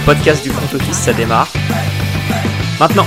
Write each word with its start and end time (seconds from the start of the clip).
le 0.00 0.06
podcast 0.06 0.42
du 0.42 0.50
front 0.50 0.76
office, 0.76 0.96
ça 0.96 1.12
démarre. 1.12 1.52
Maintenant 2.78 3.06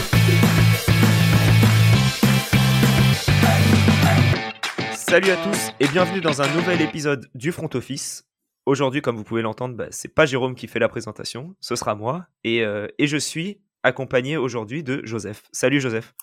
Salut 4.94 5.32
à 5.32 5.36
tous 5.38 5.72
et 5.80 5.88
bienvenue 5.88 6.22
dans 6.22 6.42
un 6.42 6.54
nouvel 6.54 6.82
épisode 6.82 7.30
du 7.36 7.52
front 7.52 7.70
office. 7.74 8.26
Aujourd'hui, 8.66 9.02
comme 9.02 9.16
vous 9.16 9.24
pouvez 9.24 9.42
l'entendre, 9.42 9.76
bah, 9.76 9.88
c'est 9.92 10.14
pas 10.14 10.26
Jérôme 10.26 10.56
qui 10.56 10.68
fait 10.68 10.80
la 10.80 10.90
présentation, 10.90 11.56
ce 11.60 11.76
sera 11.76 11.96
moi. 11.96 12.28
Et, 12.44 12.64
euh, 12.64 12.88
et 12.98 13.08
je 13.08 13.18
suis 13.18 13.62
accompagné 13.84 14.38
aujourd'hui 14.38 14.84
de 14.84 15.02
Joseph. 15.04 15.44
Salut 15.52 15.80
Joseph. 15.80 16.14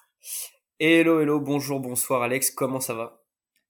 Hello, 0.79 1.21
hello, 1.21 1.41
bonjour, 1.41 1.80
bonsoir 1.80 2.23
Alex, 2.23 2.50
comment 2.50 2.80
ça 2.80 2.95
va? 2.95 3.21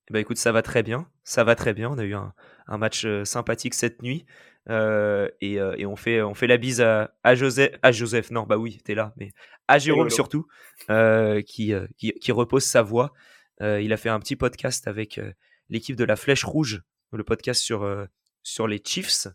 Bah 0.09 0.19
écoute, 0.19 0.37
ça 0.37 0.51
va 0.51 0.61
très 0.61 0.83
bien, 0.83 1.07
ça 1.23 1.43
va 1.43 1.55
très 1.55 1.73
bien. 1.73 1.89
On 1.89 1.97
a 1.97 2.03
eu 2.03 2.15
un, 2.15 2.33
un 2.67 2.77
match 2.77 3.05
euh, 3.05 3.23
sympathique 3.23 3.73
cette 3.73 4.01
nuit. 4.01 4.25
Euh, 4.69 5.29
et, 5.41 5.59
euh, 5.59 5.75
et, 5.77 5.85
on, 5.85 5.95
fait, 5.95 6.21
on 6.21 6.33
fait 6.33 6.47
la 6.47 6.57
bise 6.57 6.81
à, 6.81 7.13
à, 7.23 7.35
Joseph, 7.35 7.71
à 7.81 7.91
Joseph, 7.91 8.31
non, 8.31 8.43
bah 8.43 8.57
oui, 8.57 8.79
t'es 8.83 8.93
là, 8.93 9.13
mais 9.17 9.31
à 9.67 9.79
Jérôme 9.79 10.09
surtout, 10.09 10.47
euh, 10.89 11.41
qui, 11.41 11.73
qui, 11.97 12.13
qui, 12.13 12.31
repose 12.31 12.63
sa 12.63 12.81
voix. 12.81 13.11
Euh, 13.61 13.81
il 13.81 13.93
a 13.93 13.97
fait 13.97 14.09
un 14.09 14.19
petit 14.19 14.35
podcast 14.35 14.87
avec 14.87 15.19
l'équipe 15.69 15.95
de 15.95 16.03
la 16.03 16.15
Flèche 16.15 16.43
Rouge, 16.43 16.83
le 17.11 17.23
podcast 17.23 17.61
sur, 17.61 18.07
sur 18.43 18.67
les 18.67 18.81
Chiefs, 18.83 19.27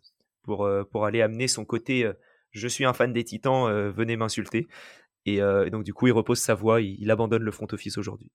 pour, 0.42 0.68
pour 0.90 1.06
aller 1.06 1.22
amener 1.22 1.48
son 1.48 1.64
côté 1.64 2.10
je 2.52 2.68
suis 2.68 2.86
un 2.86 2.94
fan 2.94 3.12
des 3.12 3.22
Titans, 3.22 3.90
venez 3.90 4.16
m'insulter. 4.16 4.66
Et, 5.26 5.36
et, 5.36 5.70
donc, 5.70 5.84
du 5.84 5.92
coup, 5.92 6.06
il 6.06 6.12
repose 6.12 6.38
sa 6.38 6.54
voix, 6.54 6.80
il, 6.80 6.96
il 7.00 7.10
abandonne 7.10 7.42
le 7.42 7.50
front 7.50 7.66
office 7.72 7.98
aujourd'hui. 7.98 8.30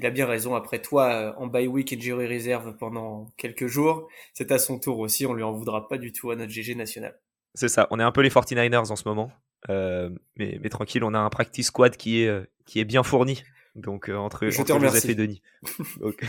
Il 0.00 0.06
a 0.06 0.10
bien 0.10 0.24
raison. 0.24 0.54
Après 0.54 0.80
toi, 0.80 1.34
en 1.38 1.46
bye 1.46 1.66
week 1.66 1.92
et 1.92 2.00
jury 2.00 2.26
réserve 2.26 2.74
pendant 2.78 3.26
quelques 3.36 3.66
jours, 3.66 4.08
c'est 4.32 4.50
à 4.50 4.58
son 4.58 4.78
tour 4.78 4.98
aussi. 4.98 5.26
On 5.26 5.34
lui 5.34 5.42
en 5.42 5.52
voudra 5.52 5.88
pas 5.88 5.98
du 5.98 6.10
tout 6.10 6.30
à 6.30 6.36
notre 6.36 6.50
GG 6.50 6.74
national. 6.74 7.18
C'est 7.54 7.68
ça. 7.68 7.86
On 7.90 8.00
est 8.00 8.02
un 8.02 8.12
peu 8.12 8.22
les 8.22 8.30
49ers 8.30 8.90
en 8.90 8.96
ce 8.96 9.06
moment. 9.06 9.30
Euh, 9.68 10.08
mais, 10.36 10.58
mais, 10.62 10.70
tranquille, 10.70 11.04
on 11.04 11.12
a 11.12 11.18
un 11.18 11.28
practice 11.28 11.66
squad 11.66 11.98
qui 11.98 12.22
est, 12.22 12.48
qui 12.64 12.80
est 12.80 12.86
bien 12.86 13.02
fourni. 13.02 13.42
Donc, 13.74 14.08
euh, 14.08 14.16
entre, 14.16 14.48
Je 14.48 14.60
entre 14.60 14.80
Joseph 14.80 15.10
et 15.10 15.14
Denis. 15.14 15.42
Donc, 16.00 16.24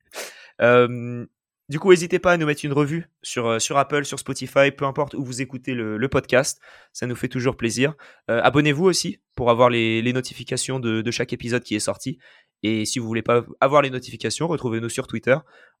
euh, 0.62 1.26
du 1.70 1.78
coup, 1.78 1.90
n'hésitez 1.90 2.18
pas 2.18 2.32
à 2.32 2.36
nous 2.36 2.46
mettre 2.46 2.64
une 2.64 2.72
revue 2.72 3.08
sur, 3.22 3.62
sur 3.62 3.78
Apple, 3.78 4.04
sur 4.04 4.18
Spotify, 4.18 4.72
peu 4.76 4.84
importe 4.84 5.14
où 5.14 5.24
vous 5.24 5.40
écoutez 5.40 5.72
le, 5.72 5.98
le 5.98 6.08
podcast. 6.08 6.60
Ça 6.92 7.06
nous 7.06 7.14
fait 7.14 7.28
toujours 7.28 7.56
plaisir. 7.56 7.94
Euh, 8.28 8.40
Abonnez-vous 8.42 8.84
aussi 8.84 9.20
pour 9.36 9.50
avoir 9.50 9.70
les, 9.70 10.02
les 10.02 10.12
notifications 10.12 10.80
de, 10.80 11.00
de, 11.00 11.10
chaque 11.12 11.32
épisode 11.32 11.62
qui 11.62 11.76
est 11.76 11.80
sorti. 11.80 12.18
Et 12.62 12.84
si 12.84 12.98
vous 12.98 13.06
voulez 13.06 13.22
pas 13.22 13.44
avoir 13.60 13.82
les 13.82 13.90
notifications, 13.90 14.46
retrouvez-nous 14.48 14.88
sur 14.88 15.06
Twitter. 15.06 15.36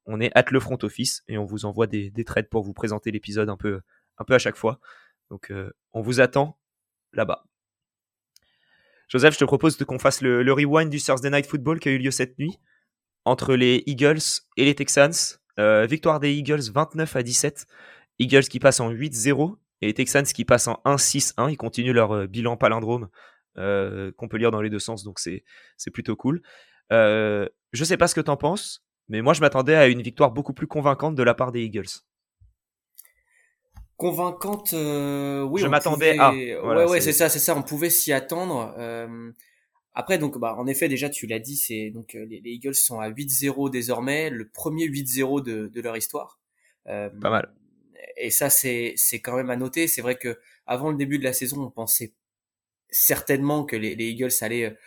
On 0.06 0.20
est 0.20 0.30
at 0.34 0.44
le 0.50 0.60
front 0.60 0.78
office 0.82 1.22
et 1.28 1.36
on 1.36 1.44
vous 1.44 1.66
envoie 1.66 1.86
des, 1.86 2.10
des 2.10 2.24
trades 2.24 2.48
pour 2.48 2.62
vous 2.62 2.72
présenter 2.72 3.10
l'épisode 3.10 3.50
un 3.50 3.56
peu, 3.56 3.80
un 4.18 4.24
peu 4.24 4.34
à 4.34 4.38
chaque 4.38 4.56
fois. 4.56 4.80
Donc, 5.30 5.50
euh, 5.50 5.70
on 5.92 6.02
vous 6.02 6.20
attend 6.20 6.58
là-bas. 7.12 7.44
Joseph, 9.08 9.34
je 9.34 9.38
te 9.38 9.44
propose 9.44 9.76
qu'on 9.76 9.98
fasse 9.98 10.20
le, 10.20 10.52
rewind 10.52 10.90
du 10.90 11.00
Thursday 11.00 11.30
Night 11.30 11.46
Football 11.46 11.80
qui 11.80 11.88
a 11.88 11.92
eu 11.92 11.98
lieu 11.98 12.10
cette 12.10 12.38
nuit 12.38 12.58
entre 13.24 13.54
les 13.54 13.82
Eagles 13.86 14.20
et 14.56 14.64
les 14.64 14.74
Texans. 14.74 15.12
Euh, 15.58 15.86
victoire 15.86 16.20
des 16.20 16.32
Eagles 16.32 16.70
29 16.72 17.16
à 17.16 17.22
17. 17.22 17.66
Eagles 18.18 18.44
qui 18.44 18.60
passent 18.60 18.80
en 18.80 18.92
8-0 18.92 19.56
et 19.80 19.86
les 19.86 19.94
Texans 19.94 20.24
qui 20.24 20.44
passent 20.44 20.68
en 20.68 20.80
1-6-1. 20.84 21.50
Ils 21.50 21.56
continuent 21.56 21.92
leur 21.92 22.12
euh, 22.12 22.26
bilan 22.26 22.56
palindrome 22.56 23.08
qu'on 23.56 24.28
peut 24.28 24.38
lire 24.38 24.50
dans 24.50 24.62
les 24.62 24.70
deux 24.70 24.78
sens, 24.78 25.04
donc 25.04 25.18
c'est 25.18 25.44
plutôt 25.92 26.16
cool. 26.16 26.40
Euh, 26.92 27.46
je 27.72 27.84
sais 27.84 27.96
pas 27.96 28.08
ce 28.08 28.14
que 28.14 28.20
t'en 28.20 28.36
penses, 28.36 28.84
mais 29.08 29.22
moi 29.22 29.34
je 29.34 29.40
m'attendais 29.40 29.74
à 29.74 29.86
une 29.86 30.02
victoire 30.02 30.30
beaucoup 30.30 30.52
plus 30.52 30.66
convaincante 30.66 31.14
de 31.14 31.22
la 31.22 31.34
part 31.34 31.52
des 31.52 31.62
Eagles. 31.62 32.02
Convaincante, 34.00 34.72
euh, 34.72 35.42
oui. 35.42 35.60
Je 35.60 35.66
m'attendais 35.66 36.18
à. 36.18 36.32
Voilà, 36.62 36.86
ouais, 36.86 36.90
ouais, 36.92 37.00
c'est 37.02 37.12
ça, 37.12 37.28
c'est 37.28 37.38
ça. 37.38 37.54
On 37.54 37.62
pouvait 37.62 37.90
s'y 37.90 38.14
attendre. 38.14 38.74
Euh, 38.78 39.30
après, 39.92 40.16
donc, 40.16 40.38
bah, 40.38 40.54
en 40.56 40.66
effet, 40.66 40.88
déjà, 40.88 41.10
tu 41.10 41.26
l'as 41.26 41.38
dit, 41.38 41.58
c'est 41.58 41.90
donc 41.90 42.14
les, 42.14 42.40
les, 42.40 42.50
Eagles 42.52 42.74
sont 42.74 42.98
à 42.98 43.10
8-0 43.10 43.68
désormais, 43.70 44.30
le 44.30 44.48
premier 44.48 44.88
8-0 44.88 45.42
de, 45.42 45.66
de, 45.66 45.80
leur 45.82 45.98
histoire. 45.98 46.40
Euh, 46.86 47.10
Pas 47.20 47.28
mal. 47.28 47.52
Et 48.16 48.30
ça, 48.30 48.48
c'est 48.48 48.94
c'est 48.96 49.20
quand 49.20 49.36
même 49.36 49.50
à 49.50 49.56
noter. 49.56 49.86
C'est 49.86 50.00
vrai 50.00 50.16
que 50.16 50.38
avant 50.66 50.90
le 50.90 50.96
début 50.96 51.18
de 51.18 51.24
la 51.24 51.34
saison, 51.34 51.62
on 51.62 51.70
pensait 51.70 52.14
certainement 52.88 53.66
que 53.66 53.76
les, 53.76 53.94
les 53.96 54.06
Eagles 54.06 54.30
allaient 54.40 54.78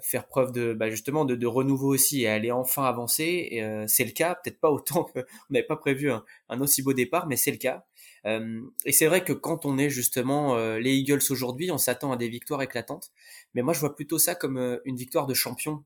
faire 0.00 0.26
preuve 0.26 0.52
de 0.52 0.72
bah, 0.72 0.90
justement 0.90 1.24
de, 1.24 1.34
de, 1.34 1.46
renouveau 1.46 1.92
aussi 1.92 2.22
et 2.22 2.28
aller 2.28 2.50
enfin 2.50 2.84
avancer. 2.84 3.48
Et 3.50 3.62
euh, 3.62 3.84
c'est 3.86 4.04
le 4.04 4.12
cas, 4.12 4.34
peut-être 4.34 4.60
pas 4.60 4.70
autant 4.70 5.04
qu'on 5.04 5.22
n'avait 5.50 5.66
pas 5.66 5.76
prévu 5.76 6.10
un, 6.10 6.24
un, 6.48 6.60
aussi 6.60 6.82
beau 6.82 6.92
départ, 6.92 7.26
mais 7.26 7.36
c'est 7.36 7.50
le 7.50 7.58
cas. 7.58 7.84
Euh, 8.26 8.60
et 8.84 8.92
c'est 8.92 9.06
vrai 9.06 9.22
que 9.22 9.32
quand 9.32 9.66
on 9.66 9.78
est 9.78 9.90
justement 9.90 10.56
euh, 10.56 10.78
les 10.78 10.94
Eagles 10.94 11.20
aujourd'hui, 11.30 11.70
on 11.70 11.78
s'attend 11.78 12.12
à 12.12 12.16
des 12.16 12.28
victoires 12.28 12.62
éclatantes. 12.62 13.10
Mais 13.54 13.62
moi, 13.62 13.74
je 13.74 13.80
vois 13.80 13.94
plutôt 13.94 14.18
ça 14.18 14.34
comme 14.34 14.56
euh, 14.56 14.78
une 14.84 14.96
victoire 14.96 15.26
de 15.26 15.34
champion. 15.34 15.84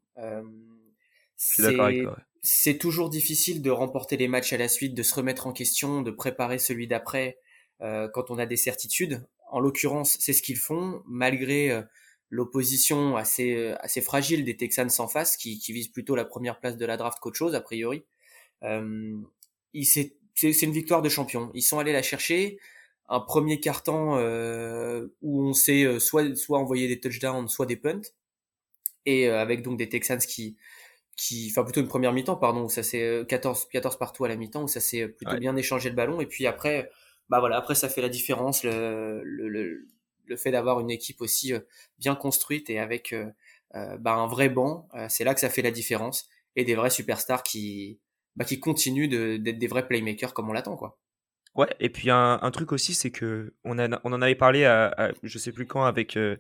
c'est 2.41 2.79
toujours 2.79 3.11
difficile 3.11 3.63
de 3.63 3.71
remporter 3.71 4.17
les 4.17 4.29
matchs 4.29 4.53
à 4.53 4.57
la 4.57 4.69
suite, 4.69 4.95
de 4.95 5.03
se 5.03 5.15
remettre 5.15 5.47
en 5.47 5.53
question, 5.53 6.03
de 6.03 6.11
préparer 6.11 6.59
celui 6.59 6.87
d'après 6.87 7.39
quand 7.81 8.31
on 8.31 8.39
a 8.39 8.47
des 8.47 8.57
certitudes. 8.57 9.25
En 9.51 9.61
l'occurrence, 9.61 10.17
c'est 10.19 10.33
ce 10.33 10.43
qu'ils 10.43 10.57
font, 10.57 11.03
malgré 11.07 11.85
l'opposition 12.31 13.17
assez 13.17 13.75
assez 13.81 14.01
fragile 14.01 14.45
des 14.45 14.57
Texans 14.57 14.91
en 14.99 15.09
face, 15.09 15.37
qui, 15.37 15.59
qui 15.59 15.73
visent 15.73 15.89
plutôt 15.89 16.15
la 16.15 16.25
première 16.25 16.61
place 16.61 16.77
de 16.77 16.87
la 16.87 16.97
draft 16.97 17.19
qu'autre 17.21 17.37
chose 17.37 17.55
a 17.55 17.61
priori. 17.61 18.05
il 18.63 19.87
s'est 19.87 20.19
c'est 20.39 20.63
une 20.63 20.73
victoire 20.73 21.03
de 21.03 21.09
champion. 21.09 21.51
Ils 21.55 21.63
sont 21.63 21.79
allés 21.79 21.93
la 21.93 22.03
chercher. 22.03 22.59
Un 23.09 23.21
premier 23.21 23.59
carton 23.59 24.17
euh, 24.17 25.09
où 25.23 25.43
on 25.43 25.53
sait 25.55 25.85
euh, 25.85 25.99
soit 25.99 26.37
soit 26.37 26.59
envoyer 26.59 26.89
des 26.89 27.01
touchdowns, 27.01 27.49
soit 27.49 27.67
des 27.67 27.77
punts, 27.77 28.03
et 29.07 29.29
euh, 29.29 29.41
avec 29.41 29.63
donc 29.63 29.79
des 29.79 29.89
Texans 29.89 30.19
qui 30.19 30.57
qui, 31.17 31.49
enfin 31.51 31.65
plutôt 31.65 31.81
une 31.81 31.89
première 31.89 32.13
mi-temps, 32.13 32.37
pardon, 32.37 32.65
où 32.65 32.69
ça 32.69 32.83
c'est 32.83 33.25
14 33.27 33.69
14 33.73 33.99
partout 33.99 34.25
à 34.25 34.29
la 34.29 34.37
mi-temps, 34.37 34.65
où 34.65 34.69
ça 34.69 34.81
s'est 34.81 35.09
plutôt 35.09 35.33
ouais. 35.33 35.41
bien 35.41 35.57
échangé 35.57 35.89
le 35.89 35.97
ballon, 35.97 36.21
et 36.21 36.27
puis 36.27 36.47
après, 36.47 36.91
bah 37.29 37.41
voilà, 37.41 37.57
après 37.57 37.75
ça 37.75 37.89
fait 37.89 38.03
la 38.03 38.11
différence, 38.11 38.63
le 38.63 39.23
le, 39.25 39.49
le, 39.49 39.89
le 40.29 40.37
fait 40.37 40.51
d'avoir 40.51 40.81
une 40.81 40.91
équipe 40.91 41.21
aussi 41.21 41.53
euh, 41.53 41.61
bien 41.99 42.15
construite 42.15 42.71
et 42.71 42.79
avec 42.79 43.13
euh, 43.13 43.31
bah, 43.99 44.15
un 44.15 44.27
vrai 44.27 44.49
banc, 44.49 44.89
c'est 45.09 45.25
là 45.25 45.35
que 45.35 45.41
ça 45.41 45.51
fait 45.51 45.63
la 45.63 45.71
différence, 45.71 46.29
et 46.57 46.65
des 46.65 46.75
vrais 46.75 46.91
superstars 46.91 47.43
qui 47.43 48.01
bah, 48.37 48.45
qui 48.45 48.61
continuent 48.61 49.09
d'être 49.09 49.43
de, 49.43 49.51
des 49.51 49.67
vrais 49.67 49.87
playmakers 49.87 50.33
comme 50.33 50.49
on 50.49 50.53
l'attend 50.53 50.77
quoi. 50.77 50.99
Ouais, 51.55 51.75
et 51.81 51.89
puis 51.89 52.09
un, 52.09 52.51
truc 52.53 52.71
aussi, 52.71 52.95
c'est 52.95 53.11
que 53.11 53.53
on, 53.65 53.79
en 53.81 54.23
avait 54.23 54.37
parlé 54.37 54.65
à, 54.65 54.95
à, 54.97 55.11
je 55.25 55.39
sais 55.39 55.51
plus 55.51 55.67
quand 55.67 55.85
avec 55.85 56.17
euh, 56.17 56.37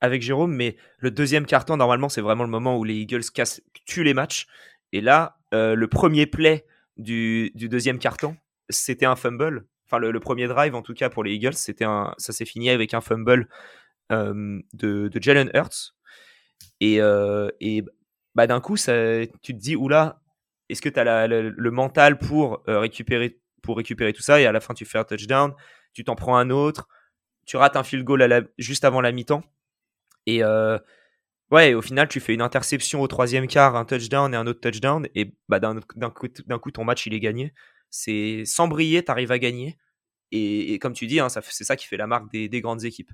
avec 0.00 0.22
Jérôme, 0.22 0.54
mais 0.54 0.76
le 0.98 1.10
deuxième 1.10 1.44
carton 1.44 1.76
normalement 1.76 2.08
c'est 2.08 2.20
vraiment 2.20 2.44
le 2.44 2.50
moment 2.50 2.78
où 2.78 2.84
les 2.84 2.94
Eagles 2.94 3.24
cassent, 3.34 3.60
tuent 3.84 4.04
les 4.04 4.14
matchs. 4.14 4.46
Et 4.92 5.00
là, 5.00 5.38
euh, 5.54 5.74
le 5.74 5.88
premier 5.88 6.26
play 6.26 6.66
du 6.96 7.50
deuxième 7.56 7.98
carton, 7.98 8.36
c'était 8.68 9.06
un 9.06 9.16
fumble. 9.16 9.66
Enfin, 9.90 9.98
le, 9.98 10.20
premier 10.20 10.46
drive 10.46 10.76
en 10.76 10.82
tout 10.82 10.94
cas 10.94 11.10
pour 11.10 11.24
les 11.24 11.32
Eagles, 11.32 11.54
c'était 11.54 11.84
un, 11.84 12.14
ça 12.16 12.32
s'est 12.32 12.44
fini 12.44 12.70
avec 12.70 12.94
un 12.94 13.00
fumble 13.00 13.48
euh, 14.12 14.60
de, 14.72 15.08
de 15.08 15.22
Jalen 15.22 15.50
Hurts. 15.54 15.94
Et, 16.80 17.00
euh, 17.00 17.48
et 17.60 17.84
bah 18.34 18.46
d'un 18.46 18.60
coup, 18.60 18.76
ça, 18.76 18.92
tu 19.42 19.52
te 19.54 19.58
dis 19.58 19.76
oula, 19.76 20.20
est-ce 20.68 20.82
que 20.82 20.88
tu 20.88 20.98
as 21.00 21.26
le, 21.26 21.70
mental 21.70 22.18
pour 22.18 22.62
euh, 22.68 22.78
récupérer 22.80 23.40
pour 23.62 23.76
récupérer 23.76 24.12
tout 24.12 24.22
ça 24.22 24.40
et 24.40 24.46
à 24.46 24.52
la 24.52 24.60
fin 24.60 24.74
tu 24.74 24.84
fais 24.84 24.98
un 24.98 25.04
touchdown, 25.04 25.54
tu 25.92 26.04
t'en 26.04 26.14
prends 26.14 26.36
un 26.36 26.50
autre, 26.50 26.88
tu 27.46 27.56
rates 27.56 27.76
un 27.76 27.82
field 27.82 28.04
goal 28.04 28.48
juste 28.58 28.84
avant 28.84 29.00
la 29.00 29.12
mi-temps 29.12 29.42
et 30.26 30.42
ouais 31.50 31.74
au 31.74 31.82
final 31.82 32.08
tu 32.08 32.20
fais 32.20 32.32
une 32.32 32.42
interception 32.42 33.02
au 33.02 33.08
troisième 33.08 33.46
quart, 33.48 33.76
un 33.76 33.84
touchdown 33.84 34.32
et 34.32 34.36
un 34.36 34.46
autre 34.46 34.60
touchdown 34.60 35.06
et 35.14 35.34
bah 35.48 35.60
d'un 35.60 35.80
coup, 36.10 36.28
coup 36.62 36.70
ton 36.70 36.84
match 36.84 37.06
il 37.06 37.14
est 37.14 37.20
gagné. 37.20 37.52
C'est 37.90 38.44
sans 38.46 38.68
briller 38.68 39.04
tu 39.04 39.10
arrives 39.10 39.32
à 39.32 39.38
gagner 39.38 39.76
et, 40.32 40.74
et, 40.74 40.78
comme 40.78 40.92
tu 40.92 41.06
dis 41.06 41.20
hein, 41.20 41.28
c'est 41.28 41.64
ça 41.64 41.76
qui 41.76 41.86
fait 41.86 41.96
la 41.96 42.06
marque 42.06 42.30
des, 42.30 42.48
des, 42.48 42.60
grandes 42.60 42.84
équipes. 42.84 43.12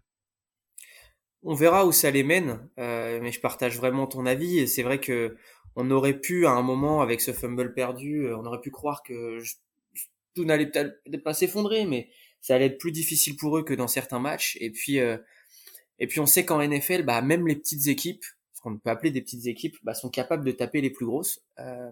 On 1.43 1.55
verra 1.55 1.87
où 1.87 1.93
ça 1.93 2.11
les 2.11 2.25
mène, 2.25 2.69
euh, 2.79 3.21
mais 3.23 3.33
je 3.33 3.41
partage 3.41 3.77
vraiment 3.77 4.07
ton 4.07 4.27
avis 4.27 4.59
et 4.59 4.67
c'est 4.67 4.83
vrai 4.83 5.01
que 5.01 5.37
on 5.77 5.91
aurait 5.91 6.19
pu 6.19 6.47
à 6.47 6.51
un 6.51 6.63
moment 6.63 7.03
avec 7.03 7.21
ce 7.21 7.33
fumble 7.33 7.75
perdu, 7.75 8.33
on 8.33 8.47
aurait 8.47 8.61
pu 8.61 8.71
croire 8.71 9.03
que 9.03 9.39
tout 10.35 10.45
n'allait 10.45 10.71
peut-être 10.71 11.23
pas 11.23 11.35
s'effondrer, 11.35 11.87
mais 11.87 12.09
ça 12.41 12.55
allait 12.55 12.67
être 12.67 12.79
plus 12.79 12.93
difficile 12.93 13.37
pour 13.37 13.59
eux 13.59 13.65
que 13.65 13.75
dans 13.75 13.89
certains 13.89 14.21
matchs. 14.21 14.57
Et 14.61 14.71
puis, 14.71 15.01
euh, 15.01 15.17
et 15.99 16.07
puis 16.07 16.21
on 16.21 16.27
sait 16.27 16.45
qu'en 16.45 16.61
NFL, 16.61 17.03
bah, 17.03 17.21
même 17.23 17.49
les 17.49 17.57
petites 17.57 17.89
équipes, 17.89 18.25
ce 18.53 18.61
qu'on 18.61 18.77
peut 18.79 18.91
appeler 18.91 19.11
des 19.11 19.23
petites 19.23 19.47
équipes, 19.47 19.77
bah, 19.83 19.95
sont 19.95 20.11
capables 20.11 20.45
de 20.45 20.53
taper 20.53 20.81
les 20.81 20.91
plus 20.91 21.07
grosses. 21.07 21.43
Euh, 21.59 21.91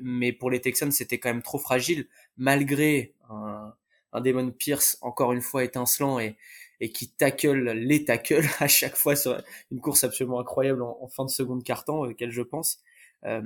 mais 0.00 0.32
pour 0.32 0.50
les 0.50 0.60
Texans, 0.60 0.90
c'était 0.90 1.18
quand 1.18 1.28
même 1.28 1.42
trop 1.42 1.58
fragile, 1.58 2.08
malgré 2.36 3.14
un, 3.30 3.74
un 4.12 4.20
Damon 4.20 4.50
Pierce 4.50 4.98
encore 5.00 5.32
une 5.32 5.40
fois 5.40 5.64
étincelant 5.64 6.18
et, 6.18 6.36
et 6.80 6.90
qui 6.90 7.08
tackle 7.10 7.70
les 7.72 8.04
tackles 8.04 8.46
à 8.60 8.68
chaque 8.68 8.96
fois 8.96 9.16
sur 9.16 9.40
une 9.70 9.80
course 9.80 10.04
absolument 10.04 10.40
incroyable 10.40 10.82
en, 10.82 10.98
en 11.00 11.08
fin 11.08 11.24
de 11.24 11.30
seconde 11.30 11.64
carton, 11.64 12.04
auquel 12.04 12.30
je 12.30 12.42
pense. 12.42 12.78
Euh, 13.24 13.40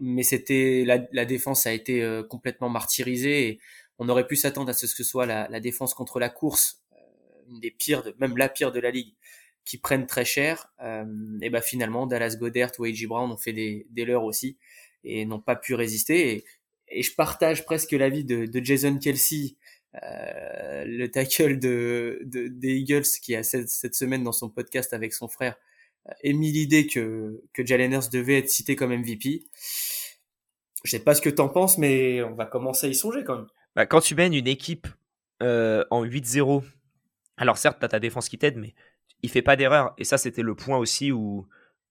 mais 0.00 0.22
c'était 0.22 0.84
la, 0.86 0.98
la, 1.12 1.24
défense 1.24 1.66
a 1.66 1.72
été 1.72 2.02
euh, 2.02 2.22
complètement 2.22 2.68
martyrisée 2.68 3.48
et 3.48 3.60
on 3.98 4.08
aurait 4.08 4.26
pu 4.26 4.36
s'attendre 4.36 4.68
à 4.68 4.72
ce 4.74 4.86
que 4.86 4.92
ce 4.92 5.04
soit 5.04 5.26
la, 5.26 5.48
la, 5.48 5.60
défense 5.60 5.94
contre 5.94 6.18
la 6.18 6.28
course 6.28 6.82
euh, 6.92 6.96
une 7.48 7.60
des 7.60 7.70
pires, 7.70 8.02
de, 8.02 8.14
même 8.18 8.36
la 8.36 8.48
pire 8.48 8.72
de 8.72 8.80
la 8.80 8.90
ligue, 8.90 9.14
qui 9.64 9.78
prennent 9.78 10.06
très 10.06 10.24
cher, 10.24 10.72
et 11.40 11.48
ben 11.48 11.62
finalement 11.62 12.08
Dallas 12.08 12.34
Goddard 12.36 12.72
ou 12.80 12.84
A.J. 12.84 13.06
Brown 13.06 13.30
ont 13.30 13.36
fait 13.36 13.52
des, 13.52 13.86
des 13.90 14.04
leurs 14.04 14.24
aussi 14.24 14.58
et 15.04 15.24
n'ont 15.24 15.40
pas 15.40 15.54
pu 15.54 15.74
résister. 15.74 16.32
Et, 16.32 16.44
et 16.88 17.02
je 17.02 17.14
partage 17.14 17.64
presque 17.64 17.92
l'avis 17.92 18.24
de, 18.24 18.46
de 18.46 18.64
Jason 18.64 18.98
Kelsey, 18.98 19.36
euh, 19.46 19.61
le 19.94 21.06
tackle 21.08 21.58
de, 21.58 22.20
de, 22.24 22.48
des 22.48 22.76
Eagles 22.76 23.02
qui 23.22 23.34
a 23.36 23.42
cette, 23.42 23.68
cette, 23.68 23.94
semaine 23.94 24.22
dans 24.22 24.32
son 24.32 24.48
podcast 24.48 24.92
avec 24.92 25.12
son 25.12 25.28
frère 25.28 25.56
euh, 26.08 26.12
émis 26.22 26.50
l'idée 26.50 26.86
que, 26.86 27.42
que 27.52 27.64
Jalen 27.64 27.92
Hurts 27.92 28.10
devait 28.10 28.38
être 28.38 28.48
cité 28.48 28.76
comme 28.76 28.92
MVP. 28.92 29.44
Je 30.84 30.90
sais 30.90 30.98
pas 30.98 31.14
ce 31.14 31.22
que 31.22 31.30
t'en 31.30 31.48
penses, 31.48 31.78
mais 31.78 32.22
on 32.22 32.34
va 32.34 32.46
commencer 32.46 32.86
à 32.86 32.90
y 32.90 32.94
songer 32.94 33.22
quand 33.24 33.36
même. 33.36 33.46
Bah, 33.76 33.86
quand 33.86 34.00
tu 34.00 34.14
mènes 34.14 34.34
une 34.34 34.48
équipe 34.48 34.88
euh, 35.42 35.84
en 35.90 36.04
8-0, 36.04 36.64
alors 37.36 37.56
certes, 37.56 37.78
tu 37.78 37.84
as 37.84 37.88
ta 37.88 38.00
défense 38.00 38.28
qui 38.28 38.38
t'aide, 38.38 38.56
mais 38.56 38.74
il 39.22 39.30
fait 39.30 39.42
pas 39.42 39.56
d'erreur. 39.56 39.94
Et 39.96 40.04
ça, 40.04 40.18
c'était 40.18 40.42
le 40.42 40.56
point 40.56 40.76
aussi 40.76 41.12
où, 41.12 41.46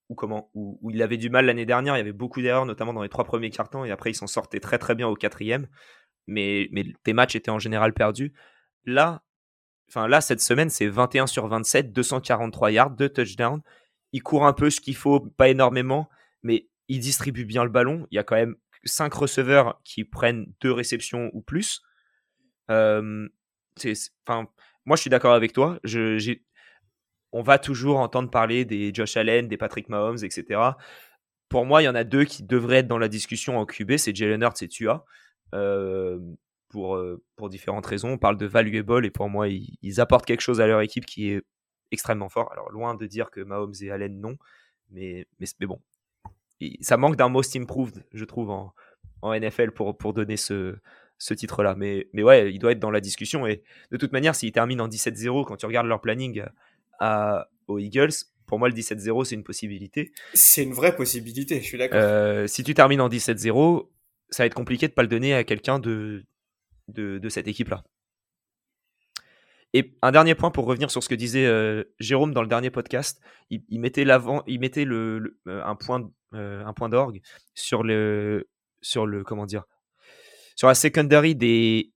où, 0.09 0.15
comment, 0.15 0.49
où, 0.53 0.77
où 0.81 0.91
il 0.91 1.01
avait 1.01 1.17
du 1.17 1.29
mal 1.29 1.45
l'année 1.45 1.65
dernière. 1.65 1.95
Il 1.95 1.99
y 1.99 2.01
avait 2.01 2.11
beaucoup 2.11 2.41
d'erreurs, 2.41 2.65
notamment 2.65 2.93
dans 2.93 3.03
les 3.03 3.09
trois 3.09 3.23
premiers 3.23 3.49
cartons, 3.49 3.85
et 3.85 3.91
après, 3.91 4.11
il 4.11 4.15
s'en 4.15 4.27
sortait 4.27 4.59
très 4.59 4.77
très 4.77 4.93
bien 4.93 5.07
au 5.07 5.15
quatrième 5.15 5.67
mais, 6.27 6.69
tes 7.03 7.13
matchs 7.13 7.35
étaient 7.35 7.51
en 7.51 7.59
général 7.59 7.93
perdus. 7.93 8.33
Là, 8.85 9.23
enfin 9.89 10.07
là 10.07 10.21
cette 10.21 10.41
semaine, 10.41 10.69
c'est 10.69 10.87
21 10.87 11.27
sur 11.27 11.47
27, 11.47 11.91
243 11.93 12.71
yards, 12.71 12.91
2 12.91 13.09
touchdowns. 13.09 13.61
Il 14.13 14.23
court 14.23 14.45
un 14.45 14.53
peu 14.53 14.69
ce 14.69 14.81
qu'il 14.81 14.95
faut, 14.95 15.19
pas 15.19 15.49
énormément, 15.49 16.09
mais 16.43 16.67
il 16.87 16.99
distribue 16.99 17.45
bien 17.45 17.63
le 17.63 17.69
ballon. 17.69 18.07
Il 18.11 18.15
y 18.15 18.19
a 18.19 18.23
quand 18.23 18.35
même 18.35 18.55
5 18.83 19.13
receveurs 19.13 19.79
qui 19.83 20.03
prennent 20.03 20.51
2 20.61 20.71
réceptions 20.71 21.29
ou 21.33 21.41
plus. 21.41 21.81
Moi, 22.67 23.29
je 23.77 24.95
suis 24.95 25.09
d'accord 25.09 25.33
avec 25.33 25.53
toi. 25.53 25.79
On 27.31 27.41
va 27.41 27.59
toujours 27.59 27.99
entendre 27.99 28.29
parler 28.29 28.65
des 28.65 28.93
Josh 28.93 29.15
Allen, 29.15 29.47
des 29.47 29.55
Patrick 29.55 29.87
Mahomes, 29.87 30.17
etc. 30.23 30.59
Pour 31.47 31.65
moi, 31.65 31.81
il 31.81 31.85
y 31.85 31.89
en 31.89 31.95
a 31.95 32.03
deux 32.03 32.25
qui 32.25 32.43
devraient 32.43 32.77
être 32.77 32.87
dans 32.87 32.97
la 32.97 33.07
discussion 33.07 33.57
en 33.57 33.65
QB, 33.65 33.97
c'est 33.97 34.15
Jalen 34.15 34.41
Hurts 34.41 34.61
et 34.61 34.67
Tua. 34.67 35.05
Pour, 35.51 36.97
pour 37.35 37.49
différentes 37.49 37.85
raisons. 37.85 38.11
On 38.11 38.17
parle 38.17 38.37
de 38.37 38.45
valuable 38.45 39.05
et 39.05 39.11
pour 39.11 39.27
moi, 39.27 39.49
ils, 39.49 39.99
apportent 39.99 40.25
quelque 40.25 40.39
chose 40.39 40.61
à 40.61 40.67
leur 40.67 40.79
équipe 40.79 41.05
qui 41.05 41.31
est 41.31 41.41
extrêmement 41.91 42.29
fort. 42.29 42.49
Alors, 42.53 42.71
loin 42.71 42.95
de 42.95 43.05
dire 43.07 43.29
que 43.29 43.41
Mahomes 43.41 43.73
et 43.81 43.91
Allen 43.91 44.21
non, 44.21 44.37
mais, 44.89 45.27
mais, 45.39 45.47
mais 45.59 45.67
bon. 45.67 45.81
ça 46.79 46.95
manque 46.95 47.17
d'un 47.17 47.27
most 47.27 47.55
improved, 47.57 48.05
je 48.13 48.23
trouve, 48.23 48.51
en, 48.51 48.73
en 49.21 49.37
NFL 49.37 49.71
pour, 49.71 49.97
pour 49.97 50.13
donner 50.13 50.37
ce, 50.37 50.77
ce 51.17 51.33
titre-là. 51.33 51.75
Mais, 51.75 52.07
mais 52.13 52.23
ouais, 52.23 52.51
il 52.51 52.59
doit 52.59 52.71
être 52.71 52.79
dans 52.79 52.91
la 52.91 52.99
discussion. 52.99 53.45
Et 53.45 53.63
de 53.91 53.97
toute 53.97 54.11
manière, 54.11 54.35
s'ils 54.35 54.51
terminent 54.51 54.85
en 54.85 54.89
17-0, 54.89 55.45
quand 55.45 55.55
tu 55.55 55.65
regardes 55.65 55.87
leur 55.87 56.01
planning 56.01 56.43
à, 56.99 57.47
aux 57.67 57.77
Eagles, 57.77 58.13
pour 58.47 58.59
moi, 58.59 58.67
le 58.67 58.75
17-0, 58.75 59.25
c'est 59.25 59.35
une 59.35 59.43
possibilité. 59.43 60.11
C'est 60.33 60.63
une 60.63 60.73
vraie 60.73 60.95
possibilité, 60.95 61.61
je 61.61 61.65
suis 61.65 61.77
d'accord. 61.77 61.99
Euh, 62.01 62.47
si 62.47 62.63
tu 62.63 62.73
termines 62.73 63.01
en 63.01 63.07
17-0, 63.07 63.87
ça 64.31 64.43
va 64.43 64.47
être 64.47 64.53
compliqué 64.55 64.87
de 64.87 64.93
pas 64.93 65.01
le 65.03 65.07
donner 65.07 65.33
à 65.33 65.43
quelqu'un 65.43 65.79
de, 65.79 66.25
de, 66.87 67.29
cette 67.29 67.47
équipe-là. 67.47 67.83
Et 69.73 69.95
un 70.01 70.11
dernier 70.11 70.35
point 70.35 70.51
pour 70.51 70.65
revenir 70.65 70.91
sur 70.91 71.03
ce 71.03 71.07
que 71.07 71.15
disait 71.15 71.45
euh, 71.45 71.83
Jérôme 71.99 72.33
dans 72.33 72.41
le 72.41 72.47
dernier 72.47 72.71
podcast, 72.71 73.21
il, 73.49 73.79
mettait 73.79 74.03
l'avant, 74.03 74.43
il 74.47 74.59
mettait 74.59 74.83
le, 74.83 75.39
euh, 75.47 75.63
un 75.63 75.75
point 75.75 76.09
euh, 76.33 76.65
un 76.65 76.73
point 76.73 76.89
d'orgue 76.89 77.21
sur 77.53 77.83
le 77.83 78.49
sur 78.81 79.05
le 79.05 79.23
comment 79.23 79.45
dire 79.45 79.63
sur 80.55 80.67
la 80.67 80.75
secondary 80.75 81.35
des 81.35 81.93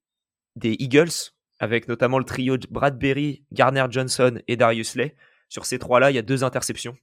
des 0.56 0.76
Eagles 0.80 1.34
avec 1.60 1.88
notamment 1.88 2.18
le 2.18 2.26
trio 2.26 2.58
Bradbury, 2.70 3.46
Garner 3.52 3.86
Johnson 3.90 4.40
et 4.48 4.56
Darius 4.56 4.96
Lay. 4.96 5.16
Sur 5.48 5.66
ces 5.66 5.80
trois-là, 5.80 6.12
il 6.12 6.16
y 6.16 6.18
a 6.18 6.22
deux 6.22 6.44
interceptions, 6.44 6.98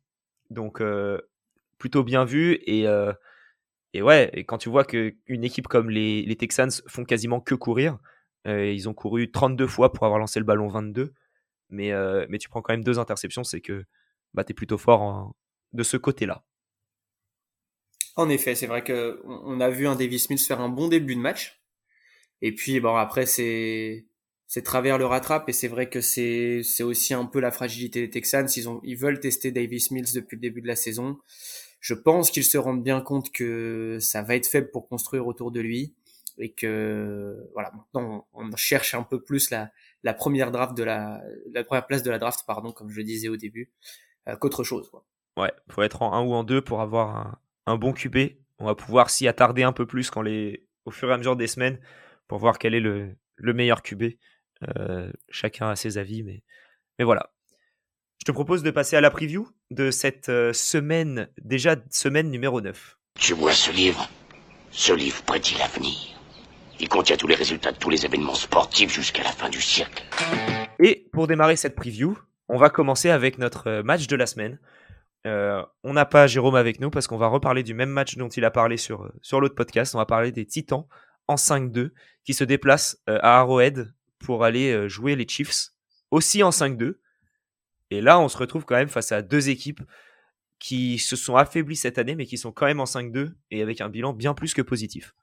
donc 0.50 0.82
plutôt 1.78 2.02
bien 2.02 2.24
vu 2.24 2.58
et 2.66 2.86
et 3.94 4.02
ouais, 4.02 4.44
quand 4.46 4.58
tu 4.58 4.68
vois 4.68 4.84
qu'une 4.84 5.44
équipe 5.44 5.68
comme 5.68 5.90
les, 5.90 6.36
Texans 6.36 6.70
font 6.86 7.04
quasiment 7.04 7.40
que 7.40 7.54
courir, 7.54 7.98
euh, 8.46 8.72
ils 8.72 8.88
ont 8.88 8.94
couru 8.94 9.30
32 9.30 9.66
fois 9.66 9.92
pour 9.92 10.04
avoir 10.04 10.18
lancé 10.18 10.38
le 10.38 10.44
ballon 10.44 10.68
22, 10.68 11.12
mais, 11.68 11.92
euh, 11.92 12.26
mais 12.28 12.38
tu 12.38 12.48
prends 12.48 12.62
quand 12.62 12.72
même 12.72 12.84
deux 12.84 12.98
interceptions, 12.98 13.44
c'est 13.44 13.60
que 13.60 13.84
bah, 14.34 14.44
tu 14.44 14.52
es 14.52 14.54
plutôt 14.54 14.78
fort 14.78 15.34
de 15.72 15.82
ce 15.82 15.96
côté-là. 15.96 16.44
En 18.16 18.28
effet, 18.28 18.54
c'est 18.54 18.66
vrai 18.66 18.84
que 18.84 19.20
on 19.24 19.60
a 19.60 19.70
vu 19.70 19.86
un 19.86 19.94
Davis 19.94 20.28
Mills 20.28 20.38
faire 20.38 20.60
un 20.60 20.68
bon 20.68 20.88
début 20.88 21.14
de 21.14 21.20
match. 21.20 21.62
Et 22.42 22.54
puis 22.54 22.80
bon 22.80 22.96
après 22.96 23.24
c'est 23.24 24.06
c'est 24.48 24.62
travers 24.62 24.98
le 24.98 25.06
rattrape 25.06 25.48
et 25.48 25.52
c'est 25.52 25.68
vrai 25.68 25.88
que 25.88 26.00
c'est 26.00 26.62
c'est 26.62 26.82
aussi 26.82 27.14
un 27.14 27.24
peu 27.24 27.40
la 27.40 27.50
fragilité 27.50 28.00
des 28.00 28.10
Texans, 28.10 28.48
ils 28.56 28.68
ont 28.68 28.80
ils 28.84 28.96
veulent 28.96 29.20
tester 29.20 29.52
Davis 29.52 29.90
Mills 29.92 30.12
depuis 30.14 30.36
le 30.36 30.40
début 30.42 30.60
de 30.60 30.66
la 30.66 30.76
saison. 30.76 31.18
Je 31.82 31.94
pense 31.94 32.30
qu'ils 32.30 32.44
se 32.44 32.56
rendent 32.56 32.82
bien 32.82 33.00
compte 33.00 33.32
que 33.32 33.98
ça 34.00 34.22
va 34.22 34.36
être 34.36 34.46
faible 34.46 34.70
pour 34.70 34.88
construire 34.88 35.26
autour 35.26 35.50
de 35.50 35.60
lui 35.60 35.94
et 36.38 36.52
que 36.52 37.50
voilà 37.52 37.72
maintenant 37.72 38.26
on 38.32 38.56
cherche 38.56 38.94
un 38.94 39.02
peu 39.02 39.20
plus 39.20 39.50
la, 39.50 40.14
première 40.14 40.52
draft 40.52 40.76
de 40.76 40.84
la 40.84 41.20
la 41.52 41.64
première 41.64 41.86
place 41.86 42.04
de 42.04 42.10
la 42.10 42.18
draft 42.18 42.44
pardon 42.46 42.70
comme 42.72 42.88
je 42.88 43.02
disais 43.02 43.28
au 43.28 43.36
début 43.36 43.70
euh, 44.28 44.36
qu'autre 44.36 44.62
chose 44.62 44.88
quoi. 44.88 45.04
Ouais, 45.36 45.52
faut 45.70 45.82
être 45.82 46.02
en 46.02 46.12
un 46.14 46.22
ou 46.22 46.32
en 46.34 46.44
deux 46.44 46.62
pour 46.62 46.82
avoir 46.82 47.16
un, 47.16 47.38
un 47.66 47.76
bon 47.76 47.92
QB. 47.92 48.16
On 48.58 48.66
va 48.66 48.74
pouvoir 48.76 49.10
s'y 49.10 49.26
attarder 49.26 49.64
un 49.64 49.72
peu 49.72 49.86
plus 49.86 50.08
quand 50.08 50.22
les 50.22 50.64
au 50.84 50.92
fur 50.92 51.10
et 51.10 51.12
à 51.12 51.18
mesure 51.18 51.36
des 51.36 51.48
semaines 51.48 51.80
pour 52.28 52.38
voir 52.38 52.58
quel 52.58 52.74
est 52.74 52.80
le, 52.80 53.16
le 53.36 53.54
meilleur 53.54 53.82
QB. 53.82 54.04
Euh, 54.76 55.10
chacun 55.30 55.70
a 55.70 55.76
ses 55.76 55.98
avis, 55.98 56.22
mais 56.22 56.44
mais 56.98 57.04
voilà. 57.04 57.32
Je 58.22 58.24
te 58.24 58.30
propose 58.30 58.62
de 58.62 58.70
passer 58.70 58.94
à 58.94 59.00
la 59.00 59.10
preview 59.10 59.48
de 59.72 59.90
cette 59.90 60.28
euh, 60.28 60.52
semaine, 60.52 61.28
déjà 61.42 61.74
semaine 61.90 62.30
numéro 62.30 62.60
9. 62.60 62.96
Tu 63.18 63.34
vois 63.34 63.50
ce 63.50 63.72
livre? 63.72 64.08
Ce 64.70 64.92
livre 64.92 65.20
prédit 65.24 65.56
l'avenir. 65.58 65.92
Il 66.78 66.88
contient 66.88 67.16
tous 67.16 67.26
les 67.26 67.34
résultats 67.34 67.72
de 67.72 67.78
tous 67.78 67.90
les 67.90 68.06
événements 68.06 68.36
sportifs 68.36 68.94
jusqu'à 68.94 69.24
la 69.24 69.32
fin 69.32 69.48
du 69.48 69.60
siècle. 69.60 70.04
Et 70.78 71.08
pour 71.12 71.26
démarrer 71.26 71.56
cette 71.56 71.74
preview, 71.74 72.16
on 72.48 72.58
va 72.58 72.70
commencer 72.70 73.10
avec 73.10 73.38
notre 73.38 73.66
euh, 73.66 73.82
match 73.82 74.06
de 74.06 74.14
la 74.14 74.26
semaine. 74.26 74.60
Euh, 75.26 75.60
on 75.82 75.92
n'a 75.92 76.04
pas 76.04 76.28
Jérôme 76.28 76.54
avec 76.54 76.78
nous 76.78 76.90
parce 76.90 77.08
qu'on 77.08 77.18
va 77.18 77.26
reparler 77.26 77.64
du 77.64 77.74
même 77.74 77.90
match 77.90 78.16
dont 78.16 78.28
il 78.28 78.44
a 78.44 78.52
parlé 78.52 78.76
sur, 78.76 79.10
sur 79.20 79.40
l'autre 79.40 79.56
podcast. 79.56 79.96
On 79.96 79.98
va 79.98 80.06
parler 80.06 80.30
des 80.30 80.46
Titans 80.46 80.84
en 81.26 81.34
5-2 81.34 81.90
qui 82.22 82.34
se 82.34 82.44
déplacent 82.44 82.98
à 83.08 83.40
Arrowhead 83.40 83.92
pour 84.24 84.44
aller 84.44 84.88
jouer 84.88 85.16
les 85.16 85.26
Chiefs 85.26 85.70
aussi 86.12 86.44
en 86.44 86.50
5-2. 86.50 86.98
Et 87.92 88.00
là, 88.00 88.18
on 88.18 88.28
se 88.28 88.38
retrouve 88.38 88.64
quand 88.64 88.74
même 88.74 88.88
face 88.88 89.12
à 89.12 89.20
deux 89.20 89.50
équipes 89.50 89.82
qui 90.58 90.98
se 90.98 91.14
sont 91.14 91.36
affaiblies 91.36 91.76
cette 91.76 91.98
année, 91.98 92.14
mais 92.14 92.24
qui 92.24 92.38
sont 92.38 92.52
quand 92.52 92.64
même 92.64 92.80
en 92.80 92.84
5-2 92.84 93.34
et 93.50 93.60
avec 93.60 93.82
un 93.82 93.90
bilan 93.90 94.14
bien 94.14 94.32
plus 94.32 94.54
que 94.54 94.62
positif. 94.62 95.14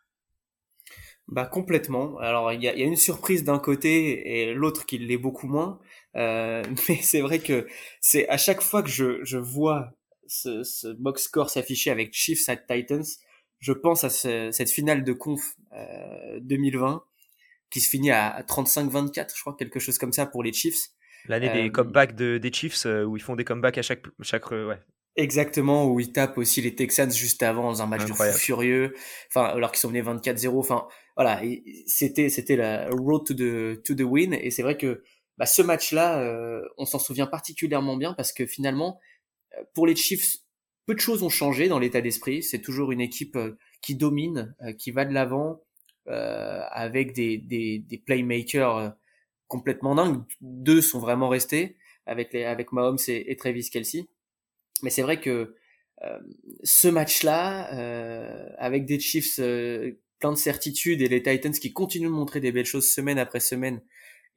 Bah 1.28 1.48
complètement. 1.48 2.20
Alors 2.20 2.54
il 2.54 2.62
y 2.62 2.68
a, 2.68 2.74
une 2.74 2.96
surprise 2.96 3.44
d'un 3.44 3.58
côté 3.58 4.42
et 4.42 4.54
l'autre 4.54 4.86
qui 4.86 5.00
l'est 5.00 5.18
beaucoup 5.18 5.48
moins. 5.48 5.80
Euh, 6.16 6.64
mais 6.90 6.98
c'est 7.02 7.22
vrai 7.22 7.40
que 7.40 7.68
c'est 8.02 8.30
à 8.30 8.38
chaque 8.38 8.62
fois 8.62 8.84
que 8.84 8.90
je, 8.90 9.38
vois 9.38 9.92
ce, 10.28 10.94
box 10.94 11.24
score 11.24 11.50
s'afficher 11.50 11.90
avec 11.90 12.14
Chiefs 12.14 12.48
at 12.50 12.58
Titans, 12.58 13.06
je 13.58 13.74
pense 13.74 14.04
à 14.04 14.10
cette 14.10 14.70
finale 14.70 15.04
de 15.04 15.14
conf 15.14 15.56
2020 16.42 16.94
euh, 16.94 17.00
qui 17.72 17.80
se 17.82 17.90
finit 17.90 18.12
à 18.12 18.44
35-24, 18.48 19.36
je 19.36 19.42
crois 19.42 19.56
quelque 19.58 19.80
chose 19.80 19.98
comme 19.98 20.14
ça 20.14 20.28
pour 20.28 20.44
les 20.44 20.54
Chiefs. 20.54 20.90
L'année 21.28 21.50
des 21.50 21.68
euh, 21.68 21.72
comebacks 21.72 22.16
des 22.16 22.54
Chiefs 22.54 22.86
euh, 22.86 23.04
où 23.04 23.18
ils 23.18 23.24
font 23.24 23.36
des 23.36 23.44
comebacks 23.44 23.78
à 23.78 23.82
chaque, 23.82 24.04
chaque 24.22 24.52
euh, 24.52 24.68
ouais. 24.68 24.80
Exactement, 25.16 25.88
où 25.88 26.00
ils 26.00 26.12
tapent 26.12 26.38
aussi 26.38 26.62
les 26.62 26.76
Texans 26.76 27.12
juste 27.12 27.44
avant 27.44 27.64
dans 27.64 27.82
un 27.82 27.88
match 27.88 28.06
de 28.06 28.14
fou 28.14 28.24
furieux, 28.32 28.94
enfin 29.30 29.44
alors 29.44 29.72
qu'ils 29.72 29.80
sont 29.80 29.90
menés 29.90 30.02
24-0. 30.02 30.58
Enfin 30.58 30.88
voilà, 31.18 31.42
c'était 31.88 32.30
c'était 32.30 32.56
la 32.56 32.88
road 32.90 33.26
to 33.26 33.34
the 33.34 33.84
to 33.84 33.96
the 33.96 34.02
win 34.02 34.34
et 34.34 34.50
c'est 34.50 34.62
vrai 34.62 34.78
que 34.78 35.04
bah, 35.38 35.46
ce 35.46 35.62
match-là, 35.62 36.64
on 36.78 36.86
s'en 36.86 37.00
souvient 37.00 37.28
particulièrement 37.28 37.98
bien 37.98 38.14
parce 38.14 38.32
que 38.32 38.46
finalement, 38.46 38.98
pour 39.74 39.88
les 39.88 39.96
Chiefs, 39.96 40.38
peu 40.86 40.94
de 40.94 41.02
choses 41.02 41.22
ont 41.22 41.30
changé 41.30 41.68
dans 41.68 41.80
l'état 41.80 42.00
d'esprit. 42.00 42.42
C'est 42.42 42.62
toujours 42.62 42.94
une 42.94 43.02
équipe 43.02 43.38
qui 43.82 43.96
domine, 43.96 44.56
qui 44.78 44.92
va 44.92 45.04
de 45.04 45.14
l'avant 45.14 45.60
avec 46.06 47.12
des 47.12 47.38
des, 47.40 47.80
des 47.80 47.98
playmakers 47.98 48.94
complètement 49.50 49.96
dingue. 49.96 50.24
Deux 50.40 50.82
sont 50.82 51.00
vraiment 51.00 51.28
restés 51.28 51.76
avec 52.06 52.32
les 52.32 52.46
avec 52.46 52.72
Mahomes 52.72 52.98
et, 53.10 53.36
Travis 53.36 53.70
Kelsey. 53.70 54.08
Mais 54.82 54.90
c'est 54.90 55.02
vrai 55.02 55.20
que 55.20 55.56
euh, 56.04 56.20
ce 56.64 56.88
match-là, 56.88 57.74
euh, 57.74 58.50
avec 58.58 58.86
des 58.86 59.00
Chiefs 59.00 59.40
euh, 59.40 60.00
plein 60.20 60.32
de 60.32 60.38
certitudes 60.38 61.02
et 61.02 61.10
les 61.10 61.22
Titans 61.22 61.52
qui 61.52 61.74
continuent 61.74 62.08
de 62.08 62.14
montrer 62.14 62.40
des 62.40 62.54
belles 62.54 62.66
choses 62.66 62.90
semaine 62.90 63.20
après 63.20 63.42
semaine, 63.42 63.82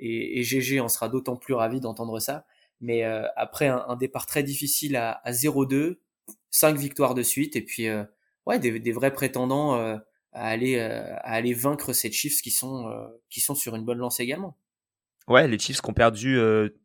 et, 0.00 0.40
et 0.40 0.42
GG 0.42 0.81
en 0.81 0.88
sera 0.88 1.09
d'autant 1.09 1.37
plus 1.37 1.54
ravi 1.54 1.81
d'entendre 1.81 2.19
ça. 2.19 2.47
Mais 2.81 3.04
après 3.37 3.69
un, 3.69 3.95
départ 3.95 4.26
très 4.26 4.42
difficile 4.42 4.97
à, 4.97 5.12
à 5.23 5.31
0-2, 5.31 5.99
cinq 6.50 6.76
victoires 6.76 7.14
de 7.14 7.23
suite, 7.23 7.54
et 7.54 7.62
puis 7.62 7.87
ouais 8.45 8.59
des, 8.59 8.81
des, 8.81 8.90
vrais 8.90 9.12
prétendants 9.12 9.75
à 9.75 10.02
aller 10.33 10.81
à 10.81 11.21
aller 11.21 11.54
vaincre 11.54 11.92
ces 11.92 12.11
Chiefs 12.11 12.42
qui 12.42 12.50
sont 12.50 12.92
qui 13.31 13.40
sont 13.40 13.54
sur 13.54 13.76
une 13.76 13.85
bonne 13.85 13.99
lancée 13.99 14.25
également. 14.25 14.57
Ouais, 15.29 15.47
les 15.49 15.59
Chiefs 15.59 15.81
qui 15.81 15.91
ont 15.91 15.95
perdu 15.95 16.38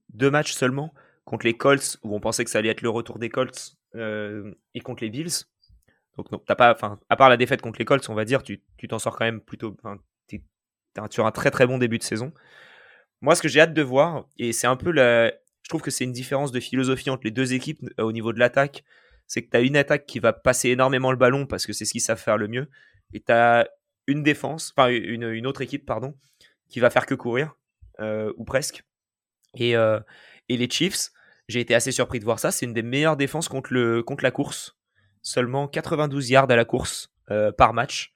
deux 0.10 0.32
matchs 0.32 0.53
seulement 0.53 0.94
contre 1.25 1.46
les 1.46 1.58
Colts, 1.58 1.98
où 2.03 2.15
on 2.15 2.20
pensait 2.20 2.44
que 2.44 2.50
ça 2.50 2.60
allait 2.60 2.70
être 2.70 2.82
le 2.82 2.89
retour 2.89 3.20
des 3.20 3.29
Colts, 3.29 3.77
et 3.96 4.79
contre 4.82 5.03
les 5.03 5.10
Bills. 5.10 5.46
Donc, 6.17 6.32
non, 6.32 6.39
t'as 6.46 6.56
pas, 6.56 6.72
enfin, 6.74 7.00
à 7.10 7.15
part 7.15 7.29
la 7.29 7.38
défaite 7.38 7.62
contre 7.62 7.79
les 7.79 7.86
Colts, 7.86 8.10
on 8.10 8.15
va 8.15 8.25
dire, 8.25 8.44
tu 8.44 8.62
t'en 8.88 9.00
sors 9.00 9.15
quand 9.15 9.25
même 9.25 9.41
plutôt. 9.41 9.75
Tu 10.27 11.22
as 11.22 11.25
un 11.25 11.32
très 11.32 11.51
très 11.51 11.67
bon 11.67 11.77
début 11.77 12.00
de 12.00 12.03
saison. 12.03 12.34
Moi, 13.22 13.36
ce 13.36 13.41
que 13.41 13.48
j'ai 13.48 13.62
hâte 13.62 13.74
de 13.74 13.82
voir, 13.82 14.27
et 14.38 14.51
c'est 14.51 14.67
un 14.67 14.75
peu 14.75 14.91
la. 14.91 15.32
Je 15.63 15.70
trouve 15.70 15.82
que 15.82 15.91
c'est 15.91 16.06
une 16.06 16.12
différence 16.12 16.51
de 16.51 16.60
philosophie 16.60 17.10
entre 17.10 17.24
les 17.25 17.32
deux 17.32 17.53
équipes 17.53 17.82
au 17.98 18.12
niveau 18.12 18.34
de 18.34 18.39
l'attaque. 18.39 18.84
C'est 19.27 19.44
que 19.44 19.50
tu 19.50 19.58
as 19.58 19.62
une 19.62 19.75
attaque 19.75 20.06
qui 20.06 20.20
va 20.20 20.32
passer 20.32 20.70
énormément 20.70 21.12
le 21.12 21.17
ballon 21.17 21.46
parce 21.46 21.65
que 21.65 21.74
c'est 21.74 21.84
ce 21.84 21.91
qu'ils 21.91 22.01
savent 22.01 22.20
faire 22.20 22.38
le 22.38 22.48
mieux. 22.48 22.70
Et 23.13 23.20
tu 23.20 23.32
as 23.32 23.67
une 24.08 24.24
défense, 24.24 24.74
enfin 24.75 24.88
une, 24.89 25.24
une, 25.24 25.46
autre 25.46 25.62
équipe, 25.62 25.86
pardon, 25.86 26.15
qui 26.70 26.79
va 26.79 26.89
faire 26.89 27.06
que 27.06 27.15
courir, 27.15 27.48
euh, 27.48 27.66
ou 28.00 28.44
presque. 28.44 28.84
Et, 29.56 29.75
euh, 29.75 30.00
et 30.50 30.58
les 30.58 30.70
Chiefs, 30.70 31.12
j'ai 31.48 31.60
été 31.60 31.75
assez 31.75 31.92
surpris 31.92 32.20
de 32.20 32.25
voir 32.25 32.39
ça. 32.39 32.51
C'est 32.51 32.66
une 32.66 32.74
des 32.74 32.84
meilleures 32.84 33.18
défenses 33.18 33.48
contre, 33.48 33.74
la 33.74 34.32
course. 34.32 34.77
Seulement 35.22 35.68
92 35.68 36.30
yards 36.30 36.50
à 36.50 36.56
la 36.56 36.66
course 36.66 37.12
euh, 37.32 37.51
par 37.51 37.74
match 37.74 38.13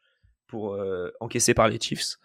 pour 0.48 0.78
encaisser 1.22 1.54
par 1.54 1.70
les 1.70 1.80
Chiefs. 1.80 2.18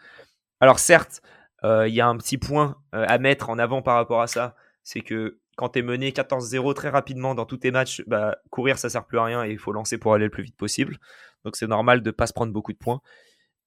Alors 0.58 0.80
certes, 0.80 1.22
il 1.62 1.94
y 1.94 2.00
a 2.00 2.08
un 2.08 2.16
petit 2.16 2.38
point 2.38 2.82
à 2.90 3.18
mettre 3.18 3.50
en 3.50 3.58
avant 3.58 3.82
par 3.82 3.94
rapport 3.94 4.20
à 4.20 4.26
ça. 4.26 4.56
C'est 4.82 5.00
que 5.00 5.38
quand 5.56 5.70
tu 5.70 5.78
es 5.78 5.82
mené 5.82 6.10
14-0 6.10 6.74
très 6.74 6.88
rapidement 6.88 7.36
dans 7.36 7.46
tous 7.46 7.58
tes 7.58 7.70
matchs, 7.70 8.02
bah, 8.08 8.36
courir 8.50 8.78
ça 8.78 8.90
sert 8.90 9.06
plus 9.06 9.18
à 9.18 9.24
rien 9.24 9.44
et 9.44 9.52
il 9.52 9.58
faut 9.58 9.70
lancer 9.70 9.96
pour 9.96 10.12
aller 10.12 10.24
le 10.24 10.30
plus 10.30 10.42
vite 10.42 10.56
possible. 10.56 10.98
Donc 11.44 11.54
c'est 11.54 11.68
normal 11.68 12.02
de 12.02 12.10
pas 12.10 12.26
se 12.26 12.32
prendre 12.32 12.52
beaucoup 12.52 12.72
de 12.72 12.78
points. 12.78 13.00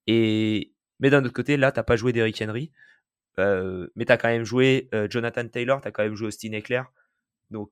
Et 0.08 0.74
mais 1.00 1.10
d'un 1.10 1.24
autre 1.24 1.34
côté, 1.34 1.56
là, 1.56 1.72
t'as 1.72 1.84
pas 1.84 1.96
joué 1.96 2.12
Derrick 2.12 2.42
Henry, 2.42 2.72
euh, 2.72 2.99
mais 3.38 4.06
tu 4.06 4.18
quand 4.18 4.28
même 4.28 4.44
joué 4.44 4.90
euh, 4.94 5.08
Jonathan 5.10 5.48
Taylor, 5.48 5.82
tu 5.82 5.88
as 5.88 5.92
quand 5.92 6.04
même 6.04 6.16
joué 6.16 6.28
Austin 6.28 6.52
Eckler. 6.52 6.84
Donc, 7.52 7.72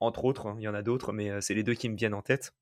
entre 0.00 0.24
autres, 0.24 0.46
hein, 0.46 0.56
il 0.58 0.64
y 0.64 0.68
en 0.68 0.74
a 0.74 0.82
d'autres, 0.82 1.12
mais 1.12 1.30
euh, 1.30 1.40
c'est 1.40 1.54
les 1.54 1.62
deux 1.62 1.74
qui 1.74 1.88
me 1.88 1.96
viennent 1.96 2.14
en 2.14 2.22
tête. 2.22 2.54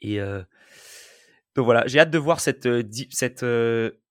Et 0.00 0.18
donc 0.18 1.64
voilà, 1.64 1.86
j'ai 1.86 1.98
hâte 1.98 2.10
de 2.10 2.18
voir 2.18 2.40
cette, 2.40 2.68
cette, 3.10 3.46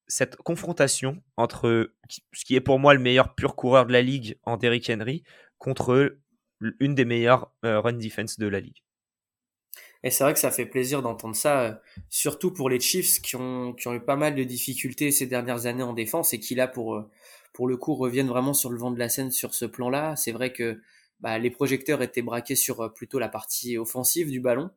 cette 0.08 0.36
confrontation 0.38 1.22
entre 1.38 1.94
ce 2.10 2.46
qui 2.46 2.56
est 2.56 2.62
pour 2.62 2.80
moi 2.80 2.96
le 2.96 3.00
meilleur 3.00 3.36
pur 3.36 3.56
coureur 3.56 3.86
de 3.86 3.92
la 3.92 4.01
ligue 4.01 4.39
en 4.42 4.58
Derrick 4.58 4.89
Henry 4.89 5.24
contre 5.60 6.18
une 6.80 6.96
des 6.96 7.06
meilleures 7.06 7.53
run 7.62 7.94
defense 7.94 8.39
de 8.39 8.48
la 8.48 8.60
ligue. 8.60 8.83
Et 10.03 10.12
c'est 10.12 10.24
vrai 10.24 10.33
que 10.33 10.39
ça 10.39 10.51
fait 10.51 10.65
plaisir 10.65 11.01
d'entendre 11.01 11.36
ça, 11.36 11.62
euh, 11.62 11.74
surtout 12.10 12.51
pour 12.51 12.69
les 12.69 12.79
Chiefs 12.79 13.22
qui 13.22 13.36
ont, 13.38 13.74
qui 13.74 13.88
ont 13.88 13.93
eu 13.93 14.01
pas 14.01 14.17
mal 14.17 14.36
de 14.36 14.43
difficultés 14.43 15.12
ces 15.12 15.27
dernières 15.27 15.65
années 15.65 15.83
en 15.83 15.93
défense 15.93 16.33
et 16.33 16.39
qui 16.39 16.55
là, 16.55 16.67
pour, 16.67 16.95
euh, 16.95 17.10
pour 17.53 17.67
le 17.67 17.77
coup, 17.77 17.95
reviennent 17.95 18.27
vraiment 18.27 18.53
sur 18.53 18.69
le 18.69 18.77
vent 18.77 18.91
de 18.91 19.00
la 19.00 19.07
scène 19.07 19.31
sur 19.31 19.53
ce 19.53 19.65
plan-là. 19.65 20.15
C'est 20.17 20.33
vrai 20.33 20.51
que 20.51 20.81
bah, 21.22 21.39
les 21.39 21.50
projecteurs 21.50 22.01
étaient 22.01 22.22
braqués 22.22 22.55
sur 22.55 22.81
euh, 22.81 22.89
plutôt 22.89 23.17
la 23.17 23.29
partie 23.29 23.77
offensive 23.77 24.29
du 24.29 24.41
ballon. 24.41 24.72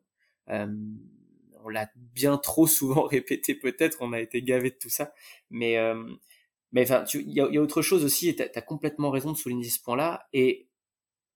on 0.47 1.69
l'a 1.69 1.89
bien 1.95 2.37
trop 2.37 2.67
souvent 2.67 3.03
répété 3.07 3.53
peut-être, 3.53 3.97
on 4.01 4.13
a 4.13 4.21
été 4.21 4.41
gavé 4.41 4.69
de 4.69 4.77
tout 4.79 4.89
ça. 4.89 5.13
Mais 5.49 5.77
mais 6.73 6.83
enfin, 6.83 7.05
il 7.13 7.31
y 7.31 7.41
a, 7.41 7.47
y 7.49 7.57
a, 7.57 7.61
autre 7.61 7.81
chose 7.81 8.03
aussi, 8.03 8.35
tu 8.35 8.43
as, 8.43 8.61
complètement 8.61 9.09
raison 9.09 9.31
de 9.31 9.37
souligner 9.37 9.69
ce 9.69 9.79
point-là. 9.81 10.27
Et 10.33 10.67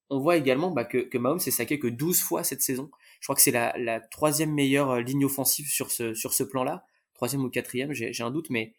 on 0.09 0.19
voit 0.19 0.35
également 0.37 0.71
bah, 0.71 0.83
que, 0.83 0.97
que 0.97 1.17
Mahomes 1.17 1.39
s'est 1.39 1.51
saqué 1.51 1.79
que 1.79 1.87
12 1.87 2.21
fois 2.21 2.43
cette 2.43 2.61
saison. 2.61 2.91
Je 3.21 3.27
crois 3.27 3.35
que 3.35 3.41
c'est 3.41 3.51
la, 3.51 3.73
la, 3.77 4.01
troisième 4.01 4.51
meilleure 4.53 4.91
euh, 4.91 5.01
ligne 5.01 5.23
offensive 5.25 5.67
sur 5.67 5.91
ce, 5.91 6.13
sur 6.13 6.33
ce 6.33 6.43
plan-là. 6.43 6.85
Troisième 7.13 7.45
ou 7.45 7.49
quatrième, 7.49 7.93
j'ai 7.93 8.23
un 8.23 8.31
doute, 8.31 8.49
mais 8.49 8.73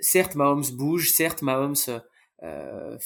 certes, 0.00 0.34
Mahomes 0.34 0.64
bouge, 0.72 1.12
certes, 1.12 1.42
Mahomes 1.42 1.74
euh, 2.42 2.98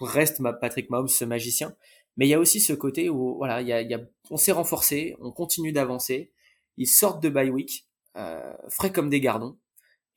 reste 0.00 0.42
Patrick 0.60 0.90
Mahomes 0.90 1.08
ce 1.08 1.24
magicien, 1.24 1.74
mais 2.16 2.26
il 2.26 2.28
y 2.28 2.34
a 2.34 2.38
aussi 2.38 2.60
ce 2.60 2.74
côté 2.74 3.08
où 3.08 3.36
voilà, 3.36 3.62
il 3.62 3.68
y 3.68 3.72
a, 3.72 3.80
y 3.80 3.94
a, 3.94 4.00
on 4.30 4.36
s'est 4.36 4.52
renforcé, 4.52 5.16
on 5.20 5.32
continue 5.32 5.72
d'avancer, 5.72 6.32
ils 6.76 6.86
sortent 6.86 7.22
de 7.22 7.30
bye 7.30 7.48
week, 7.48 7.86
euh, 8.16 8.52
frais 8.68 8.92
comme 8.92 9.08
des 9.08 9.20
gardons, 9.20 9.58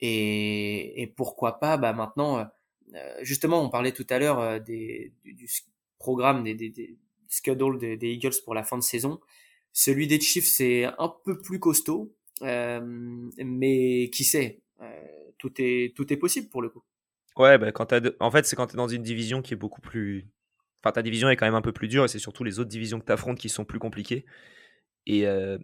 et, 0.02 1.02
et 1.02 1.08
pourquoi 1.08 1.60
pas, 1.60 1.78
bah 1.78 1.94
maintenant, 1.94 2.40
euh, 2.96 3.16
justement, 3.22 3.64
on 3.64 3.70
parlait 3.70 3.92
tout 3.94 4.08
à 4.10 4.20
l'heure 4.20 4.40
euh, 4.40 4.60
des, 4.60 5.14
du, 5.24 5.34
du, 5.34 5.48
programme 5.98 6.44
des, 6.44 6.56
des, 6.56 6.70
des 6.70 6.98
schedule 7.30 7.78
des, 7.78 7.98
Eagles 8.10 8.42
pour 8.44 8.54
la 8.54 8.64
fin 8.64 8.78
de 8.78 8.84
saison. 8.84 9.20
Celui 9.74 10.08
des 10.08 10.20
Chiefs, 10.20 10.48
c'est 10.48 10.86
un 10.86 11.14
peu 11.24 11.40
plus 11.40 11.60
costaud, 11.60 12.14
euh, 12.42 12.82
mais 13.38 14.10
qui 14.10 14.24
sait, 14.24 14.62
euh, 14.82 15.06
tout, 15.38 15.54
est, 15.60 15.96
tout 15.96 16.12
est 16.12 16.18
possible 16.18 16.50
pour 16.50 16.62
le 16.62 16.70
coup. 16.70 16.84
Ouais, 17.38 17.58
bah, 17.58 17.72
quand 17.72 17.94
en 18.20 18.32
fait, 18.32 18.46
c'est 18.46 18.56
quand 18.56 18.68
tu 18.68 18.74
es 18.74 18.78
dans 18.78 18.90
une 18.90 19.04
division 19.04 19.42
qui 19.42 19.54
est 19.54 19.58
beaucoup 19.58 19.82
plus. 19.82 20.28
Enfin, 20.84 20.92
ta 20.92 21.02
division 21.02 21.30
est 21.30 21.38
quand 21.38 21.46
même 21.46 21.56
un 21.56 21.62
peu 21.62 21.72
plus 21.72 21.88
dure 21.88 22.04
et 22.04 22.08
c'est 22.08 22.20
surtout 22.20 22.44
les 22.44 22.60
autres 22.60 22.70
divisions 22.70 23.00
que 23.00 23.06
tu 23.06 23.12
affrontes 23.12 23.38
qui 23.38 23.50
sont 23.50 23.64
plus 23.64 23.80
compliquées. 23.80 24.26
Et, 25.06 25.26
euh, 25.28 25.58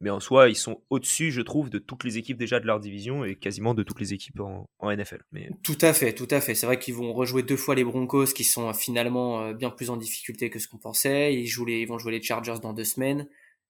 mais 0.00 0.08
en 0.08 0.20
soi, 0.20 0.48
ils 0.48 0.56
sont 0.56 0.80
au-dessus, 0.88 1.30
je 1.30 1.42
trouve, 1.42 1.68
de 1.68 1.78
toutes 1.78 2.04
les 2.04 2.16
équipes 2.16 2.38
déjà 2.38 2.60
de 2.60 2.66
leur 2.66 2.80
division 2.80 3.24
et 3.24 3.34
quasiment 3.34 3.74
de 3.74 3.82
toutes 3.82 4.00
les 4.00 4.14
équipes 4.14 4.40
en, 4.40 4.66
NFL. 4.82 5.24
Mais... 5.32 5.50
Tout 5.62 5.76
à 5.82 5.92
fait, 5.92 6.14
tout 6.14 6.28
à 6.30 6.40
fait. 6.40 6.54
C'est 6.54 6.64
vrai 6.64 6.78
qu'ils 6.78 6.94
vont 6.94 7.12
rejouer 7.12 7.42
deux 7.42 7.56
fois 7.56 7.74
les 7.74 7.84
Broncos 7.84 8.26
qui 8.26 8.44
sont 8.44 8.72
finalement 8.72 9.52
bien 9.52 9.68
plus 9.68 9.90
en 9.90 9.98
difficulté 9.98 10.48
que 10.48 10.58
ce 10.58 10.68
qu'on 10.68 10.78
pensait. 10.78 11.34
Ils, 11.34 11.46
jouent 11.46 11.66
les, 11.66 11.80
ils 11.80 11.88
vont 11.88 11.98
jouer 11.98 12.12
les 12.12 12.22
Chargers 12.22 12.60
dans 12.62 12.72
deux 12.72 12.84
semaines 12.84 13.26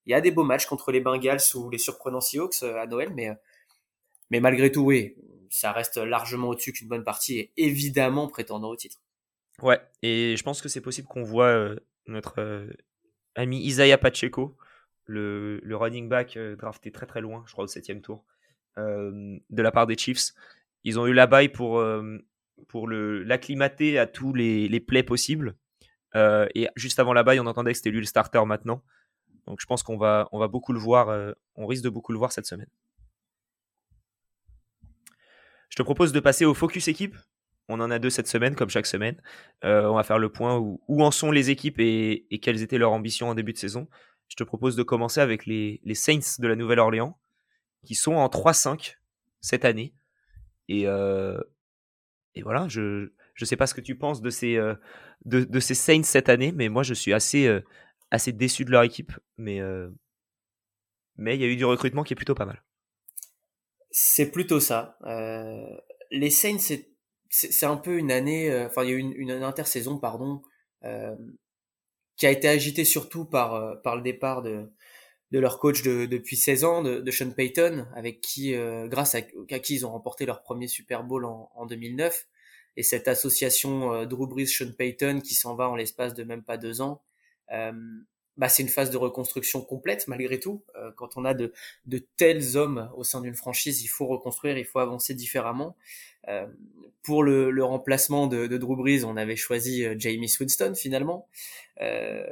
il 0.07 0.12
y 0.12 0.14
a 0.14 0.21
des 0.21 0.30
beaux 0.30 0.45
matchs 0.45 0.66
contre 0.66 0.92
les 0.92 1.00
Bengals 1.00 1.40
ou 1.54 1.71
les 1.71 1.78
surprenants 1.78 2.21
Seahawks 2.21 2.62
euh, 2.62 2.80
à 2.80 2.87
Noël, 2.87 3.12
mais, 3.14 3.30
euh, 3.30 3.35
mais 4.30 4.40
malgré 4.40 4.73
tout, 4.73 4.83
oui, 4.83 5.14
ça 5.50 5.73
reste 5.73 5.97
largement 5.99 6.49
au-dessus 6.49 6.73
qu'une 6.73 6.88
bonne 6.88 7.04
partie 7.04 7.38
et 7.38 7.52
évidemment 7.57 8.28
prétendant 8.28 8.71
au 8.71 8.76
titre. 8.76 9.02
Ouais, 9.62 9.80
et 10.02 10.37
je 10.37 10.42
pense 10.42 10.62
que 10.62 10.69
c'est 10.69 10.80
possible 10.80 11.09
qu'on 11.09 11.23
voit 11.23 11.47
euh, 11.47 11.76
notre 12.07 12.66
ami 13.35 13.61
Isaiah 13.62 13.99
Pacheco, 13.99 14.57
le, 15.04 15.61
running 15.71 16.09
back 16.09 16.38
drafté 16.59 16.90
très 16.90 17.07
très 17.07 17.21
loin, 17.21 17.42
je 17.47 17.52
crois 17.52 17.64
au 17.64 17.69
septième 17.69 18.00
tour, 18.00 18.25
de 18.76 19.62
la 19.62 19.71
part 19.71 19.87
des 19.87 19.99
Chiefs. 19.99 20.33
Ils 20.85 20.99
ont 20.99 21.07
eu 21.07 21.12
la 21.12 21.26
baille 21.26 21.50
pour, 21.50 21.85
pour 22.69 22.88
l'acclimater 22.88 23.99
à 23.99 24.07
tous 24.07 24.33
les, 24.33 24.66
les 24.69 24.80
plays 24.80 25.02
possibles. 25.02 25.57
et 26.14 26.69
juste 26.76 26.99
avant 26.99 27.12
la 27.12 27.23
baille, 27.23 27.40
on 27.40 27.47
entendait 27.47 27.73
que 27.73 27.76
c'était 27.76 27.90
lui 27.90 28.00
le 28.00 28.07
starter 28.07 28.45
maintenant. 28.47 28.83
Donc 29.47 29.61
je 29.61 29.66
pense 29.66 29.82
qu'on 29.82 29.97
va, 29.97 30.28
beaucoup 30.49 30.73
le 30.73 30.78
voir, 30.78 31.09
euh, 31.09 31.32
on 31.56 31.66
risque 31.66 31.85
de 31.85 31.88
beaucoup 31.88 32.12
le 32.12 32.18
voir 32.18 32.32
cette 32.32 32.47
semaine. 32.47 32.68
Je 35.68 35.76
te 35.76 35.82
propose 35.82 36.12
de 36.12 36.20
passer 36.20 36.44
au 36.44 36.54
focus 36.54 36.88
équipe. 36.88 37.16
On 37.68 37.78
en 37.80 37.90
a 37.90 38.00
deux 38.00 38.11
cette 38.11 38.26
semaine, 38.26 38.56
comme 38.56 38.70
chaque 38.70 38.87
semaine. 38.87 39.20
Euh, 39.64 39.88
on 39.88 39.94
va 39.94 40.02
faire 40.02 40.18
le 40.18 40.30
point 40.30 40.59
où, 40.59 41.02
en 41.02 41.12
sont 41.12 41.30
les 41.30 41.50
équipes 41.50 41.78
et, 41.78 42.26
quelles 42.42 42.62
étaient 42.62 42.78
leurs 42.78 42.92
ambitions 42.92 43.28
en 43.28 43.35
début 43.35 43.52
de 43.52 43.59
saison. 43.59 43.88
Je 44.28 44.35
te 44.35 44.42
propose 44.42 44.75
de 44.75 44.82
commencer 44.82 45.20
avec 45.20 45.47
les, 45.47 45.80
Saints 45.94 46.40
de 46.40 46.49
la 46.49 46.56
Nouvelle-Orléans, 46.56 47.18
qui 47.85 47.94
sont 47.94 48.14
en 48.14 48.26
3-5 48.26 48.97
cette 49.40 49.64
année. 49.64 49.94
Et, 50.68 50.88
euh, 50.88 51.40
voilà, 52.42 52.66
je 52.66 53.11
ne 53.40 53.44
sais 53.44 53.56
pas 53.56 53.68
ce 53.68 53.75
que 53.75 53.80
tu 53.80 53.97
penses 53.97 54.20
de, 54.20 54.30
ces 54.30 55.75
Saints 55.75 56.02
cette 56.02 56.28
année, 56.28 56.50
mais 56.50 56.68
moi 56.68 56.82
je 56.82 56.94
suis 56.94 57.12
assez, 57.12 57.62
assez 58.10 58.32
déçus 58.32 58.64
de 58.64 58.70
leur 58.70 58.82
équipe, 58.82 59.12
mais 59.36 59.60
euh, 59.60 59.88
mais 61.16 61.36
il 61.36 61.40
y 61.40 61.44
a 61.44 61.48
eu 61.48 61.56
du 61.56 61.64
recrutement 61.64 62.02
qui 62.02 62.14
est 62.14 62.16
plutôt 62.16 62.34
pas 62.34 62.46
mal. 62.46 62.62
C'est 63.90 64.30
plutôt 64.30 64.60
ça. 64.60 64.96
Euh, 65.04 65.76
les 66.10 66.30
Saints, 66.30 66.76
c'est 67.28 67.66
un 67.66 67.76
peu 67.76 67.98
une 67.98 68.10
année, 68.10 68.50
euh, 68.50 68.66
enfin 68.66 68.84
il 68.84 68.90
y 68.90 68.92
a 68.92 68.96
eu 68.96 68.98
une, 68.98 69.12
une 69.12 69.30
intersaison, 69.30 69.98
pardon, 69.98 70.42
qui 72.16 72.26
a 72.26 72.30
été 72.30 72.48
agitée 72.48 72.84
surtout 72.84 73.24
par 73.24 73.80
par 73.82 73.96
le 73.96 74.02
départ 74.02 74.42
de 74.42 74.72
de 75.30 75.38
leur 75.38 75.60
coach 75.60 75.82
de, 75.82 76.06
depuis 76.06 76.36
16 76.36 76.64
ans, 76.64 76.82
de, 76.82 76.98
de, 77.00 77.10
Sean 77.12 77.30
Payton, 77.30 77.86
avec 77.94 78.20
qui, 78.20 78.52
grâce 78.86 79.14
à, 79.14 79.22
qui 79.22 79.74
ils 79.74 79.86
ont 79.86 79.92
remporté 79.92 80.26
leur 80.26 80.42
premier 80.42 80.66
Super 80.66 81.04
Bowl 81.04 81.24
en, 81.24 81.52
en 81.54 81.66
2009. 81.66 82.26
Et 82.76 82.82
cette 82.82 83.06
association 83.06 84.04
Drew 84.06 84.26
Brees-Sean 84.26 84.72
Payton 84.76 85.20
qui 85.20 85.34
s'en 85.34 85.54
va 85.54 85.68
en 85.68 85.76
l'espace 85.76 86.14
de 86.14 86.24
même 86.24 86.42
pas 86.42 86.56
deux 86.56 86.80
ans, 86.80 87.00
euh, 87.00 87.09
bah, 88.40 88.49
c'est 88.49 88.62
une 88.62 88.71
phase 88.71 88.90
de 88.90 88.97
reconstruction 88.97 89.61
complète 89.61 90.09
malgré 90.09 90.40
tout. 90.40 90.64
Euh, 90.75 90.90
quand 90.97 91.19
on 91.19 91.26
a 91.26 91.35
de, 91.35 91.52
de, 91.85 91.99
tels 92.16 92.57
hommes 92.57 92.90
au 92.97 93.04
sein 93.04 93.21
d'une 93.21 93.35
franchise, 93.35 93.83
il 93.83 93.88
faut 93.88 94.07
reconstruire, 94.07 94.57
il 94.57 94.64
faut 94.64 94.78
avancer 94.78 95.12
différemment. 95.12 95.76
Euh, 96.26 96.47
pour 97.02 97.23
le, 97.23 97.50
le, 97.50 97.64
remplacement 97.64 98.26
de, 98.26 98.47
de, 98.47 98.57
Drew 98.57 98.76
Brees, 98.76 99.04
on 99.04 99.19
avait 99.19 99.37
choisi 99.37 99.85
euh, 99.85 99.95
Jamie 99.99 100.33
Winston 100.40 100.73
finalement, 100.75 101.28
euh, 101.83 102.25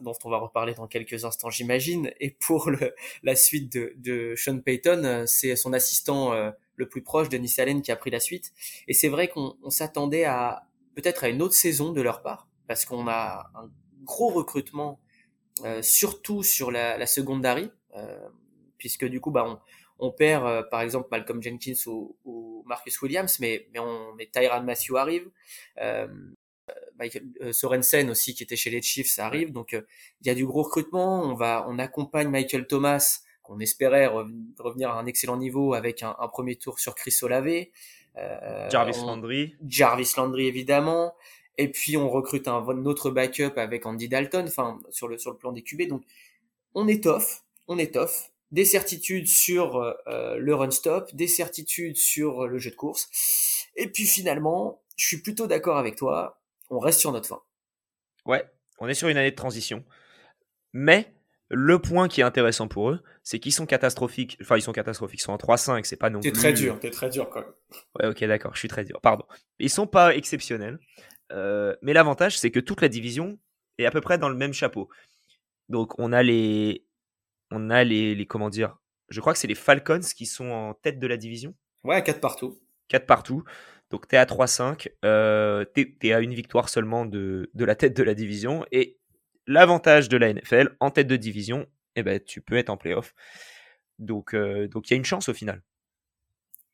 dont 0.00 0.14
on 0.22 0.30
va 0.30 0.38
reparler 0.38 0.74
dans 0.74 0.86
quelques 0.86 1.24
instants, 1.24 1.50
j'imagine. 1.50 2.12
Et 2.20 2.30
pour 2.30 2.70
le, 2.70 2.94
la 3.24 3.34
suite 3.34 3.72
de, 3.72 3.94
de 3.96 4.34
Sean 4.36 4.60
Payton, 4.60 5.24
c'est 5.26 5.56
son 5.56 5.72
assistant 5.72 6.32
le 6.76 6.88
plus 6.88 7.02
proche, 7.02 7.28
Denis 7.28 7.54
Allen, 7.58 7.82
qui 7.82 7.90
a 7.90 7.96
pris 7.96 8.10
la 8.10 8.20
suite. 8.20 8.52
Et 8.86 8.94
c'est 8.94 9.08
vrai 9.08 9.28
qu'on 9.28 9.70
s'attendait 9.70 10.24
à 10.24 10.66
peut-être 10.94 11.24
à 11.24 11.28
une 11.28 11.42
autre 11.42 11.54
saison 11.54 11.92
de 11.92 12.00
leur 12.00 12.22
part, 12.22 12.48
parce 12.68 12.84
qu'on 12.84 13.06
a 13.08 13.50
un 13.54 13.68
gros 14.02 14.28
recrutement, 14.30 15.00
euh, 15.64 15.82
surtout 15.82 16.42
sur 16.42 16.70
la, 16.70 16.96
la 16.98 17.06
secondary, 17.06 17.70
euh, 17.96 18.28
puisque 18.78 19.04
du 19.04 19.20
coup, 19.20 19.30
bah, 19.30 19.44
on, 19.46 19.58
on 19.98 20.10
perd 20.10 20.44
euh, 20.46 20.62
par 20.62 20.80
exemple 20.80 21.08
Malcolm 21.10 21.42
Jenkins 21.42 21.74
au, 21.86 22.16
ou 22.24 22.64
Marcus 22.66 23.00
Williams, 23.02 23.38
mais, 23.40 23.68
mais, 23.72 23.78
on, 23.78 24.14
mais 24.14 24.26
Tyran 24.26 24.62
Matthew 24.62 24.96
arrive. 24.96 25.30
Euh, 25.80 26.08
Michael, 26.98 27.24
euh, 27.40 27.52
Sorensen 27.52 28.10
aussi 28.10 28.34
qui 28.34 28.42
était 28.42 28.56
chez 28.56 28.70
les 28.70 28.80
Chiefs 28.80 29.08
ça 29.10 29.26
arrive 29.26 29.52
donc 29.52 29.74
euh, 29.74 29.82
il 30.20 30.28
y 30.28 30.30
a 30.30 30.34
du 30.34 30.46
gros 30.46 30.62
recrutement. 30.62 31.22
On 31.22 31.34
va 31.34 31.66
on 31.68 31.78
accompagne 31.78 32.28
Michael 32.28 32.66
Thomas 32.66 33.20
qu'on 33.42 33.58
espérait 33.58 34.06
revenir 34.06 34.90
à 34.90 35.00
un 35.00 35.06
excellent 35.06 35.36
niveau 35.36 35.74
avec 35.74 36.02
un, 36.02 36.14
un 36.18 36.28
premier 36.28 36.56
tour 36.56 36.78
sur 36.78 36.94
Chris 36.94 37.16
Olave. 37.22 37.66
Euh, 38.16 38.70
Jarvis 38.70 39.00
Landry. 39.04 39.56
Jarvis 39.66 40.12
Landry 40.16 40.46
évidemment 40.46 41.14
et 41.58 41.70
puis 41.70 41.96
on 41.96 42.08
recrute 42.08 42.48
un, 42.48 42.64
autre 42.86 43.10
backup 43.10 43.56
avec 43.56 43.86
Andy 43.86 44.08
Dalton 44.08 44.44
enfin 44.46 44.78
sur 44.90 45.08
le 45.08 45.18
sur 45.18 45.30
le 45.30 45.36
plan 45.36 45.52
des 45.52 45.62
QB 45.62 45.88
donc 45.88 46.02
on 46.74 46.88
étoffe 46.88 47.44
on 47.68 47.78
étoffe 47.78 48.30
des 48.50 48.64
certitudes 48.64 49.28
sur 49.28 49.76
euh, 49.76 50.36
le 50.36 50.54
run 50.54 50.70
stop 50.70 51.14
des 51.14 51.26
certitudes 51.26 51.96
sur 51.96 52.46
le 52.46 52.58
jeu 52.58 52.70
de 52.70 52.76
course 52.76 53.10
et 53.76 53.88
puis 53.88 54.04
finalement 54.04 54.82
je 54.96 55.06
suis 55.06 55.22
plutôt 55.22 55.46
d'accord 55.46 55.78
avec 55.78 55.96
toi 55.96 56.42
on 56.72 56.78
reste 56.78 57.00
sur 57.00 57.12
notre 57.12 57.28
fin. 57.28 57.40
Ouais, 58.24 58.44
on 58.78 58.88
est 58.88 58.94
sur 58.94 59.08
une 59.08 59.16
année 59.16 59.30
de 59.30 59.36
transition. 59.36 59.84
Mais 60.72 61.12
le 61.50 61.78
point 61.78 62.08
qui 62.08 62.22
est 62.22 62.24
intéressant 62.24 62.66
pour 62.66 62.90
eux, 62.90 63.02
c'est 63.22 63.38
qu'ils 63.38 63.52
sont 63.52 63.66
catastrophiques. 63.66 64.38
Enfin, 64.40 64.56
ils 64.56 64.62
sont 64.62 64.72
catastrophiques. 64.72 65.20
Ils 65.20 65.24
sont 65.24 65.32
en 65.32 65.36
3-5, 65.36 65.84
c'est 65.84 65.96
pas 65.96 66.08
non 66.08 66.20
T'es 66.20 66.32
très 66.32 66.54
dur, 66.54 66.80
t'es 66.80 66.90
très 66.90 67.10
dur 67.10 67.28
quand 67.28 67.40
même. 67.40 67.52
Ouais, 68.00 68.06
ok, 68.08 68.24
d'accord, 68.24 68.54
je 68.54 68.60
suis 68.60 68.68
très 68.68 68.84
dur. 68.84 69.00
Pardon. 69.02 69.24
Ils 69.58 69.68
sont 69.68 69.86
pas 69.86 70.16
exceptionnels. 70.16 70.78
Euh, 71.32 71.74
mais 71.82 71.92
l'avantage, 71.92 72.38
c'est 72.38 72.50
que 72.50 72.60
toute 72.60 72.80
la 72.80 72.88
division 72.88 73.38
est 73.78 73.86
à 73.86 73.90
peu 73.90 74.00
près 74.00 74.18
dans 74.18 74.28
le 74.28 74.36
même 74.36 74.52
chapeau. 74.52 74.88
Donc, 75.68 75.98
on 75.98 76.12
a 76.12 76.22
les. 76.22 76.84
On 77.50 77.70
a 77.70 77.84
les, 77.84 78.14
les 78.14 78.26
comment 78.26 78.48
dire 78.48 78.78
Je 79.08 79.20
crois 79.20 79.32
que 79.32 79.38
c'est 79.38 79.48
les 79.48 79.54
Falcons 79.54 80.00
qui 80.16 80.26
sont 80.26 80.50
en 80.50 80.74
tête 80.74 80.98
de 80.98 81.06
la 81.06 81.16
division. 81.16 81.54
Ouais, 81.84 82.02
4 82.02 82.20
partout. 82.20 82.58
4 82.88 83.06
partout. 83.06 83.44
Donc 83.92 84.08
tu 84.08 84.16
es 84.16 84.18
à 84.18 84.24
3-5, 84.24 84.88
euh, 85.04 85.66
tu 85.74 85.98
es, 86.02 86.12
à 86.14 86.20
une 86.20 86.32
victoire 86.32 86.70
seulement 86.70 87.04
de, 87.04 87.50
la 87.54 87.74
tête 87.76 87.94
de 87.94 88.02
la 88.02 88.14
division. 88.14 88.64
Et 88.72 88.98
l'avantage 89.46 90.08
de 90.08 90.16
la 90.16 90.32
NFL, 90.32 90.76
en 90.80 90.90
tête 90.90 91.06
de 91.06 91.16
division, 91.16 91.66
eh 91.94 92.02
ben, 92.02 92.18
tu 92.18 92.40
peux 92.40 92.56
être 92.56 92.70
en 92.70 92.78
playoff. 92.78 93.14
Donc 93.98 94.34
euh, 94.34 94.66
donc 94.66 94.88
il 94.88 94.94
y 94.94 94.94
a 94.94 94.96
une 94.96 95.04
chance 95.04 95.28
au 95.28 95.34
final. 95.34 95.62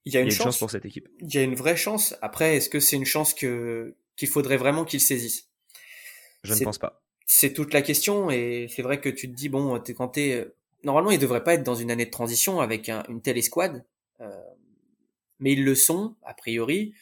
Il 0.04 0.14
y 0.14 0.16
a 0.16 0.20
une, 0.20 0.30
chance, 0.30 0.58
pour 0.58 0.70
cette 0.70 0.86
équipe. 0.86 1.08
Il 1.18 1.34
y 1.34 1.38
a 1.38 1.42
une 1.42 1.56
vraie 1.56 1.76
chance. 1.76 2.16
Après, 2.22 2.56
est-ce 2.56 2.70
que 2.70 2.80
c'est 2.80 2.96
une 2.96 3.04
chance 3.04 3.34
que 3.34 3.96
qu'il 4.18 4.28
faudrait 4.28 4.56
vraiment 4.56 4.84
qu'ils 4.84 5.00
saisissent 5.00 5.48
Je 6.42 6.52
ne 6.52 6.64
pense 6.64 6.78
pas. 6.78 7.02
C'est 7.24 7.52
toute 7.52 7.72
la 7.72 7.82
question. 7.82 8.30
Et 8.30 8.66
c'est 8.68 8.82
vrai 8.82 9.00
que 9.00 9.08
tu 9.08 9.30
te 9.30 9.34
dis, 9.34 9.48
bon, 9.48 9.80
es, 9.82 9.94
quand 9.94 10.08
t'es... 10.08 10.46
Normalement, 10.84 11.10
il 11.10 11.18
devrait 11.18 11.44
pas 11.44 11.54
être 11.54 11.62
dans 11.62 11.74
une 11.74 11.90
année 11.90 12.04
de 12.04 12.10
transition 12.10 12.60
avec 12.60 12.88
une 12.88 13.22
telle 13.22 13.38
escouade. 13.38 13.84
Euh, 14.20 14.42
mais 15.38 15.52
ils 15.52 15.64
le 15.64 15.74
sont, 15.74 16.16
a 16.24 16.34
priori. 16.34 16.94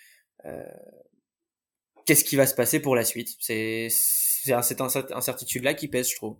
Euh, 0.44 0.62
qu'est-ce 2.04 2.24
qui 2.24 2.36
va 2.36 2.46
se 2.46 2.54
passer 2.54 2.80
pour 2.80 2.94
la 2.94 3.04
suite? 3.04 3.34
C'est 3.40 3.88
cette 3.90 4.80
incertitude-là 4.80 5.74
qui 5.74 5.88
pèse, 5.88 6.10
je 6.10 6.16
trouve. 6.16 6.36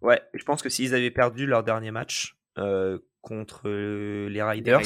Ouais, 0.00 0.20
je 0.34 0.44
pense 0.44 0.62
que 0.62 0.68
s'ils 0.68 0.94
avaient 0.94 1.10
perdu 1.10 1.46
leur 1.46 1.62
dernier 1.62 1.90
match 1.90 2.36
euh, 2.58 2.98
contre 3.22 3.68
les 3.68 4.42
Riders, 4.42 4.82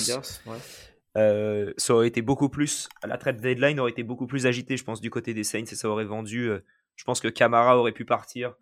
euh, 1.17 1.73
ça 1.77 1.95
aurait 1.95 2.09
été 2.09 2.23
beaucoup 2.23 2.49
plus. 2.49 2.89
La 3.05 3.19
trade 3.19 3.41
deadline 3.41 3.81
aurait 3.81 3.91
été 3.91 4.03
beaucoup 4.03 4.27
plus 4.27 4.47
agitée, 4.47 4.77
je 4.77 4.85
pense, 4.85 5.01
du 5.01 5.11
côté 5.11 5.35
des 5.35 5.45
Saints 5.45 5.61
et 5.61 5.77
ça 5.77 5.89
aurait 5.89 6.05
vendu. 6.05 6.51
je 6.97 7.05
pense 7.05 7.21
que 7.21 7.29
Camara 7.29 7.79
aurait 7.79 7.93
pu 7.93 8.05
partir. 8.05 8.55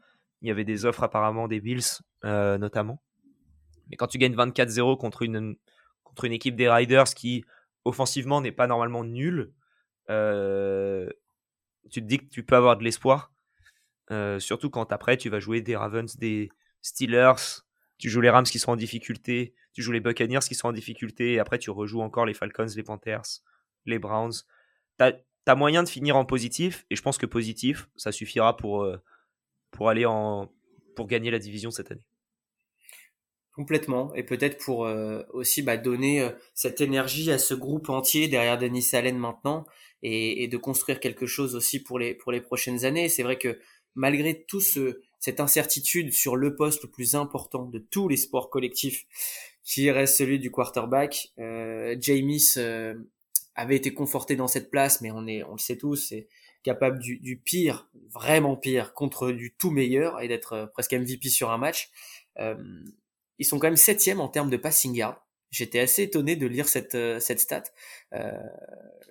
Il 0.43 0.49
y 0.49 0.51
avait 0.51 0.65
des 0.65 0.85
offres 0.85 1.03
apparemment 1.03 1.49
des 1.49 1.61
Bills, 1.61 2.01
notamment. 2.23 3.03
Mais 3.91 3.97
quand 3.97 4.07
tu 4.07 4.19
gagnes 4.19 4.35
24-0 4.35 4.99
contre 4.99 5.23
une, 5.23 5.57
contre 6.05 6.25
une 6.25 6.33
équipe 6.33 6.57
des 6.57 6.69
Riders 6.69 7.15
qui 7.15 7.45
offensivement 7.85 8.41
n'est 8.41 8.53
pas 8.53 8.67
normalement 8.67 9.05
nul, 9.05 9.53
euh, 10.11 11.09
tu 11.91 12.01
te 12.03 12.07
dis 12.07 12.19
que 12.19 12.27
tu 12.27 12.43
peux 12.43 12.57
avoir 12.57 12.77
de 12.77 12.85
l'espoir. 12.85 13.33
Euh, 14.11 14.39
surtout 14.39 14.71
quand 14.71 14.93
après 14.93 15.17
tu 15.17 15.29
vas 15.29 15.41
jouer 15.41 15.61
des 15.61 15.77
Ravens, 15.77 16.17
des 16.17 16.51
Steelers, 16.81 17.63
tu 17.99 18.09
joues 18.09 18.21
les 18.21 18.31
Rams 18.31 18.45
qui 18.45 18.59
sont 18.59 18.73
en 18.73 18.77
difficulté, 18.77 19.55
tu 19.79 19.83
joues 19.85 19.93
les 19.93 20.01
Buccaneers 20.01 20.41
qui 20.41 20.57
sont 20.57 20.67
en 20.67 20.73
difficulté, 20.73 21.35
et 21.35 21.39
après 21.39 21.57
tu 21.57 21.71
rejoues 21.71 22.01
encore 22.01 22.27
les 22.27 22.35
Falcons, 22.35 22.67
les 22.75 22.83
Panthers, 22.83 23.23
les 23.87 24.01
Browns. 24.01 24.33
Tu 24.99 25.05
as, 25.05 25.55
moyen 25.55 25.85
de 25.85 25.89
finir 25.89 26.17
en 26.17 26.25
positif, 26.25 26.85
et 26.91 26.97
je 26.97 27.03
pense 27.03 27.17
que 27.17 27.27
positif, 27.27 27.89
ça 27.95 28.11
suffira 28.11 28.57
pour, 28.57 28.83
euh, 28.83 28.97
pour 29.71 29.89
aller 29.89 30.05
en 30.05 30.51
pour 30.97 31.07
gagner 31.07 31.31
la 31.31 31.39
division 31.39 31.71
cette 31.71 31.93
année. 31.93 32.03
Complètement, 33.53 34.13
et 34.17 34.25
peut-être 34.25 34.59
pour 34.59 34.85
euh, 34.85 35.23
aussi 35.33 35.63
bah, 35.63 35.77
donner 35.77 36.23
euh, 36.23 36.31
cette 36.55 36.81
énergie 36.81 37.31
à 37.31 37.39
ce 37.39 37.55
groupe 37.55 37.89
entier 37.89 38.27
derrière 38.27 38.59
Denis 38.59 38.89
Allen 38.95 39.17
maintenant, 39.17 39.65
et, 40.03 40.49
de 40.49 40.57
construire 40.57 40.99
quelque 40.99 41.27
chose 41.27 41.55
aussi 41.55 41.81
pour 41.81 42.01
les 42.01 42.15
pour 42.15 42.33
les 42.33 42.41
prochaines 42.41 42.85
années. 42.85 43.09
C'est 43.09 43.23
vrai 43.23 43.39
que 43.39 43.61
malgré 43.95 44.43
tout 44.43 44.61
ce 44.61 45.03
cette 45.21 45.39
incertitude 45.39 46.13
sur 46.13 46.35
le 46.35 46.57
poste 46.57 46.83
le 46.83 46.91
plus 46.91 47.15
important 47.15 47.65
de 47.65 47.79
tous 47.79 48.09
les 48.09 48.17
sports 48.17 48.51
collectifs, 48.51 49.07
qui 49.69 49.91
reste 49.91 50.17
celui 50.17 50.39
du 50.39 50.51
quarterback, 50.51 51.29
euh, 51.39 51.95
Jamis 52.01 52.55
euh, 52.57 52.95
avait 53.55 53.77
été 53.77 53.93
conforté 53.93 54.35
dans 54.35 54.49
cette 54.49 54.71
place, 54.71 55.03
mais 55.03 55.11
on 55.11 55.27
est 55.27 55.43
on 55.45 55.53
le 55.53 55.59
sait 55.59 55.77
tous, 55.77 55.97
c'est 55.97 56.27
capable 56.63 56.99
du, 56.99 57.19
du, 57.19 57.37
pire, 57.37 57.89
vraiment 58.11 58.57
pire, 58.57 58.95
contre 58.95 59.31
du 59.31 59.55
tout 59.55 59.71
meilleur 59.71 60.23
et 60.23 60.29
d'être 60.29 60.71
presque 60.73 60.95
MVP 60.95 61.29
sur 61.29 61.51
un 61.51 61.59
match. 61.59 61.91
Euh, 62.39 62.57
ils 63.39 63.45
sont 63.45 63.59
quand 63.59 63.67
même 63.67 63.77
septième 63.77 64.21
en 64.21 64.29
termes 64.29 64.51
de 64.51 64.57
passing 64.57 64.95
yard. 64.95 65.17
J'étais 65.51 65.81
assez 65.81 66.03
étonné 66.03 66.35
de 66.35 66.47
lire 66.47 66.67
cette, 66.67 66.95
euh, 66.95 67.21
cette 67.21 67.41
stat. 67.41 67.65
Euh, 68.15 68.33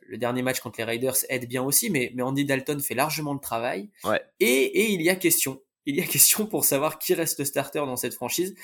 le 0.07 0.17
dernier 0.17 0.41
match 0.41 0.59
contre 0.59 0.79
les 0.79 0.85
Raiders 0.85 1.17
aide 1.29 1.47
bien 1.47 1.63
aussi, 1.63 1.89
mais, 1.89 2.11
mais 2.15 2.23
Andy 2.23 2.45
Dalton 2.45 2.79
fait 2.79 2.95
largement 2.95 3.33
le 3.33 3.39
travail. 3.39 3.89
Ouais. 4.03 4.21
Et, 4.39 4.47
et 4.47 4.91
il 4.91 5.01
y 5.03 5.09
a 5.09 5.15
question. 5.15 5.61
Il 5.85 5.95
y 5.95 6.01
a 6.01 6.05
question 6.07 6.47
pour 6.47 6.65
savoir 6.65 6.97
qui 6.97 7.13
reste 7.13 7.39
le 7.39 7.45
starter 7.45 7.79
dans 7.79 7.95
cette 7.95 8.13
franchise. 8.13 8.55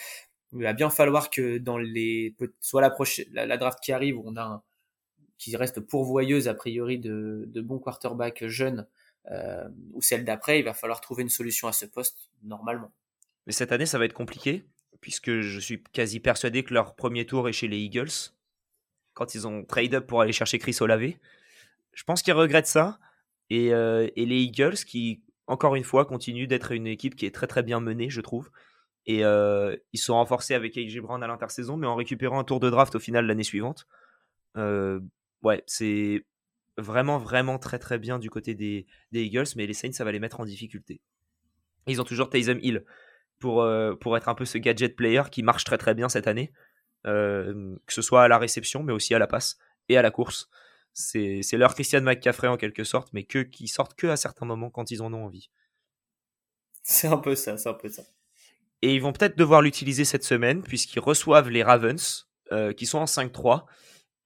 Il 0.56 0.64
va 0.64 0.74
bien 0.74 0.90
falloir 0.90 1.30
que 1.30 1.58
dans 1.58 1.78
les 1.78 2.36
soit 2.60 2.82
la 2.82 2.90
prochaine 2.90 3.26
la, 3.32 3.58
draft 3.58 3.80
qui 3.82 3.92
arrive 3.92 4.20
on 4.20 4.38
a 4.38 4.64
qui 5.38 5.56
reste 5.58 5.80
pourvoyeuse 5.80 6.48
a 6.48 6.54
priori 6.54 7.00
de, 7.00 7.46
de 7.48 7.62
bons 7.62 7.80
quarterbacks 7.80 8.46
jeunes 8.48 8.88
euh, 9.32 9.68
ou 9.94 10.02
celle 10.02 10.26
d'après, 10.26 10.60
il 10.60 10.66
va 10.66 10.74
falloir 10.74 11.02
trouver 11.02 11.24
une 11.24 11.30
solution 11.30 11.68
à 11.68 11.72
ce 11.72 11.86
poste 11.86 12.30
normalement. 12.44 12.92
Mais 13.48 13.54
cette 13.54 13.72
année, 13.72 13.86
ça 13.86 13.98
va 13.98 14.06
être 14.06 14.14
compliqué 14.14 14.66
puisque 15.02 15.42
je 15.42 15.60
suis 15.60 15.84
quasi 15.92 16.22
persuadé 16.22 16.64
que 16.64 16.74
leur 16.74 16.96
premier 16.96 17.26
tour 17.26 17.50
est 17.50 17.54
chez 17.54 17.68
les 17.68 17.78
Eagles, 17.78 18.32
quand 19.14 19.36
ils 19.36 19.46
ont 19.46 19.66
trade 19.66 19.94
up 19.96 20.08
pour 20.08 20.22
aller 20.22 20.32
chercher 20.32 20.60
Chris 20.60 20.78
Olave. 20.80 21.12
Je 21.92 22.04
pense 22.06 22.22
qu'ils 22.22 22.34
regrettent 22.34 22.68
ça. 22.68 23.00
Et, 23.50 23.74
euh, 23.74 24.08
et, 24.16 24.26
les 24.26 24.38
Eagles, 24.38 24.76
qui, 24.76 25.22
encore 25.46 25.76
une 25.76 25.84
fois, 25.84 26.06
continuent 26.06 26.48
d'être 26.48 26.72
une 26.72 26.88
équipe 26.88 27.16
qui 27.16 27.26
est 27.26 27.36
très 27.36 27.48
très 27.48 27.64
bien 27.64 27.82
menée, 27.82 28.10
je 28.10 28.22
trouve. 28.22 28.50
Et 29.06 29.26
euh, 29.26 29.76
ils 29.92 30.00
sont 30.00 30.14
renforcés 30.14 30.54
avec 30.54 30.78
AJ 30.78 31.00
Brown 31.00 31.22
à 31.24 31.28
l'intersaison, 31.28 31.76
mais 31.78 31.88
en 31.88 31.96
récupérant 31.96 32.40
un 32.40 32.44
tour 32.44 32.60
de 32.60 32.70
draft 32.70 32.96
au 32.96 33.00
final 33.00 33.26
l'année 33.26 33.44
suivante. 33.44 33.86
Euh, 34.56 35.00
ouais, 35.42 35.64
c'est 35.68 36.26
vraiment 36.78 37.18
vraiment 37.18 37.60
très 37.60 37.80
très 37.80 38.00
bien 38.00 38.18
du 38.18 38.30
côté 38.30 38.56
des, 38.56 38.88
Eagles, 39.12 39.48
mais 39.56 39.68
les 39.68 39.74
Saints, 39.74 39.92
ça 39.92 40.06
va 40.06 40.12
les 40.12 40.20
mettre 40.20 40.40
en 40.40 40.46
difficulté. 40.46 41.02
Ils 41.88 42.00
ont 42.00 42.06
toujours 42.06 42.30
Taysom 42.30 42.60
Hill, 42.62 42.86
pour, 43.40 43.62
euh, 43.62 43.94
pour 43.96 44.16
être 44.16 44.30
un 44.30 44.36
peu 44.36 44.46
ce 44.46 44.58
gadget 44.58 44.96
player 44.96 45.24
qui 45.30 45.44
marche 45.44 45.66
très 45.66 45.78
très 45.78 45.94
bien 45.94 46.08
cette 46.08 46.28
année, 46.28 46.54
que 47.04 47.76
ce 47.90 48.02
soit 48.02 48.24
à 48.24 48.28
la 48.30 48.38
réception, 48.38 48.84
mais 48.84 48.94
aussi 48.94 49.14
à 49.14 49.20
la 49.20 49.28
passe 49.28 49.58
et 49.90 49.98
à 49.98 50.02
la 50.02 50.12
course. 50.12 50.50
C'est 50.94 51.42
leur 51.54 51.74
Christian 51.74 52.02
McCaffrey 52.02 52.48
en 52.48 52.56
quelque 52.56 52.86
sorte, 52.86 53.12
mais 53.12 53.24
que, 53.24 53.40
qui 53.40 53.68
sortent 53.68 53.96
que 53.96 54.08
à 54.08 54.16
certains 54.16 54.46
moments 54.46 54.70
quand 54.70 54.92
ils 54.92 55.02
en 55.02 55.14
ont 55.14 55.26
envie. 55.26 55.50
C'est 56.84 57.08
un 57.08 57.18
peu 57.18 57.36
ça, 57.36 57.58
c'est 57.58 57.70
un 57.70 57.74
peu 57.74 57.90
ça. 57.90 58.04
Et 58.84 58.94
ils 58.94 59.02
vont 59.02 59.14
peut-être 59.14 59.38
devoir 59.38 59.62
l'utiliser 59.62 60.04
cette 60.04 60.26
semaine, 60.26 60.62
puisqu'ils 60.62 61.00
reçoivent 61.00 61.50
les 61.50 61.64
Ravens, 61.64 62.28
euh, 62.52 62.74
qui 62.74 62.86
sont 62.86 62.98
en 62.98 63.06
5-3, 63.06 63.64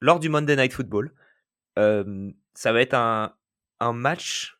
lors 0.01 0.19
du 0.19 0.29
Monday 0.29 0.55
Night 0.55 0.73
Football. 0.73 1.13
ça 1.75 2.73
va 2.73 2.81
être 2.81 2.95
un, 2.95 3.33
match 3.93 4.57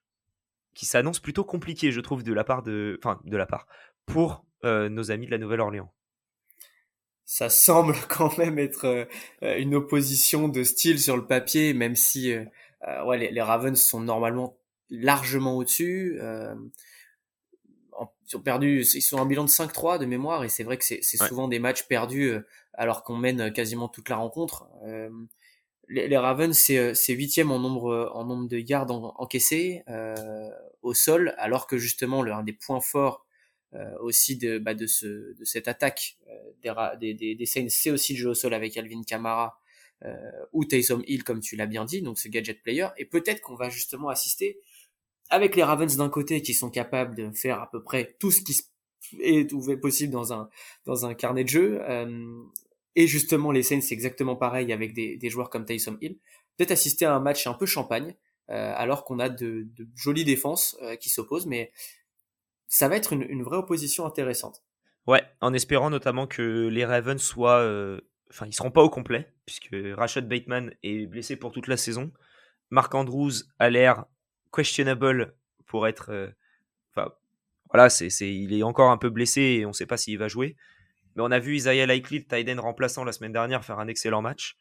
qui 0.76 0.86
s'annonce 0.86 1.20
plutôt 1.20 1.44
compliqué, 1.44 1.92
je 1.92 2.00
trouve, 2.00 2.22
de 2.22 2.32
la 2.32 2.44
part 2.44 2.62
de, 2.62 3.00
enfin, 3.04 3.20
de 3.26 3.36
la 3.38 3.48
part, 3.48 3.66
pour 4.06 4.46
euh, 4.64 4.88
nos 4.88 5.10
amis 5.10 5.26
de 5.26 5.32
la 5.32 5.40
Nouvelle-Orléans. 5.40 5.92
Ça 7.26 7.50
semble 7.50 7.96
quand 8.08 8.38
même 8.38 8.60
être 8.60 8.86
euh, 8.86 9.58
une 9.58 9.74
opposition 9.74 10.48
de 10.48 10.64
style 10.64 11.00
sur 11.00 11.18
le 11.18 11.26
papier, 11.26 11.74
même 11.74 11.96
si 11.96 12.34
euh, 12.34 12.46
ouais, 13.06 13.32
les, 13.32 13.42
Ravens 13.42 13.82
sont 13.82 14.02
normalement 14.02 14.60
largement 14.92 15.58
au-dessus. 15.58 16.20
Ils 18.28 18.38
ont 18.38 18.42
perdu, 18.42 18.82
ils 18.82 19.02
sont 19.02 19.18
en 19.18 19.26
bilan 19.26 19.44
de 19.44 19.50
5-3 19.50 20.00
de 20.00 20.06
mémoire, 20.06 20.44
et 20.44 20.50
c'est 20.50 20.64
vrai 20.64 20.78
que 20.78 20.84
c'est 20.86 21.02
souvent 21.02 21.48
des 21.48 21.60
matchs 21.60 21.84
perdus 21.84 22.34
alors 22.74 23.04
qu'on 23.04 23.16
mène 23.16 23.52
quasiment 23.52 23.88
toute 23.88 24.10
la 24.10 24.18
rencontre. 24.18 24.68
Les, 25.90 26.18
Ravens, 26.18 26.58
c'est 26.58 27.14
huitième 27.14 27.52
en 27.52 27.60
nombre 27.60 28.12
en 28.14 28.26
nombre 28.26 28.48
de 28.48 28.58
yards 28.58 28.92
encaissés 29.20 29.84
au 30.82 30.94
sol, 30.94 31.34
alors 31.38 31.68
que 31.68 31.78
justement 31.78 32.24
l'un 32.24 32.44
des 32.44 32.54
points 32.54 32.82
forts 32.82 33.26
euh, 33.74 33.98
aussi 34.00 34.38
de, 34.38 34.60
bah, 34.60 34.74
de, 34.74 34.88
ce, 34.88 35.06
de 35.34 35.44
cette 35.44 35.68
attaque 35.68 36.18
euh, 36.30 36.96
des, 36.96 37.14
des, 37.14 37.36
des, 37.36 37.46
Saints, 37.46 37.68
c'est 37.68 37.92
aussi 37.92 38.14
le 38.14 38.20
jeu 38.20 38.30
au 38.30 38.34
sol 38.34 38.54
avec 38.54 38.78
Alvin 38.78 39.04
Kamara 39.04 39.60
ou 40.54 40.64
Taysom 40.64 41.02
Hill 41.08 41.24
comme 41.24 41.42
tu 41.42 41.56
l'as 41.56 41.66
bien 41.66 41.84
dit, 41.84 42.04
donc 42.04 42.20
ce 42.20 42.30
gadget 42.30 42.62
player, 42.62 42.88
et 42.98 43.06
peut-être 43.06 43.42
qu'on 43.42 43.56
va 43.56 43.70
justement 43.70 44.10
assister 44.10 44.60
avec 45.30 45.56
les 45.56 45.64
Ravens 45.64 45.96
d'un 45.96 46.10
côté 46.10 46.42
qui 46.42 46.54
sont 46.54 46.70
capables 46.70 47.16
de 47.16 47.32
faire 47.32 47.62
à 47.62 47.70
peu 47.70 47.84
près 47.84 48.16
tout 48.20 48.32
ce 48.32 48.42
qui 48.42 48.60
est 49.20 49.82
possible 49.82 50.12
dans 50.12 50.34
un 50.34 50.50
dans 50.86 51.06
un 51.06 51.14
carnet 51.14 51.44
de 51.44 51.50
jeu, 51.50 51.82
et 52.96 53.08
justement 53.08 53.52
les 53.52 53.64
Saints 53.64 53.82
c'est 53.82 53.94
exactement 53.94 54.36
pareil 54.36 54.74
avec 54.74 54.94
des, 54.94 55.18
des 55.18 55.30
joueurs 55.30 55.50
comme 55.50 55.66
Taysom 55.66 55.98
Hill, 56.02 56.18
peut-être 56.58 56.72
assister 56.72 57.06
à 57.06 57.14
un 57.14 57.20
match 57.20 57.48
un 57.48 57.54
peu 57.54 57.66
champagne 57.66 58.16
euh, 58.50 58.74
alors 58.76 59.04
qu'on 59.04 59.20
a 59.20 59.28
de, 59.28 59.68
de, 59.76 59.88
jolies 59.96 60.24
défenses 60.24 60.78
euh, 60.82 60.96
qui 60.96 61.10
s'opposent, 61.10 61.48
mais 61.48 61.72
ça 62.70 62.88
va 62.88 62.96
être 62.96 63.12
une, 63.12 63.24
une, 63.24 63.44
vraie 63.44 63.58
opposition 63.58 64.06
intéressante. 64.06 64.64
Ouais, 65.06 65.22
en 65.42 65.54
espérant 65.54 65.90
notamment 65.90 66.28
que 66.28 66.68
les 66.70 66.86
Ravens 66.86 67.22
soient, 67.22 67.60
euh, 67.60 68.00
enfin 68.30 68.46
ils 68.46 68.54
seront 68.54 68.72
pas 68.72 68.84
au 68.84 68.90
complet 68.90 69.34
puisque 69.46 69.76
Rashad 69.98 70.30
Bateman 70.30 70.74
est 70.84 71.08
blessé 71.08 71.36
pour 71.36 71.52
toute 71.52 71.68
la 71.68 71.76
saison. 71.76 72.12
Mark 72.70 72.94
Andrews 72.96 73.34
a 73.60 73.70
l'air 73.70 74.06
questionable 74.52 75.36
pour 75.66 75.88
être, 75.88 76.34
enfin 76.92 77.12
voilà, 77.70 77.90
c'est, 77.90 78.10
il 78.22 78.54
est 78.54 78.64
encore 78.64 78.92
un 78.92 78.98
peu 78.98 79.10
blessé 79.10 79.42
et 79.42 79.66
on 79.66 79.70
ne 79.70 79.74
sait 79.74 79.86
pas 79.86 79.98
s'il 79.98 80.18
va 80.18 80.28
jouer. 80.28 80.56
Mais 81.16 81.24
on 81.24 81.32
a 81.32 81.40
vu 81.40 81.56
Isaiah 81.56 81.86
Likely, 81.86 82.26
Tyden 82.26 82.60
remplaçant 82.60 83.04
la 83.04 83.12
semaine 83.12 83.34
dernière, 83.34 83.66
faire 83.66 83.80
un 83.80 83.88
excellent 83.88 84.22
match. 84.22 84.58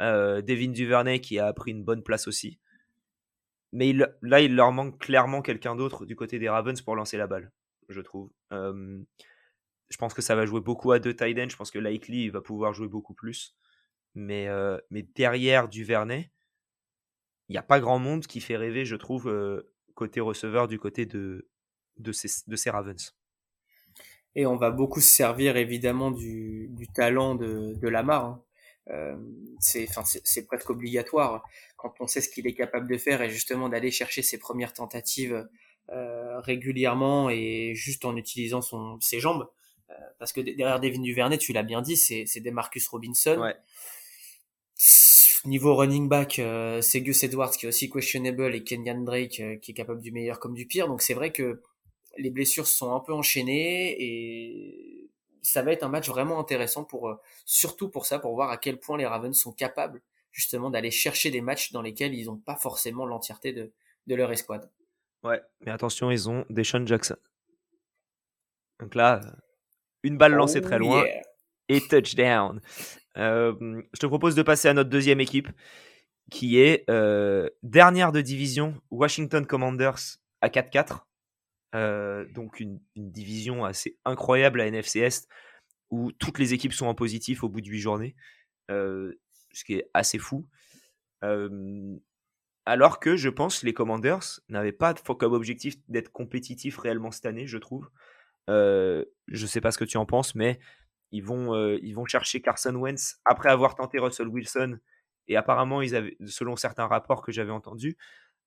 Euh, 0.00 0.42
Devin 0.42 0.70
Duvernay 0.70 1.20
qui 1.20 1.38
a 1.38 1.52
pris 1.52 1.70
une 1.70 1.84
bonne 1.84 2.02
place 2.02 2.28
aussi. 2.28 2.58
Mais 3.72 3.92
là, 4.22 4.40
il 4.40 4.54
leur 4.54 4.70
manque 4.70 5.00
clairement 5.00 5.42
quelqu'un 5.42 5.74
d'autre 5.74 6.06
du 6.06 6.14
côté 6.14 6.38
des 6.38 6.48
Ravens 6.48 6.80
pour 6.80 6.94
lancer 6.94 7.16
la 7.16 7.26
balle, 7.26 7.50
je 7.88 8.00
trouve. 8.00 8.30
je 8.52 9.96
pense 9.98 10.14
que 10.14 10.22
ça 10.22 10.36
va 10.36 10.46
jouer 10.46 10.60
beaucoup 10.60 10.92
à 10.92 11.00
deux 11.00 11.14
tight 11.14 11.36
ends. 11.38 11.48
Je 11.48 11.56
pense 11.56 11.72
que 11.72 11.80
Likely 11.80 12.28
va 12.28 12.40
pouvoir 12.40 12.72
jouer 12.72 12.86
beaucoup 12.86 13.14
plus. 13.14 13.56
Mais, 14.14 14.46
euh, 14.46 14.78
mais 14.90 15.02
derrière 15.02 15.68
Duvernay, 15.68 16.30
il 17.48 17.52
n'y 17.52 17.58
a 17.58 17.62
pas 17.62 17.80
grand 17.80 17.98
monde 17.98 18.26
qui 18.26 18.40
fait 18.40 18.56
rêver, 18.56 18.84
je 18.84 18.96
trouve, 18.96 19.28
euh, 19.28 19.70
côté 19.94 20.20
receveur 20.20 20.68
du 20.68 20.78
côté 20.78 21.06
de, 21.06 21.48
de, 21.98 22.12
ces, 22.12 22.28
de 22.46 22.56
ces 22.56 22.70
Ravens. 22.70 23.14
Et 24.34 24.46
on 24.46 24.56
va 24.56 24.70
beaucoup 24.70 25.00
se 25.00 25.08
servir 25.08 25.56
évidemment 25.56 26.10
du, 26.10 26.68
du 26.70 26.88
talent 26.88 27.34
de, 27.34 27.74
de 27.74 27.88
Lamar. 27.88 28.24
Hein. 28.24 28.42
Euh, 28.90 29.16
c'est 29.60 30.46
presque 30.46 30.68
obligatoire 30.68 31.42
quand 31.76 31.94
on 32.00 32.06
sait 32.06 32.20
ce 32.20 32.28
qu'il 32.28 32.46
est 32.46 32.54
capable 32.54 32.86
de 32.86 32.98
faire 32.98 33.22
et 33.22 33.30
justement 33.30 33.70
d'aller 33.70 33.90
chercher 33.90 34.20
ses 34.20 34.36
premières 34.36 34.74
tentatives 34.74 35.48
euh, 35.88 36.40
régulièrement 36.40 37.30
et 37.30 37.72
juste 37.74 38.04
en 38.04 38.14
utilisant 38.14 38.60
son 38.60 39.00
ses 39.00 39.20
jambes 39.20 39.48
parce 40.18 40.34
que 40.34 40.42
derrière 40.42 40.80
Devin 40.80 41.00
Duvernay 41.00 41.38
tu 41.38 41.54
l'as 41.54 41.62
bien 41.62 41.80
dit 41.80 41.96
c'est 41.96 42.24
c'est 42.26 42.40
des 42.40 42.50
Marcus 42.50 42.86
Robinson 42.88 43.38
ouais. 43.38 43.54
Niveau 45.44 45.74
running 45.74 46.08
back 46.08 46.38
euh, 46.38 46.80
c'est 46.80 47.00
Gus 47.00 47.22
Edwards 47.22 47.50
qui 47.50 47.66
est 47.66 47.68
aussi 47.68 47.90
questionable 47.90 48.54
et 48.54 48.64
Kenyan 48.64 49.02
Drake 49.02 49.40
euh, 49.40 49.56
qui 49.56 49.72
est 49.72 49.74
capable 49.74 50.00
du 50.00 50.12
meilleur 50.12 50.40
comme 50.40 50.54
du 50.54 50.66
pire 50.66 50.88
donc 50.88 51.02
c'est 51.02 51.14
vrai 51.14 51.32
que 51.32 51.60
les 52.16 52.30
blessures 52.30 52.66
sont 52.66 52.94
un 52.94 53.00
peu 53.00 53.12
enchaînées 53.12 53.96
et 54.02 55.10
ça 55.44 55.62
va 55.62 55.72
être 55.72 55.82
un 55.82 55.88
match 55.88 56.08
vraiment 56.08 56.40
intéressant 56.40 56.84
pour 56.84 57.08
euh, 57.08 57.20
surtout 57.44 57.88
pour 57.88 58.06
ça, 58.06 58.18
pour 58.18 58.34
voir 58.34 58.50
à 58.50 58.56
quel 58.56 58.78
point 58.78 58.96
les 58.96 59.06
Ravens 59.06 59.36
sont 59.36 59.52
capables 59.52 60.02
justement 60.32 60.70
d'aller 60.70 60.90
chercher 60.90 61.30
des 61.30 61.40
matchs 61.40 61.72
dans 61.72 61.82
lesquels 61.82 62.14
ils 62.14 62.26
n'ont 62.26 62.38
pas 62.38 62.56
forcément 62.56 63.06
l'entièreté 63.06 63.52
de, 63.52 63.72
de 64.06 64.14
leur 64.14 64.32
escouade. 64.32 64.68
Ouais, 65.22 65.40
mais 65.60 65.70
attention, 65.70 66.10
ils 66.10 66.28
ont 66.28 66.44
Deshaun 66.50 66.86
Jackson. 66.86 67.16
Donc 68.80 68.94
là, 68.94 69.20
une 70.02 70.18
balle 70.18 70.32
lancée 70.32 70.60
très 70.60 70.76
oh 70.76 70.80
loin 70.80 71.04
et 71.68 71.80
touchdown. 71.80 72.60
Euh, 73.16 73.82
je 73.92 74.00
te 74.00 74.06
propose 74.06 74.34
de 74.34 74.42
passer 74.42 74.68
à 74.68 74.74
notre 74.74 74.90
deuxième 74.90 75.20
équipe, 75.20 75.48
qui 76.30 76.58
est 76.58 76.84
dernière 77.62 78.12
de 78.12 78.20
division, 78.20 78.74
Washington 78.90 79.46
Commanders 79.46 80.18
à 80.40 80.48
4-4. 80.48 81.06
Euh, 81.74 82.24
donc 82.32 82.60
une, 82.60 82.78
division 82.94 83.64
assez 83.64 83.98
incroyable 84.04 84.60
à 84.60 84.66
NFC 84.66 85.00
Est 85.00 85.28
où 85.90 86.12
toutes 86.12 86.38
les 86.38 86.54
équipes 86.54 86.72
sont 86.72 86.86
en 86.86 86.94
positif 86.94 87.42
au 87.42 87.48
bout 87.48 87.60
de 87.60 87.68
8 87.68 87.80
journées, 87.80 88.14
euh, 88.70 89.12
ce 89.52 89.64
qui 89.64 89.74
est 89.74 89.90
assez 89.92 90.18
fou. 90.18 90.46
alors 92.66 93.00
que 93.00 93.16
je 93.16 93.28
pense 93.28 93.62
les 93.62 93.74
Commanders 93.74 94.40
n'avaient 94.48 94.72
pas 94.72 94.94
comme 94.94 95.32
objectif 95.32 95.74
d'être 95.88 96.12
compétitifs 96.12 96.78
réellement 96.78 97.10
cette 97.10 97.26
année, 97.26 97.46
je 97.46 97.58
trouve. 97.58 97.90
Euh, 98.50 99.04
je 99.28 99.46
sais 99.46 99.60
pas 99.60 99.70
ce 99.72 99.78
que 99.78 99.84
tu 99.84 99.96
en 99.96 100.06
penses, 100.06 100.34
mais 100.34 100.58
ils 101.14 101.22
vont, 101.22 101.76
ils 101.76 101.92
vont 101.92 102.04
chercher 102.06 102.40
Carson 102.40 102.74
Wentz 102.74 103.20
après 103.24 103.50
avoir 103.50 103.74
tenté 103.74 103.98
Russell 103.98 104.28
Wilson. 104.28 104.78
Et 105.28 105.36
apparemment, 105.36 105.80
ils 105.80 105.94
avaient, 105.94 106.16
selon 106.26 106.56
certains 106.56 106.86
rapports 106.86 107.22
que 107.22 107.32
j'avais 107.32 107.52
entendus, 107.52 107.96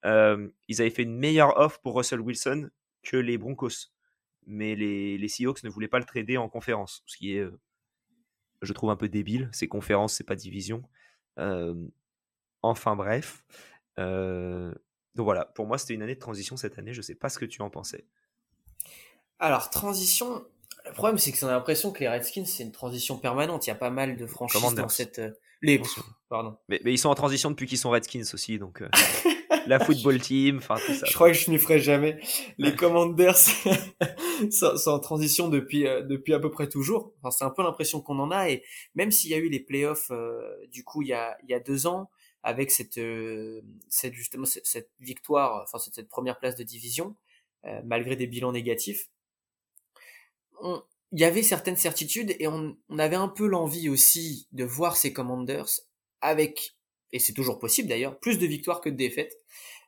ils 0.04 0.82
avaient 0.82 0.90
fait 0.90 1.04
une 1.04 1.18
meilleure 1.18 1.58
offre 1.58 1.80
pour 1.82 1.96
Russell 1.96 2.20
Wilson 2.20 2.70
que 3.04 3.18
les 3.18 3.38
Broncos. 3.38 3.92
Mais 4.46 4.76
les, 4.76 5.18
les 5.18 5.28
Seahawks 5.28 5.64
ne 5.64 5.70
voulaient 5.70 5.88
pas 5.88 6.00
le 6.00 6.06
trader 6.06 6.38
en 6.38 6.48
conférence, 6.48 7.04
ce 7.06 7.18
qui 7.18 7.36
est, 7.36 7.40
euh, 7.40 7.60
je 8.62 8.72
trouve, 8.72 8.90
un 8.90 8.96
peu 8.96 9.10
débile. 9.10 9.50
C'est 9.52 9.68
conférence, 9.68 10.14
c'est 10.14 10.24
pas 10.24 10.36
division. 10.36 10.84
enfin 12.62 12.96
bref. 12.96 13.44
Euh, 14.00 14.74
donc 15.16 15.26
voilà, 15.26 15.46
pour 15.46 15.68
moi, 15.68 15.78
c'était 15.78 15.96
une 15.96 16.02
année 16.02 16.16
de 16.16 16.20
transition 16.20 16.56
cette 16.58 16.78
année. 16.80 16.94
Je 16.94 17.02
sais 17.02 17.16
pas 17.16 17.30
ce 17.30 17.40
que 17.40 17.46
tu 17.46 17.62
en 17.62 17.70
pensais. 17.70 18.06
Alors, 19.40 19.70
transition, 19.70 20.46
le 20.86 20.94
problème, 20.94 21.18
c'est 21.18 21.32
que 21.32 21.46
on 21.46 21.50
a 21.50 21.52
l'impression 21.52 21.92
que 21.92 22.00
les 22.00 22.08
Redskins, 22.08 22.46
c'est 22.46 22.64
une 22.64 22.72
transition 22.72 23.18
permanente. 23.18 23.68
Il 23.68 23.70
y 23.70 23.74
a 23.74 23.76
pas 23.76 23.90
mal 23.90 24.16
de 24.16 24.26
franchises 24.26 24.74
dans 24.74 24.90
cette. 24.90 25.20
Euh, 25.20 25.32
les... 25.62 25.82
Pardon. 26.30 26.58
Mais, 26.70 26.80
mais, 26.84 26.94
ils 26.94 26.98
sont 26.98 27.10
en 27.10 27.16
transition 27.16 27.50
depuis 27.50 27.68
qu'ils 27.68 27.78
sont 27.78 27.90
Redskins 27.90 28.24
aussi, 28.34 28.58
donc. 28.60 28.84
la 29.68 29.80
football 29.80 30.20
team, 30.20 30.58
enfin 30.58 30.76
tout 30.86 30.94
ça. 30.94 31.06
Je 31.06 31.14
crois 31.14 31.32
que 31.32 31.38
je 31.38 31.50
n'y 31.52 31.58
ferai 31.58 31.80
jamais. 31.80 32.20
Les 32.58 32.76
Commanders 32.76 33.38
sont, 34.52 34.76
en 34.88 35.00
transition 35.00 35.50
depuis 35.50 35.86
euh, 35.86 36.02
depuis 36.02 36.34
à 36.34 36.40
peu 36.40 36.50
près 36.50 36.68
toujours. 36.68 37.14
Enfin, 37.22 37.32
c'est 37.32 37.44
un 37.44 37.50
peu 37.50 37.64
l'impression 37.64 38.02
qu'on 38.02 38.20
en 38.20 38.32
a 38.32 38.50
et 38.50 38.64
même 38.96 39.12
s'il 39.12 39.32
y 39.32 39.34
a 39.34 39.38
eu 39.38 39.50
les 39.50 39.60
playoffs 39.60 40.12
euh, 40.12 40.42
du 40.72 40.84
coup 40.84 41.02
il 41.02 41.10
y 41.10 41.14
a 41.14 41.38
il 41.44 41.50
y 41.50 41.54
a 41.54 41.60
deux 41.60 41.88
ans 41.88 42.10
avec 42.44 42.72
cette 42.72 42.98
euh, 42.98 43.62
cette 43.90 44.14
justement 44.14 44.46
cette, 44.46 44.90
victoire, 45.00 45.64
enfin 45.64 45.78
cette, 45.80 45.96
cette, 45.96 46.08
première 46.10 46.40
place 46.40 46.56
de 46.56 46.64
division 46.64 47.16
malgré 47.84 48.16
des 48.16 48.28
bilans 48.28 48.54
négatifs, 48.54 49.10
il 50.64 51.20
y 51.20 51.24
avait 51.24 51.44
certaines 51.44 51.78
certitudes 51.78 52.36
et 52.40 52.48
on, 52.48 52.76
on 52.90 53.00
avait 53.00 53.16
un 53.16 53.28
peu 53.28 53.48
l'envie 53.48 53.90
aussi 53.90 54.48
de 54.52 54.64
voir 54.64 54.98
ces 54.98 55.14
Commanders 55.14 55.70
avec 56.22 56.78
et 57.14 57.20
c'est 57.20 57.34
toujours 57.34 57.60
possible 57.60 57.88
d'ailleurs, 57.88 58.20
plus 58.20 58.38
de 58.38 58.46
victoires 58.46 58.82
que 58.82 58.90
de 58.90 58.96
défaites, 58.96 59.38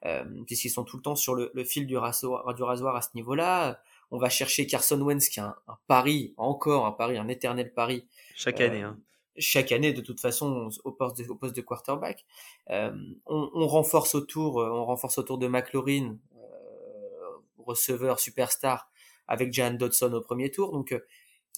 euh, 0.05 0.23
puisqu'ils 0.45 0.69
sont 0.69 0.83
tout 0.83 0.97
le 0.97 1.03
temps 1.03 1.15
sur 1.15 1.35
le, 1.35 1.51
fil 1.63 1.85
du 1.85 1.97
rasoir, 1.97 2.53
du 2.53 2.63
rasoir 2.63 2.95
à 2.95 3.01
ce 3.01 3.09
niveau-là. 3.15 3.81
On 4.11 4.17
va 4.17 4.29
chercher 4.29 4.65
Carson 4.65 4.99
Wentz, 5.01 5.29
qui 5.29 5.39
est 5.39 5.43
un, 5.43 5.55
pari, 5.87 6.33
encore 6.37 6.85
un 6.85 6.91
pari, 6.91 7.17
un 7.17 7.27
éternel 7.27 7.73
pari. 7.73 8.07
Chaque 8.35 8.61
année. 8.61 8.81
Hein. 8.81 8.97
Chaque 9.37 9.71
année, 9.71 9.93
de 9.93 10.01
toute 10.01 10.19
façon, 10.19 10.69
au 10.83 10.91
poste 10.91 11.17
de, 11.17 11.29
au 11.29 11.35
poste 11.35 11.55
de 11.55 11.61
quarterback. 11.61 12.25
Euh, 12.69 12.91
on, 13.25 13.49
on, 13.53 13.67
renforce 13.67 14.15
autour, 14.15 14.55
on 14.57 14.85
renforce 14.85 15.17
autour 15.17 15.37
de 15.37 15.47
McLaurin, 15.47 16.17
euh, 16.35 17.37
receveur 17.57 18.19
superstar, 18.19 18.89
avec 19.29 19.53
Jan 19.53 19.71
Dodson 19.71 20.11
au 20.11 20.21
premier 20.21 20.51
tour. 20.51 20.73
Donc, 20.73 20.93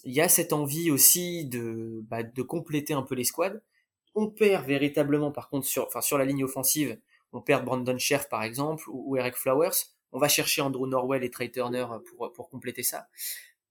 il 0.03 0.13
y 0.13 0.21
a 0.21 0.29
cette 0.29 0.53
envie 0.53 0.91
aussi 0.91 1.45
de, 1.45 2.01
bah, 2.03 2.21
de 2.21 2.41
compléter 2.43 2.93
un 2.93 3.01
peu 3.01 3.15
les 3.15 3.23
squads. 3.23 3.60
On 4.13 4.27
perd 4.27 4.67
véritablement, 4.67 5.31
par 5.31 5.49
contre, 5.49 5.65
sur, 5.65 5.88
enfin, 5.88 6.01
sur 6.01 6.17
la 6.17 6.25
ligne 6.25 6.43
offensive, 6.43 6.99
on 7.31 7.41
perd 7.41 7.63
Brandon 7.63 7.97
Scherf, 7.97 8.27
par 8.27 8.43
exemple, 8.43 8.84
ou, 8.89 9.15
Eric 9.15 9.36
Flowers. 9.36 9.71
On 10.12 10.19
va 10.19 10.27
chercher 10.27 10.62
Andrew 10.62 10.86
Norwell 10.86 11.23
et 11.23 11.31
Trey 11.31 11.49
Turner 11.49 11.86
pour, 12.10 12.31
pour 12.34 12.49
compléter 12.49 12.84
ça. 12.84 13.07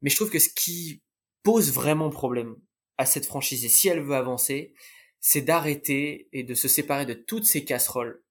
Mais 0.01 0.09
je 0.09 0.17
trouve 0.17 0.31
que 0.31 0.39
ce 0.39 0.49
qui 0.49 1.03
pose 1.43 1.73
vraiment 1.73 2.09
problème 2.09 2.57
à 2.97 3.05
cette 3.05 3.27
franchise, 3.27 3.65
et 3.65 3.69
si 3.69 3.89
elle 3.89 4.01
veut 4.01 4.17
avancer, 4.17 4.73
c'est 5.21 5.43
d'arrêter 5.43 6.29
et 6.33 6.43
de 6.43 6.55
se 6.55 6.69
séparer 6.69 7.05
de 7.05 7.13
toutes 7.15 7.45
ces 7.45 7.67
casseroles. 7.67 8.23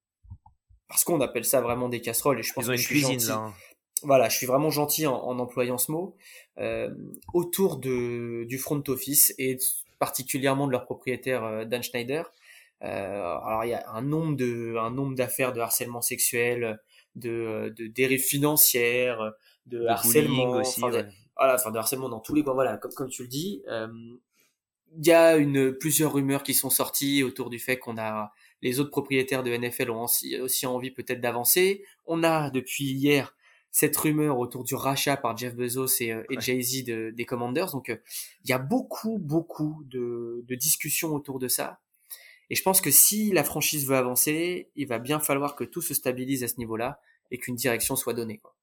Parce 0.88 1.03
qu'on 1.03 1.21
appelle 1.21 1.45
ça 1.45 1.62
vraiment 1.62 1.89
des 1.89 2.01
casseroles, 2.01 2.39
et 2.39 2.43
je 2.43 2.53
pense 2.53 2.65
que 2.65 2.75
je 2.75 2.88
suis 2.88 3.01
gentil. 3.01 3.27
Là. 3.27 3.36
Hein. 3.36 3.53
Voilà, 4.03 4.29
je 4.29 4.38
suis 4.38 4.45
vraiment 4.45 4.69
gentil 4.69 5.05
en, 5.07 5.39
employant 5.39 5.77
ce 5.77 5.91
mot. 5.91 6.15
Euh, 6.57 6.89
autour 7.33 7.77
de, 7.77 8.45
du 8.45 8.57
front 8.57 8.83
office 8.88 9.33
et 9.38 9.57
particulièrement 9.97 10.67
de 10.67 10.71
leur 10.71 10.85
propriétaire 10.85 11.43
euh, 11.43 11.65
Dan 11.65 11.83
Schneider. 11.83 12.31
Euh, 12.81 12.88
alors 12.88 13.65
il 13.65 13.69
y 13.69 13.73
a 13.73 13.89
un 13.89 14.01
nombre 14.01 14.35
de 14.38 14.75
un 14.77 14.89
nombre 14.89 15.15
d'affaires 15.15 15.51
de 15.51 15.59
harcèlement 15.59 16.01
sexuel, 16.01 16.79
de, 17.15 17.73
de 17.77 17.88
dérives 17.88 18.23
financières, 18.23 19.33
de, 19.65 19.85
harcèlement 19.85 20.51
aussi, 20.51 20.79
voilà, 20.79 21.55
enfin 21.55 21.71
de 21.71 21.77
harcèlement 21.77 22.09
dans 22.09 22.21
tous 22.21 22.33
les 22.33 22.43
coins. 22.43 22.53
Voilà, 22.53 22.77
comme 22.77 22.93
comme 22.93 23.09
tu 23.09 23.23
le 23.23 23.27
dis. 23.27 23.63
Euh, 23.67 23.88
il 24.97 25.05
y 25.05 25.12
a 25.12 25.38
une 25.38 25.73
plusieurs 25.73 26.13
rumeurs 26.13 26.41
qui 26.41 26.53
sont 26.53 26.69
sorties 26.69 27.23
autour 27.23 27.49
du 27.49 27.59
fait 27.59 27.77
qu'on 27.77 27.97
a 27.97 28.31
les 28.62 28.79
autres 28.79 28.89
propriétaires 28.89 29.43
de 29.43 29.55
NFL 29.55 29.91
ont 29.91 30.03
aussi, 30.03 30.38
aussi 30.39 30.65
envie 30.65 30.91
peut-être 30.91 31.21
d'avancer. 31.21 31.83
On 32.05 32.23
a 32.23 32.49
depuis 32.49 32.85
hier 32.85 33.35
cette 33.71 33.95
rumeur 33.95 34.39
autour 34.39 34.63
du 34.63 34.75
rachat 34.75 35.17
par 35.17 35.38
Jeff 35.38 35.55
Bezos 35.55 36.01
et, 36.01 36.12
euh, 36.12 36.23
et 36.29 36.39
Jay-Z 36.39 36.86
de, 36.86 37.12
des 37.12 37.25
Commanders. 37.25 37.71
Donc, 37.71 37.89
euh, 37.89 37.97
il 38.43 38.49
y 38.49 38.53
a 38.53 38.58
beaucoup, 38.58 39.19
beaucoup 39.19 39.84
de, 39.86 40.43
de, 40.47 40.55
discussions 40.55 41.13
autour 41.13 41.39
de 41.39 41.47
ça. 41.47 41.79
Et 42.49 42.55
je 42.55 42.63
pense 42.63 42.82
que 42.82 42.89
si 42.89 43.32
la 43.32 43.43
franchise 43.43 43.88
veut 43.88 43.95
avancer, 43.95 44.71
il 44.75 44.88
va 44.88 44.97
bien 44.97 45.19
falloir 45.19 45.55
que 45.55 45.63
tout 45.63 45.82
se 45.82 45.93
stabilise 45.93 46.43
à 46.43 46.47
ce 46.47 46.58
niveau-là 46.58 46.99
et 47.29 47.38
qu'une 47.38 47.55
direction 47.55 47.95
soit 47.95 48.13
donnée. 48.13 48.39
Quoi. 48.39 48.55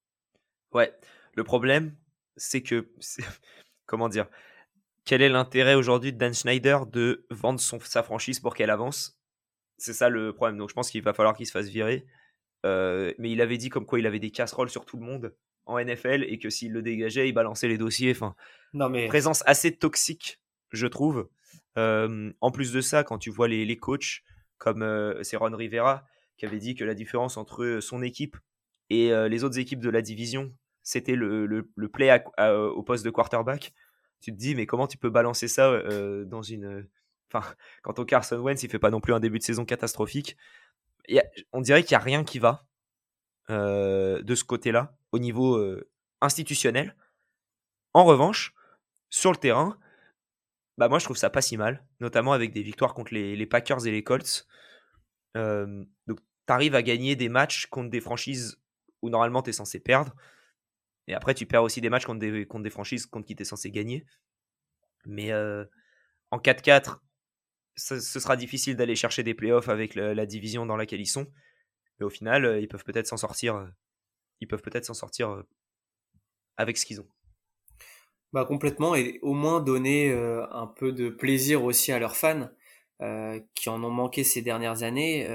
Ouais, 0.72 0.92
le 1.34 1.44
problème, 1.44 1.94
c'est 2.36 2.62
que, 2.62 2.88
comment 3.86 4.08
dire, 4.08 4.26
quel 5.04 5.22
est 5.22 5.28
l'intérêt 5.28 5.74
aujourd'hui 5.74 6.12
de 6.12 6.18
Dan 6.18 6.34
Schneider 6.34 6.84
de 6.86 7.26
vendre 7.30 7.60
son, 7.60 7.78
sa 7.78 8.02
franchise 8.02 8.40
pour 8.40 8.54
qu'elle 8.56 8.70
avance? 8.70 9.20
C'est 9.78 9.92
ça 9.92 10.08
le 10.08 10.32
problème. 10.34 10.58
Donc 10.58 10.68
je 10.68 10.74
pense 10.74 10.90
qu'il 10.90 11.02
va 11.02 11.14
falloir 11.14 11.36
qu'il 11.36 11.46
se 11.46 11.52
fasse 11.52 11.68
virer. 11.68 12.06
Euh, 12.64 13.12
mais 13.18 13.30
il 13.30 13.40
avait 13.40 13.58
dit 13.58 13.68
comme 13.68 13.86
quoi 13.86 13.98
il 13.98 14.06
avait 14.06 14.18
des 14.18 14.30
casseroles 14.30 14.70
sur 14.70 14.84
tout 14.84 14.96
le 14.96 15.04
monde 15.04 15.34
en 15.66 15.78
NFL 15.78 16.24
et 16.28 16.38
que 16.38 16.50
s'il 16.50 16.72
le 16.72 16.82
dégageait, 16.82 17.28
il 17.28 17.32
balançait 17.32 17.68
les 17.68 17.78
dossiers. 17.78 18.12
Enfin, 18.12 18.34
non 18.72 18.88
mais 18.88 19.08
présence 19.08 19.42
assez 19.46 19.76
toxique, 19.76 20.40
je 20.70 20.86
trouve. 20.86 21.28
Euh, 21.76 22.32
en 22.40 22.50
plus 22.50 22.72
de 22.72 22.80
ça, 22.80 23.04
quand 23.04 23.18
tu 23.18 23.30
vois 23.30 23.48
les, 23.48 23.64
les 23.64 23.76
coachs 23.76 24.22
comme 24.58 24.82
euh, 24.82 25.22
c'est 25.22 25.36
Ron 25.36 25.54
Rivera 25.54 26.06
qui 26.38 26.46
avait 26.46 26.58
dit 26.58 26.74
que 26.74 26.84
la 26.84 26.94
différence 26.94 27.36
entre 27.36 27.78
son 27.80 28.02
équipe 28.02 28.36
et 28.88 29.10
les 29.10 29.42
autres 29.42 29.58
équipes 29.58 29.80
de 29.80 29.90
la 29.90 30.00
division, 30.00 30.54
c'était 30.82 31.16
le, 31.16 31.46
le, 31.46 31.88
play 31.88 32.22
au 32.38 32.82
poste 32.84 33.04
de 33.04 33.10
quarterback. 33.10 33.72
Tu 34.20 34.32
te 34.32 34.36
dis, 34.36 34.54
mais 34.54 34.66
comment 34.66 34.86
tu 34.86 34.96
peux 34.96 35.10
balancer 35.10 35.48
ça 35.48 35.82
dans 36.24 36.42
une. 36.42 36.86
Enfin, 37.32 37.54
quand 37.82 37.98
au 37.98 38.04
Carson 38.04 38.38
Wentz, 38.38 38.62
il 38.62 38.70
fait 38.70 38.78
pas 38.78 38.90
non 38.90 39.00
plus 39.00 39.14
un 39.14 39.18
début 39.18 39.38
de 39.38 39.42
saison 39.42 39.64
catastrophique. 39.64 40.36
On 41.52 41.60
dirait 41.60 41.82
qu'il 41.82 41.96
n'y 41.96 42.00
a 42.00 42.04
rien 42.04 42.24
qui 42.24 42.38
va 42.38 42.66
de 43.48 44.34
ce 44.34 44.44
côté-là, 44.44 44.96
au 45.12 45.18
niveau 45.18 45.60
institutionnel. 46.20 46.96
En 47.94 48.04
revanche, 48.04 48.54
sur 49.10 49.30
le 49.30 49.36
terrain, 49.36 49.78
bah 50.78 50.88
moi 50.88 50.98
je 50.98 51.04
trouve 51.04 51.16
ça 51.16 51.30
pas 51.30 51.42
si 51.42 51.56
mal, 51.56 51.84
notamment 52.00 52.32
avec 52.32 52.52
des 52.52 52.62
victoires 52.62 52.94
contre 52.94 53.14
les, 53.14 53.46
Packers 53.46 53.86
et 53.86 53.90
les 53.90 54.02
Colts. 54.02 54.46
donc 55.34 56.18
tu 56.46 56.52
arrives 56.52 56.74
à 56.74 56.82
gagner 56.82 57.16
des 57.16 57.28
matchs 57.28 57.66
contre 57.66 57.90
des 57.90 58.00
franchises 58.00 58.58
où 59.02 59.10
normalement 59.10 59.42
tu 59.42 59.50
es 59.50 59.52
censé 59.52 59.80
perdre. 59.80 60.14
Et 61.08 61.14
après, 61.14 61.34
tu 61.34 61.46
perds 61.46 61.62
aussi 61.62 61.80
des 61.80 61.90
matchs 61.90 62.06
contre 62.06 62.20
des, 62.20 62.46
contre 62.46 62.64
des 62.64 62.70
franchises 62.70 63.06
contre 63.06 63.26
qui 63.26 63.36
tu 63.36 63.42
es 63.42 63.46
censé 63.46 63.70
gagner. 63.70 64.04
Mais 65.04 65.32
euh, 65.32 65.64
en 66.30 66.38
4-4, 66.38 66.98
ce, 67.76 68.00
sera 68.00 68.36
difficile 68.36 68.76
d'aller 68.76 68.96
chercher 68.96 69.22
des 69.22 69.34
playoffs 69.34 69.68
avec 69.68 69.94
la, 69.94 70.26
division 70.26 70.66
dans 70.66 70.76
laquelle 70.76 71.00
ils 71.00 71.06
sont. 71.06 71.26
Mais 71.98 72.06
au 72.06 72.10
final, 72.10 72.44
euh, 72.44 72.60
ils 72.60 72.68
peuvent 72.68 72.84
peut-être 72.84 73.06
s'en 73.06 73.16
sortir. 73.16 73.56
Euh, 73.56 73.66
ils 74.40 74.48
peuvent 74.48 74.62
peut-être 74.62 74.84
s'en 74.84 74.94
sortir 74.94 75.42
avec 76.56 76.76
ce 76.76 76.84
qu'ils 76.84 77.00
ont. 77.00 77.08
Bah 78.32 78.44
complètement 78.44 78.94
et 78.94 79.18
au 79.22 79.32
moins 79.32 79.60
donner 79.60 80.12
un 80.12 80.66
peu 80.66 80.92
de 80.92 81.08
plaisir 81.08 81.64
aussi 81.64 81.90
à 81.90 81.98
leurs 81.98 82.16
fans 82.16 82.50
qui 83.54 83.68
en 83.70 83.82
ont 83.82 83.90
manqué 83.90 84.24
ces 84.24 84.42
dernières 84.42 84.82
années. 84.82 85.26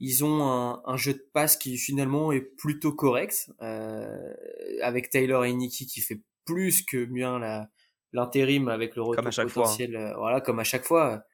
Ils 0.00 0.24
ont 0.24 0.42
un, 0.42 0.80
un, 0.84 0.96
jeu 0.96 1.14
de 1.14 1.28
passe 1.32 1.56
qui 1.56 1.76
finalement 1.76 2.30
est 2.30 2.40
plutôt 2.40 2.92
correct, 2.92 3.50
euh, 3.62 4.32
avec 4.80 5.10
Taylor 5.10 5.44
et 5.44 5.52
Nicky 5.52 5.86
qui 5.86 6.00
fait 6.00 6.20
plus 6.44 6.84
que 6.84 7.04
bien 7.04 7.38
la 7.38 7.68
l'intérim 8.12 8.68
avec 8.68 8.96
le 8.96 9.02
retour 9.02 9.26
hein. 9.26 9.46
potentiel, 9.46 9.94
euh, 9.96 10.14
voilà, 10.16 10.40
comme 10.40 10.58
à 10.60 10.64
chaque 10.64 10.84
fois. 10.84 11.24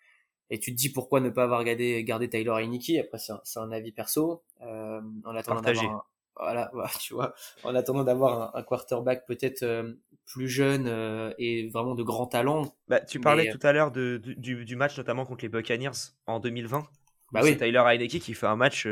Et 0.54 0.60
tu 0.60 0.70
te 0.70 0.76
dis 0.76 0.90
pourquoi 0.90 1.18
ne 1.18 1.30
pas 1.30 1.42
avoir 1.42 1.64
gardé, 1.64 2.04
gardé 2.04 2.28
Taylor 2.28 2.60
et 2.60 2.66
Nicky. 2.68 3.00
Après, 3.00 3.18
c'est 3.18 3.32
un, 3.32 3.62
un, 3.62 3.72
avis 3.72 3.90
perso. 3.90 4.44
Euh, 4.62 5.00
en 5.24 5.34
attendant 5.34 5.62
d'avoir, 5.62 6.08
voilà, 6.36 6.70
tu 7.00 7.14
vois, 7.14 7.34
en 7.64 7.74
attendant 7.74 8.04
d'avoir 8.04 8.54
un, 8.54 8.62
quarterback 8.62 9.26
peut-être 9.26 9.64
euh, 9.64 9.94
plus 10.26 10.48
jeune 10.48 10.86
euh, 10.86 11.34
et 11.38 11.68
vraiment 11.70 11.96
de 11.96 12.04
grand 12.04 12.26
talent. 12.26 12.72
Bah, 12.86 13.00
tu 13.00 13.18
parlais 13.18 13.50
tout 13.50 13.66
à 13.66 13.72
l'heure 13.72 13.90
de, 13.90 14.20
du, 14.24 14.64
du 14.64 14.76
match 14.76 14.96
notamment 14.96 15.26
contre 15.26 15.42
les 15.42 15.48
Buccaneers 15.48 16.14
en 16.26 16.38
2020 16.38 16.86
bah 17.32 17.40
oui. 17.42 17.56
Tyler 17.56 17.82
Heineke 17.84 18.20
qui 18.20 18.32
fait 18.32 18.46
un 18.46 18.54
match, 18.54 18.86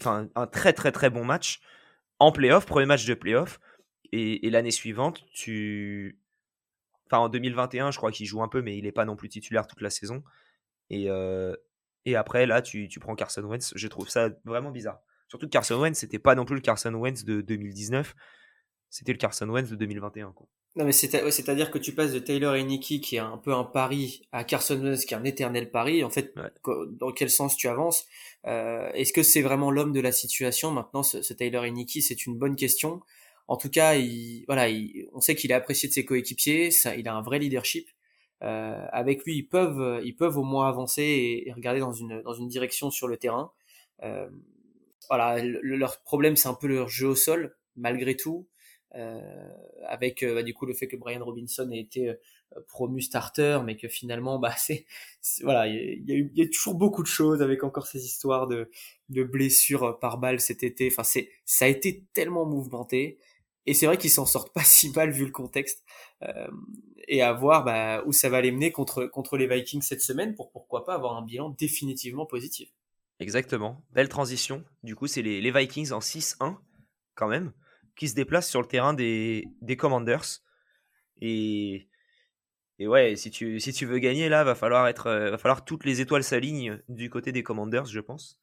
enfin 0.00 0.28
un 0.34 0.46
très 0.48 0.72
très 0.72 0.90
très 0.90 1.10
bon 1.10 1.24
match 1.24 1.60
en 2.18 2.32
playoff, 2.32 2.66
premier 2.66 2.86
match 2.86 3.04
de 3.04 3.14
playoff. 3.14 3.60
Et, 4.10 4.50
l'année 4.50 4.72
suivante, 4.72 5.24
tu. 5.32 6.18
Enfin 7.06 7.18
en 7.18 7.28
2021, 7.28 7.92
je 7.92 7.96
crois 7.96 8.10
qu'il 8.10 8.26
joue 8.26 8.42
un 8.42 8.48
peu, 8.48 8.62
mais 8.62 8.76
il 8.76 8.84
n'est 8.84 8.92
pas 8.92 9.04
non 9.04 9.16
plus 9.16 9.28
titulaire 9.28 9.66
toute 9.66 9.80
la 9.80 9.90
saison. 9.90 10.24
Et, 10.92 11.08
euh, 11.08 11.56
et 12.04 12.14
après, 12.14 12.46
là, 12.46 12.62
tu, 12.62 12.86
tu, 12.86 13.00
prends 13.00 13.16
Carson 13.16 13.42
Wentz. 13.42 13.72
Je 13.74 13.88
trouve 13.88 14.08
ça 14.08 14.30
vraiment 14.44 14.70
bizarre. 14.70 15.00
Surtout 15.26 15.46
que 15.46 15.50
Carson 15.50 15.80
Wentz, 15.80 15.98
c'était 15.98 16.18
pas 16.18 16.34
non 16.34 16.44
plus 16.44 16.54
le 16.54 16.60
Carson 16.60 16.92
Wentz 16.92 17.24
de 17.24 17.40
2019, 17.40 18.14
c'était 18.90 19.12
le 19.12 19.18
Carson 19.18 19.48
Wentz 19.48 19.70
de 19.70 19.76
2021. 19.76 20.32
Quoi. 20.32 20.46
Non, 20.76 20.84
mais 20.84 20.92
c'est-à-dire 20.92 21.70
que 21.70 21.78
tu 21.78 21.92
passes 21.94 22.12
de 22.12 22.18
Taylor 22.18 22.54
et 22.54 22.64
Nicky, 22.64 23.00
qui 23.00 23.16
est 23.16 23.20
un 23.20 23.38
peu 23.38 23.54
un 23.54 23.64
pari, 23.64 24.28
à 24.32 24.44
Carson 24.44 24.78
Wentz, 24.78 25.06
qui 25.06 25.14
est 25.14 25.16
un 25.16 25.24
éternel 25.24 25.70
pari. 25.70 26.04
En 26.04 26.10
fait, 26.10 26.34
dans 26.64 27.12
quel 27.12 27.30
sens 27.30 27.56
tu 27.56 27.68
avances 27.68 28.06
euh, 28.46 28.90
Est-ce 28.92 29.14
que 29.14 29.22
c'est 29.22 29.42
vraiment 29.42 29.70
l'homme 29.70 29.92
de 29.92 30.00
la 30.00 30.12
situation 30.12 30.70
Maintenant, 30.70 31.02
ce, 31.02 31.22
ce 31.22 31.32
Taylor 31.32 31.64
et 31.64 31.70
Nicky, 31.70 32.02
c'est 32.02 32.26
une 32.26 32.36
bonne 32.36 32.56
question. 32.56 33.00
En 33.48 33.56
tout 33.56 33.70
cas, 33.70 33.94
il, 33.94 34.44
voilà, 34.46 34.68
il, 34.68 35.08
on 35.14 35.20
sait 35.20 35.34
qu'il 35.34 35.50
est 35.50 35.54
apprécié 35.54 35.88
de 35.88 35.94
ses 35.94 36.04
coéquipiers. 36.04 36.70
Ça, 36.70 36.94
il 36.96 37.08
a 37.08 37.14
un 37.14 37.22
vrai 37.22 37.38
leadership. 37.38 37.88
Euh, 38.42 38.86
avec 38.92 39.24
lui, 39.24 39.36
ils 39.36 39.48
peuvent, 39.48 40.00
ils 40.04 40.16
peuvent 40.16 40.36
au 40.38 40.42
moins 40.42 40.68
avancer 40.68 41.44
et, 41.46 41.52
regarder 41.52 41.80
dans 41.80 41.92
une 41.92 42.22
dans 42.22 42.34
une 42.34 42.48
direction 42.48 42.90
sur 42.90 43.08
le 43.08 43.16
terrain. 43.16 43.52
Euh, 44.02 44.28
voilà, 45.08 45.42
leur 45.42 46.02
problème, 46.02 46.36
c'est 46.36 46.48
un 46.48 46.54
peu 46.54 46.68
leur 46.68 46.88
jeu 46.88 47.08
au 47.08 47.14
sol, 47.14 47.56
malgré 47.76 48.16
tout. 48.16 48.48
Euh, 48.94 49.48
avec 49.86 50.22
euh, 50.22 50.34
bah, 50.34 50.42
du 50.42 50.52
coup 50.52 50.66
le 50.66 50.74
fait 50.74 50.86
que 50.86 50.96
Brian 50.96 51.24
Robinson 51.24 51.70
ait 51.70 51.80
été 51.80 52.10
euh, 52.10 52.14
promu 52.68 53.00
starter, 53.00 53.60
mais 53.64 53.76
que 53.76 53.88
finalement, 53.88 54.38
bah, 54.38 54.54
c'est, 54.58 54.84
voilà, 55.42 55.66
il 55.66 56.04
y, 56.06 56.12
a 56.12 56.16
y, 56.34 56.42
a 56.42 56.46
toujours 56.46 56.74
beaucoup 56.74 57.02
de 57.02 57.08
choses 57.08 57.40
avec 57.40 57.64
encore 57.64 57.86
ces 57.86 58.04
histoires 58.04 58.46
de, 58.48 58.70
de 59.08 59.24
blessures 59.24 59.98
par 59.98 60.18
balle 60.18 60.40
cet 60.40 60.62
été. 60.62 60.88
Enfin, 60.90 61.04
c'est, 61.04 61.30
ça 61.46 61.64
a 61.64 61.68
été 61.68 62.04
tellement 62.12 62.44
mouvementé. 62.44 63.18
Et 63.66 63.74
c'est 63.74 63.86
vrai 63.86 63.96
qu'ils 63.96 64.10
s'en 64.10 64.26
sortent 64.26 64.52
pas 64.54 64.64
si 64.64 64.90
mal 64.90 65.10
vu 65.10 65.24
le 65.24 65.30
contexte. 65.30 65.84
Euh, 66.22 66.48
et 67.08 67.22
à 67.22 67.32
voir 67.32 67.64
bah, 67.64 68.02
où 68.06 68.12
ça 68.12 68.28
va 68.28 68.40
les 68.40 68.52
mener 68.52 68.70
contre, 68.70 69.06
contre 69.06 69.36
les 69.36 69.46
Vikings 69.46 69.82
cette 69.82 70.02
semaine 70.02 70.34
pour 70.34 70.50
pourquoi 70.50 70.84
pas 70.84 70.94
avoir 70.94 71.16
un 71.16 71.22
bilan 71.22 71.50
définitivement 71.50 72.26
positif. 72.26 72.70
Exactement. 73.20 73.84
Belle 73.90 74.08
transition. 74.08 74.64
Du 74.82 74.96
coup, 74.96 75.06
c'est 75.06 75.22
les, 75.22 75.40
les 75.40 75.50
Vikings 75.50 75.92
en 75.92 75.98
6-1 75.98 76.56
quand 77.14 77.28
même 77.28 77.52
qui 77.96 78.08
se 78.08 78.14
déplace 78.14 78.48
sur 78.48 78.60
le 78.60 78.66
terrain 78.66 78.94
des, 78.94 79.48
des 79.60 79.76
Commanders. 79.76 80.40
Et, 81.20 81.88
et 82.78 82.86
ouais, 82.88 83.16
si 83.16 83.30
tu, 83.30 83.60
si 83.60 83.72
tu 83.72 83.86
veux 83.86 83.98
gagner, 83.98 84.28
là, 84.28 84.44
va 84.44 84.54
falloir, 84.54 84.88
être, 84.88 85.06
euh, 85.06 85.30
va 85.30 85.38
falloir 85.38 85.64
toutes 85.64 85.84
les 85.84 86.00
étoiles 86.00 86.24
s'alignent 86.24 86.80
du 86.88 87.10
côté 87.10 87.32
des 87.32 87.42
Commanders, 87.42 87.86
je 87.86 88.00
pense. 88.00 88.40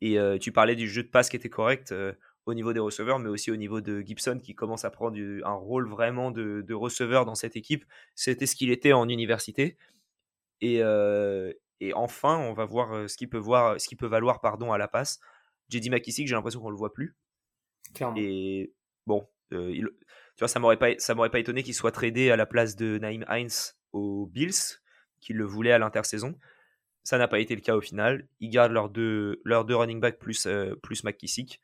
Et 0.00 0.18
euh, 0.18 0.38
tu 0.38 0.52
parlais 0.52 0.76
du 0.76 0.88
jeu 0.88 1.02
de 1.02 1.08
passe 1.08 1.28
qui 1.28 1.36
était 1.36 1.50
correct 1.50 1.92
au 2.46 2.54
niveau 2.54 2.72
des 2.72 2.80
receveurs, 2.80 3.18
mais 3.18 3.28
aussi 3.28 3.50
au 3.50 3.56
niveau 3.56 3.80
de 3.80 4.00
Gibson 4.00 4.38
qui 4.42 4.54
commence 4.54 4.84
à 4.84 4.90
prendre 4.90 5.18
un 5.44 5.54
rôle 5.54 5.88
vraiment 5.88 6.30
de, 6.30 6.62
de 6.62 6.74
receveur 6.74 7.24
dans 7.24 7.34
cette 7.34 7.56
équipe. 7.56 7.84
C'était 8.14 8.46
ce 8.46 8.54
qu'il 8.54 8.70
était 8.70 8.92
en 8.92 9.08
université. 9.08 9.78
Et, 10.60 10.80
et 11.80 11.92
enfin, 11.94 12.38
on 12.38 12.52
va 12.52 12.64
voir 12.64 13.08
ce 13.08 13.16
qu'il 13.16 13.28
peut, 13.28 13.38
voir, 13.38 13.80
ce 13.80 13.94
peut 13.94 14.06
valoir 14.06 14.40
pardon, 14.40 14.72
à 14.72 14.78
la 14.78 14.88
passe. 14.88 15.20
JD 15.70 15.90
McKissick, 15.90 16.28
j'ai 16.28 16.34
l'impression 16.34 16.60
qu'on 16.60 16.70
le 16.70 16.76
voit 16.76 16.92
plus. 16.92 17.16
Clairement. 17.94 18.16
Et 18.18 18.72
bon, 19.06 19.26
euh, 19.52 19.72
tu 19.72 20.38
vois, 20.38 20.48
ça 20.48 20.58
m'aurait 20.58 20.78
pas, 20.78 20.98
ça 20.98 21.14
m'aurait 21.14 21.30
pas 21.30 21.38
étonné 21.38 21.62
qu'il 21.62 21.74
soit 21.74 21.92
tradé 21.92 22.30
à 22.30 22.36
la 22.36 22.46
place 22.46 22.76
de 22.76 22.98
Naïm 22.98 23.24
Heinz 23.28 23.76
aux 23.92 24.26
Bills, 24.26 24.80
qui 25.20 25.32
le 25.32 25.44
voulaient 25.44 25.72
à 25.72 25.78
l'intersaison. 25.78 26.38
Ça 27.02 27.18
n'a 27.18 27.28
pas 27.28 27.38
été 27.38 27.54
le 27.54 27.60
cas 27.60 27.76
au 27.76 27.80
final. 27.80 28.28
Ils 28.40 28.48
gardent 28.48 28.72
leurs 28.72 28.88
deux, 28.88 29.40
leurs 29.44 29.64
deux 29.64 29.76
running 29.76 30.00
backs 30.00 30.18
plus, 30.18 30.46
euh, 30.46 30.74
plus 30.82 31.04
McKissick. 31.04 31.60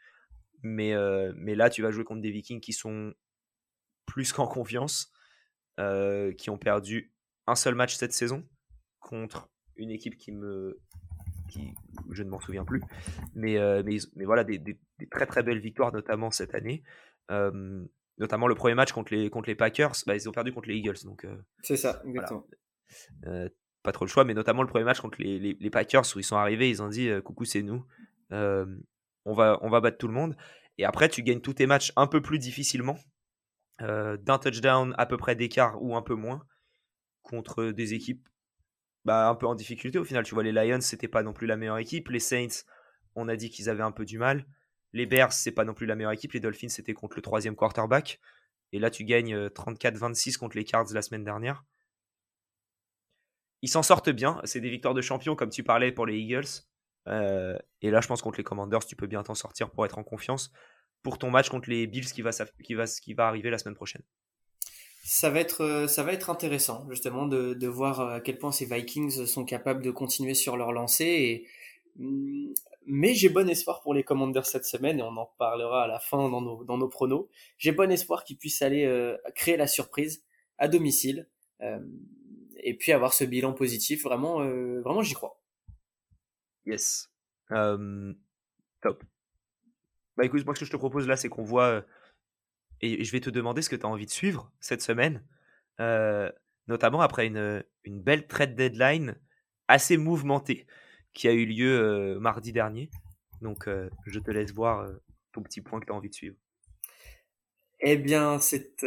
Mais, 0.62 0.92
euh, 0.94 1.32
mais 1.36 1.54
là, 1.54 1.70
tu 1.70 1.82
vas 1.82 1.90
jouer 1.90 2.04
contre 2.04 2.20
des 2.20 2.30
Vikings 2.30 2.60
qui 2.60 2.72
sont 2.72 3.14
plus 4.06 4.32
qu'en 4.32 4.46
confiance, 4.46 5.12
qui 6.36 6.50
ont 6.50 6.58
perdu 6.58 7.12
un 7.46 7.54
seul 7.54 7.74
match 7.74 7.94
cette 7.96 8.12
saison 8.12 8.46
contre 8.98 9.50
une 9.76 9.90
équipe 9.90 10.16
qui 10.16 10.32
me. 10.32 10.78
Qui, 11.48 11.72
je 12.10 12.22
ne 12.22 12.28
m'en 12.28 12.38
souviens 12.38 12.64
plus. 12.64 12.82
Mais, 13.34 13.56
mais, 13.82 13.96
mais 14.14 14.24
voilà, 14.24 14.44
des, 14.44 14.58
des, 14.58 14.78
très 15.10 15.26
très 15.26 15.42
belles 15.42 15.60
victoires, 15.60 15.92
notamment 15.92 16.30
cette 16.30 16.54
année 16.54 16.82
notamment 18.18 18.46
le 18.46 18.54
premier 18.54 18.74
match 18.74 18.92
contre 18.92 19.14
les, 19.14 19.30
contre 19.30 19.48
les 19.48 19.54
Packers, 19.54 19.94
bah, 20.06 20.14
ils 20.14 20.28
ont 20.28 20.32
perdu 20.32 20.52
contre 20.52 20.68
les 20.68 20.76
Eagles. 20.76 21.02
Donc, 21.04 21.26
c'est 21.62 21.78
ça, 21.78 22.02
exactement. 22.06 22.46
pas 23.82 23.92
trop 23.92 24.04
le 24.04 24.10
choix, 24.10 24.24
mais 24.24 24.34
notamment 24.34 24.62
le 24.62 24.68
premier 24.68 24.84
match 24.84 25.00
contre 25.00 25.20
les, 25.22 25.56
les, 25.58 25.70
Packers 25.70 26.04
où 26.14 26.18
ils 26.18 26.24
sont 26.24 26.36
arrivés, 26.36 26.68
ils 26.68 26.82
ont 26.82 26.88
dit 26.88 27.10
coucou, 27.24 27.44
c'est 27.46 27.62
nous. 27.62 27.84
On, 29.24 29.34
va, 29.34 29.80
battre 29.80 29.98
tout 29.98 30.08
le 30.08 30.14
monde. 30.14 30.36
Et 30.78 30.84
après, 30.84 31.08
tu 31.08 31.22
gagnes 31.22 31.40
tous 31.40 31.54
tes 31.54 31.66
matchs 31.66 31.92
un 31.96 32.06
peu 32.06 32.20
plus 32.22 32.38
difficilement, 32.38 32.98
d'un 33.80 34.38
touchdown 34.38 34.94
à 34.98 35.06
peu 35.06 35.16
près 35.16 35.34
d'écart 35.34 35.82
ou 35.82 35.96
un 35.96 36.02
peu 36.02 36.14
moins, 36.14 36.42
contre 37.22 37.66
des 37.66 37.94
équipes 37.94 38.28
bah, 39.04 39.28
un 39.28 39.34
peu 39.34 39.46
en 39.46 39.54
difficulté. 39.54 39.98
Au 39.98 40.04
final, 40.04 40.24
tu 40.24 40.34
vois, 40.34 40.42
les 40.42 40.52
Lions, 40.52 40.80
c'était 40.80 41.08
pas 41.08 41.22
non 41.22 41.32
plus 41.32 41.46
la 41.46 41.56
meilleure 41.56 41.78
équipe. 41.78 42.08
Les 42.08 42.20
Saints, 42.20 42.64
on 43.14 43.28
a 43.28 43.36
dit 43.36 43.50
qu'ils 43.50 43.70
avaient 43.70 43.82
un 43.82 43.92
peu 43.92 44.04
du 44.04 44.18
mal. 44.18 44.46
Les 44.92 45.06
Bears, 45.06 45.32
c'est 45.32 45.52
pas 45.52 45.64
non 45.64 45.74
plus 45.74 45.86
la 45.86 45.94
meilleure 45.94 46.12
équipe. 46.12 46.32
Les 46.32 46.40
Dolphins, 46.40 46.68
c'était 46.68 46.94
contre 46.94 47.16
le 47.16 47.22
troisième 47.22 47.56
quarterback. 47.56 48.20
Et 48.72 48.78
là, 48.78 48.90
tu 48.90 49.04
gagnes 49.04 49.48
34-26 49.48 50.36
euh, 50.36 50.38
contre 50.38 50.56
les 50.56 50.64
Cards 50.64 50.92
la 50.92 51.02
semaine 51.02 51.24
dernière. 51.24 51.64
ils 53.62 53.68
s'en 53.68 53.82
sortent 53.82 54.10
bien. 54.10 54.40
C'est 54.44 54.60
des 54.60 54.70
victoires 54.70 54.94
de 54.94 55.02
champion, 55.02 55.34
comme 55.36 55.50
tu 55.50 55.62
parlais 55.62 55.92
pour 55.92 56.06
les 56.06 56.16
Eagles. 56.16 56.64
Et 57.06 57.90
là, 57.90 58.00
je 58.00 58.08
pense 58.08 58.22
contre 58.22 58.38
les 58.38 58.44
Commanders, 58.44 58.84
tu 58.84 58.96
peux 58.96 59.06
bien 59.06 59.22
t'en 59.22 59.34
sortir 59.34 59.70
pour 59.70 59.84
être 59.84 59.98
en 59.98 60.04
confiance 60.04 60.52
pour 61.02 61.18
ton 61.18 61.30
match 61.30 61.48
contre 61.48 61.70
les 61.70 61.86
Bills 61.86 62.12
qui 62.12 62.22
va, 62.22 62.30
qui 62.62 62.74
va, 62.74 62.84
qui 62.86 63.14
va 63.14 63.26
arriver 63.26 63.50
la 63.50 63.58
semaine 63.58 63.74
prochaine. 63.74 64.02
Ça 65.02 65.30
va 65.30 65.40
être, 65.40 65.86
ça 65.88 66.02
va 66.02 66.12
être 66.12 66.28
intéressant 66.28 66.86
justement 66.90 67.26
de, 67.26 67.54
de 67.54 67.66
voir 67.66 68.00
à 68.00 68.20
quel 68.20 68.38
point 68.38 68.52
ces 68.52 68.66
Vikings 68.66 69.26
sont 69.26 69.44
capables 69.44 69.82
de 69.82 69.90
continuer 69.90 70.34
sur 70.34 70.56
leur 70.56 70.72
lancée. 70.72 71.46
Mm, 71.96 72.52
mais 72.86 73.14
j'ai 73.14 73.28
bon 73.28 73.48
espoir 73.48 73.80
pour 73.82 73.94
les 73.94 74.02
Commanders 74.02 74.46
cette 74.46 74.64
semaine 74.64 74.98
et 74.98 75.02
on 75.02 75.16
en 75.16 75.30
parlera 75.38 75.84
à 75.84 75.86
la 75.86 75.98
fin 75.98 76.28
dans 76.28 76.40
nos, 76.40 76.64
dans 76.64 76.78
nos 76.78 76.88
pronos. 76.88 77.28
J'ai 77.58 77.72
bon 77.72 77.90
espoir 77.90 78.24
qu'ils 78.24 78.36
puissent 78.36 78.62
aller 78.62 78.84
euh, 78.84 79.16
créer 79.34 79.56
la 79.56 79.66
surprise 79.66 80.24
à 80.58 80.68
domicile 80.68 81.28
euh, 81.62 81.78
et 82.62 82.74
puis 82.76 82.92
avoir 82.92 83.12
ce 83.12 83.24
bilan 83.24 83.52
positif. 83.52 84.04
Vraiment, 84.04 84.42
euh, 84.42 84.80
vraiment 84.82 85.02
j'y 85.02 85.14
crois. 85.14 85.39
Yes. 86.66 87.10
top. 87.48 89.04
Bah 90.16 90.24
écoute, 90.24 90.44
moi 90.44 90.54
ce 90.54 90.60
que 90.60 90.66
je 90.66 90.70
te 90.70 90.76
propose 90.76 91.06
là, 91.06 91.16
c'est 91.16 91.28
qu'on 91.28 91.42
voit, 91.42 91.84
et 92.80 93.04
je 93.04 93.12
vais 93.12 93.20
te 93.20 93.30
demander 93.30 93.62
ce 93.62 93.70
que 93.70 93.76
tu 93.76 93.86
as 93.86 93.88
envie 93.88 94.06
de 94.06 94.10
suivre 94.10 94.52
cette 94.60 94.82
semaine, 94.82 95.24
notamment 96.68 97.00
après 97.00 97.26
une, 97.26 97.64
une 97.84 98.02
belle 98.02 98.26
trade 98.26 98.54
deadline 98.54 99.16
assez 99.68 99.96
mouvementée 99.96 100.66
qui 101.14 101.28
a 101.28 101.32
eu 101.32 101.46
lieu 101.46 102.18
mardi 102.20 102.52
dernier. 102.52 102.90
Donc, 103.40 103.68
je 104.06 104.18
te 104.18 104.30
laisse 104.30 104.52
voir 104.52 104.88
ton 105.32 105.42
petit 105.42 105.60
point 105.60 105.80
que 105.80 105.86
tu 105.86 105.92
as 105.92 105.94
envie 105.94 106.10
de 106.10 106.14
suivre. 106.14 106.36
Eh 107.80 107.96
bien, 107.96 108.38
cette, 108.40 108.84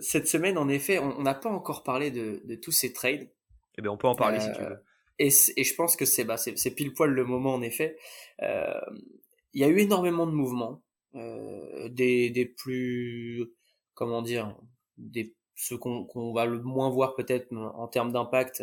cette 0.00 0.28
semaine, 0.28 0.56
en 0.56 0.68
effet, 0.68 0.98
on 1.00 1.22
n'a 1.22 1.34
pas 1.34 1.50
encore 1.50 1.82
parlé 1.82 2.10
de, 2.10 2.40
de, 2.44 2.54
tous 2.54 2.70
ces 2.70 2.92
trades. 2.92 3.28
Eh 3.76 3.82
bien, 3.82 3.90
on 3.90 3.96
peut 3.96 4.06
en 4.06 4.14
parler 4.14 4.38
si 4.38 4.52
tu 4.52 4.62
veux. 4.62 4.78
Et, 5.18 5.30
je 5.30 5.74
pense 5.74 5.96
que 5.96 6.04
c'est 6.04 6.24
bah, 6.24 6.36
pile 6.76 6.92
poil 6.92 7.10
le 7.10 7.24
moment, 7.24 7.54
en 7.54 7.62
effet. 7.62 7.96
Il 8.40 9.60
y 9.60 9.64
a 9.64 9.68
eu 9.68 9.78
énormément 9.78 10.26
de 10.26 10.32
mouvements, 10.32 10.82
des, 11.14 12.30
des 12.30 12.46
plus, 12.46 13.46
comment 13.94 14.22
dire, 14.22 14.56
des, 14.98 15.34
ceux 15.56 15.78
qu'on 15.78 16.32
va 16.32 16.46
le 16.46 16.62
moins 16.62 16.90
voir 16.90 17.14
peut-être 17.14 17.52
en 17.52 17.88
termes 17.88 18.12
d'impact, 18.12 18.62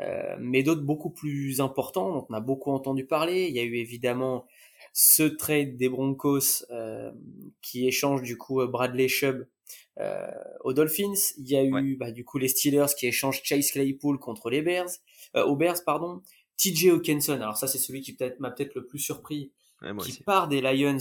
euh, 0.00 0.36
mais 0.40 0.62
d'autres 0.62 0.82
beaucoup 0.82 1.10
plus 1.10 1.60
importants 1.60 2.12
dont 2.12 2.26
on 2.28 2.34
a 2.34 2.40
beaucoup 2.40 2.72
entendu 2.72 3.06
parler. 3.06 3.46
Il 3.46 3.54
y 3.54 3.60
a 3.60 3.62
eu 3.62 3.76
évidemment 3.76 4.46
ce 4.92 5.22
trade 5.22 5.76
des 5.76 5.88
Broncos 5.88 6.64
euh, 6.70 7.12
qui 7.62 7.86
échange 7.86 8.22
du 8.22 8.36
coup 8.36 8.66
Bradley 8.66 9.08
Chubb 9.08 9.46
euh, 9.98 10.30
aux 10.60 10.72
Dolphins. 10.72 11.12
Il 11.38 11.48
y 11.48 11.56
a 11.56 11.64
eu 11.64 11.96
bah, 11.96 12.10
du 12.10 12.24
coup 12.24 12.38
les 12.38 12.48
Steelers 12.48 12.94
qui 12.96 13.06
échangent 13.06 13.42
Chase 13.42 13.70
Claypool 13.70 14.18
contre 14.18 14.50
les 14.50 14.62
Bears, 14.62 14.90
euh, 15.36 15.44
aux 15.44 15.56
Bears 15.56 15.84
pardon. 15.84 16.22
TJ 16.58 16.88
Hawkinson, 16.88 17.34
alors 17.34 17.56
ça 17.56 17.66
c'est 17.66 17.78
celui 17.78 18.02
qui 18.02 18.14
peut-être 18.14 18.38
m'a 18.38 18.50
peut-être 18.50 18.74
le 18.74 18.86
plus 18.86 19.00
surpris, 19.00 19.50
qui 20.04 20.22
part 20.22 20.46
des 20.46 20.60
Lions 20.60 20.98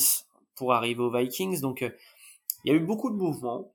pour 0.56 0.74
arriver 0.74 1.02
aux 1.02 1.16
Vikings. 1.16 1.60
Donc 1.60 1.82
il 1.82 2.72
y 2.72 2.72
a 2.72 2.76
eu 2.76 2.80
beaucoup 2.80 3.12
de 3.12 3.16
mouvements 3.16 3.74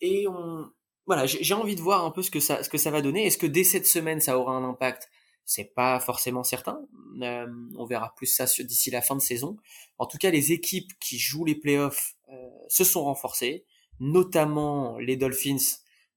et 0.00 0.26
on 0.26 0.70
voilà, 1.08 1.24
j'ai 1.24 1.54
envie 1.54 1.74
de 1.74 1.80
voir 1.80 2.04
un 2.04 2.10
peu 2.10 2.22
ce 2.22 2.30
que 2.30 2.38
ça, 2.38 2.62
ce 2.62 2.68
que 2.68 2.76
ça 2.76 2.90
va 2.90 3.00
donner. 3.00 3.24
Est-ce 3.24 3.38
que 3.38 3.46
dès 3.46 3.64
cette 3.64 3.86
semaine, 3.86 4.20
ça 4.20 4.38
aura 4.38 4.52
un 4.52 4.62
impact? 4.62 5.08
C'est 5.46 5.72
pas 5.74 5.98
forcément 6.00 6.44
certain. 6.44 6.82
Euh, 7.22 7.46
on 7.78 7.86
verra 7.86 8.14
plus 8.14 8.26
ça 8.26 8.44
d'ici 8.44 8.90
la 8.90 9.00
fin 9.00 9.16
de 9.16 9.22
saison. 9.22 9.56
En 9.96 10.04
tout 10.04 10.18
cas, 10.18 10.30
les 10.30 10.52
équipes 10.52 10.92
qui 11.00 11.18
jouent 11.18 11.46
les 11.46 11.54
playoffs 11.54 12.14
euh, 12.30 12.47
se 12.68 12.84
sont 12.84 13.04
renforcées, 13.04 13.64
notamment 14.00 14.98
les 14.98 15.16
Dolphins, 15.16 15.56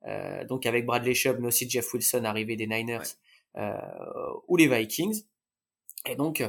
euh, 0.07 0.45
donc 0.45 0.65
avec 0.65 0.85
Bradley 0.85 1.13
Chubb, 1.13 1.39
mais 1.39 1.47
aussi 1.47 1.69
Jeff 1.69 1.93
Wilson 1.93 2.23
arrivé 2.23 2.55
des 2.55 2.67
Niners, 2.67 3.17
euh, 3.57 3.73
ou 4.47 4.57
les 4.57 4.67
Vikings. 4.67 5.23
Et 6.09 6.15
donc, 6.15 6.43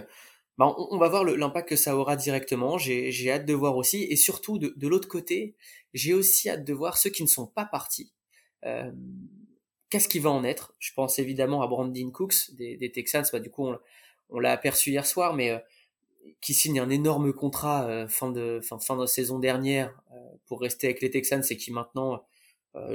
bah, 0.58 0.74
on, 0.78 0.98
va 0.98 1.08
voir 1.08 1.24
l'impact 1.24 1.68
que 1.68 1.76
ça 1.76 1.96
aura 1.96 2.16
directement. 2.16 2.78
J'ai 2.78 3.30
hâte 3.30 3.46
de 3.46 3.54
voir 3.54 3.76
aussi, 3.76 4.04
et 4.04 4.16
surtout 4.16 4.58
de, 4.58 4.72
de 4.76 4.88
l'autre 4.88 5.08
côté, 5.08 5.56
j'ai 5.94 6.14
aussi 6.14 6.48
hâte 6.48 6.64
de 6.64 6.72
voir 6.72 6.96
ceux 6.96 7.10
qui 7.10 7.22
ne 7.22 7.28
sont 7.28 7.46
pas 7.46 7.64
partis 7.66 8.12
euh, 8.64 8.90
qu'est-ce 9.90 10.08
qui 10.08 10.18
va 10.18 10.30
en 10.30 10.44
être? 10.44 10.74
Je 10.78 10.92
pense 10.94 11.18
évidemment 11.18 11.62
à 11.62 11.66
Brandon 11.66 12.10
Cooks 12.10 12.54
des, 12.54 12.92
Texans. 12.92 13.24
Bah, 13.32 13.40
du 13.40 13.50
coup, 13.50 13.70
on, 14.30 14.38
l'a 14.38 14.52
aperçu 14.52 14.90
hier 14.90 15.06
soir, 15.06 15.34
mais 15.34 15.50
euh, 15.50 15.58
qui 16.40 16.54
signe 16.54 16.80
un 16.80 16.90
énorme 16.90 17.32
contrat 17.32 17.87
euh, 17.88 18.08
fin 18.08 18.30
de 18.30 18.61
fin, 18.62 18.78
fin 18.78 18.96
de 18.96 19.06
saison 19.06 19.38
dernière 19.38 19.94
pour 20.46 20.61
rester 20.61 20.87
avec 20.87 21.00
les 21.00 21.11
Texans 21.11 21.42
et 21.48 21.56
qui 21.56 21.72
maintenant 21.72 22.24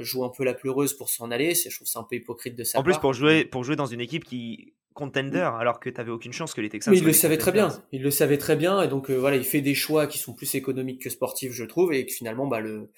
joue 0.00 0.24
un 0.24 0.28
peu 0.28 0.42
la 0.42 0.54
pleureuse 0.54 0.92
pour 0.92 1.08
s'en 1.08 1.30
aller. 1.30 1.54
Je 1.54 1.74
trouve 1.74 1.86
c'est 1.86 1.98
un 1.98 2.02
peu 2.02 2.16
hypocrite 2.16 2.56
de 2.56 2.64
sa 2.64 2.80
En 2.80 2.82
plus, 2.82 2.98
pour 2.98 3.12
jouer 3.12 3.44
pour 3.44 3.62
jouer 3.62 3.76
dans 3.76 3.86
une 3.86 4.00
équipe 4.00 4.24
qui 4.24 4.74
contender 4.92 5.38
alors 5.38 5.78
que 5.78 5.88
tu 5.88 6.00
avais 6.00 6.10
aucune 6.10 6.32
chance 6.32 6.52
que 6.52 6.60
les 6.60 6.68
Texans. 6.68 6.92
Mais 6.92 6.98
il 6.98 7.04
le 7.04 7.12
savait 7.12 7.38
très 7.38 7.52
bien. 7.52 7.68
Il 7.92 8.02
le 8.02 8.10
savait 8.10 8.38
très 8.38 8.56
bien 8.56 8.82
et 8.82 8.88
donc 8.88 9.10
voilà, 9.10 9.36
il 9.36 9.44
fait 9.44 9.60
des 9.60 9.74
choix 9.74 10.08
qui 10.08 10.18
sont 10.18 10.34
plus 10.34 10.52
économiques 10.56 11.02
que 11.02 11.10
sportifs, 11.10 11.52
je 11.52 11.64
trouve, 11.64 11.92
et 11.92 12.04
que 12.04 12.12
finalement, 12.12 12.48
bah 12.48 12.58
le, 12.58 12.90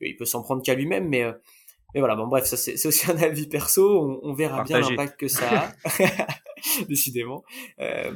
il 0.00 0.16
peut 0.16 0.24
s'en 0.24 0.42
prendre 0.42 0.62
qu'à 0.62 0.74
lui-même, 0.74 1.06
mais 1.06 1.26
mais 1.94 2.00
voilà, 2.00 2.16
bon 2.16 2.26
bref, 2.26 2.44
ça 2.44 2.56
c'est 2.56 2.86
aussi 2.86 3.08
un 3.08 3.16
avis 3.18 3.46
perso, 3.46 4.20
on, 4.22 4.34
verra 4.34 4.64
bien 4.64 4.80
l'impact 4.80 5.18
que 5.18 5.28
ça 5.28 5.72
a, 5.84 5.88
décidément. 6.88 7.44
Euh, 7.80 8.12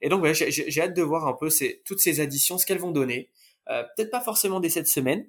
et 0.00 0.08
donc 0.08 0.22
ouais, 0.22 0.34
j'ai 0.34 0.80
hâte 0.80 0.96
de 0.96 1.02
voir 1.02 1.26
un 1.26 1.34
peu 1.34 1.50
ces, 1.50 1.82
toutes 1.84 2.00
ces 2.00 2.20
additions, 2.20 2.58
ce 2.58 2.66
qu'elles 2.66 2.78
vont 2.78 2.90
donner. 2.90 3.30
Euh, 3.68 3.84
Peut-être 3.96 4.10
pas 4.10 4.20
forcément 4.20 4.60
dès 4.60 4.70
cette 4.70 4.88
semaine, 4.88 5.28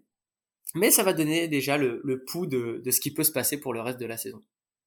mais 0.75 0.91
ça 0.91 1.03
va 1.03 1.13
donner 1.13 1.47
déjà 1.47 1.77
le, 1.77 2.01
le 2.03 2.23
pouls 2.23 2.47
de, 2.47 2.81
de, 2.83 2.91
ce 2.91 2.99
qui 2.99 3.13
peut 3.13 3.23
se 3.23 3.31
passer 3.31 3.59
pour 3.59 3.73
le 3.73 3.81
reste 3.81 3.99
de 3.99 4.05
la 4.05 4.17
saison. 4.17 4.41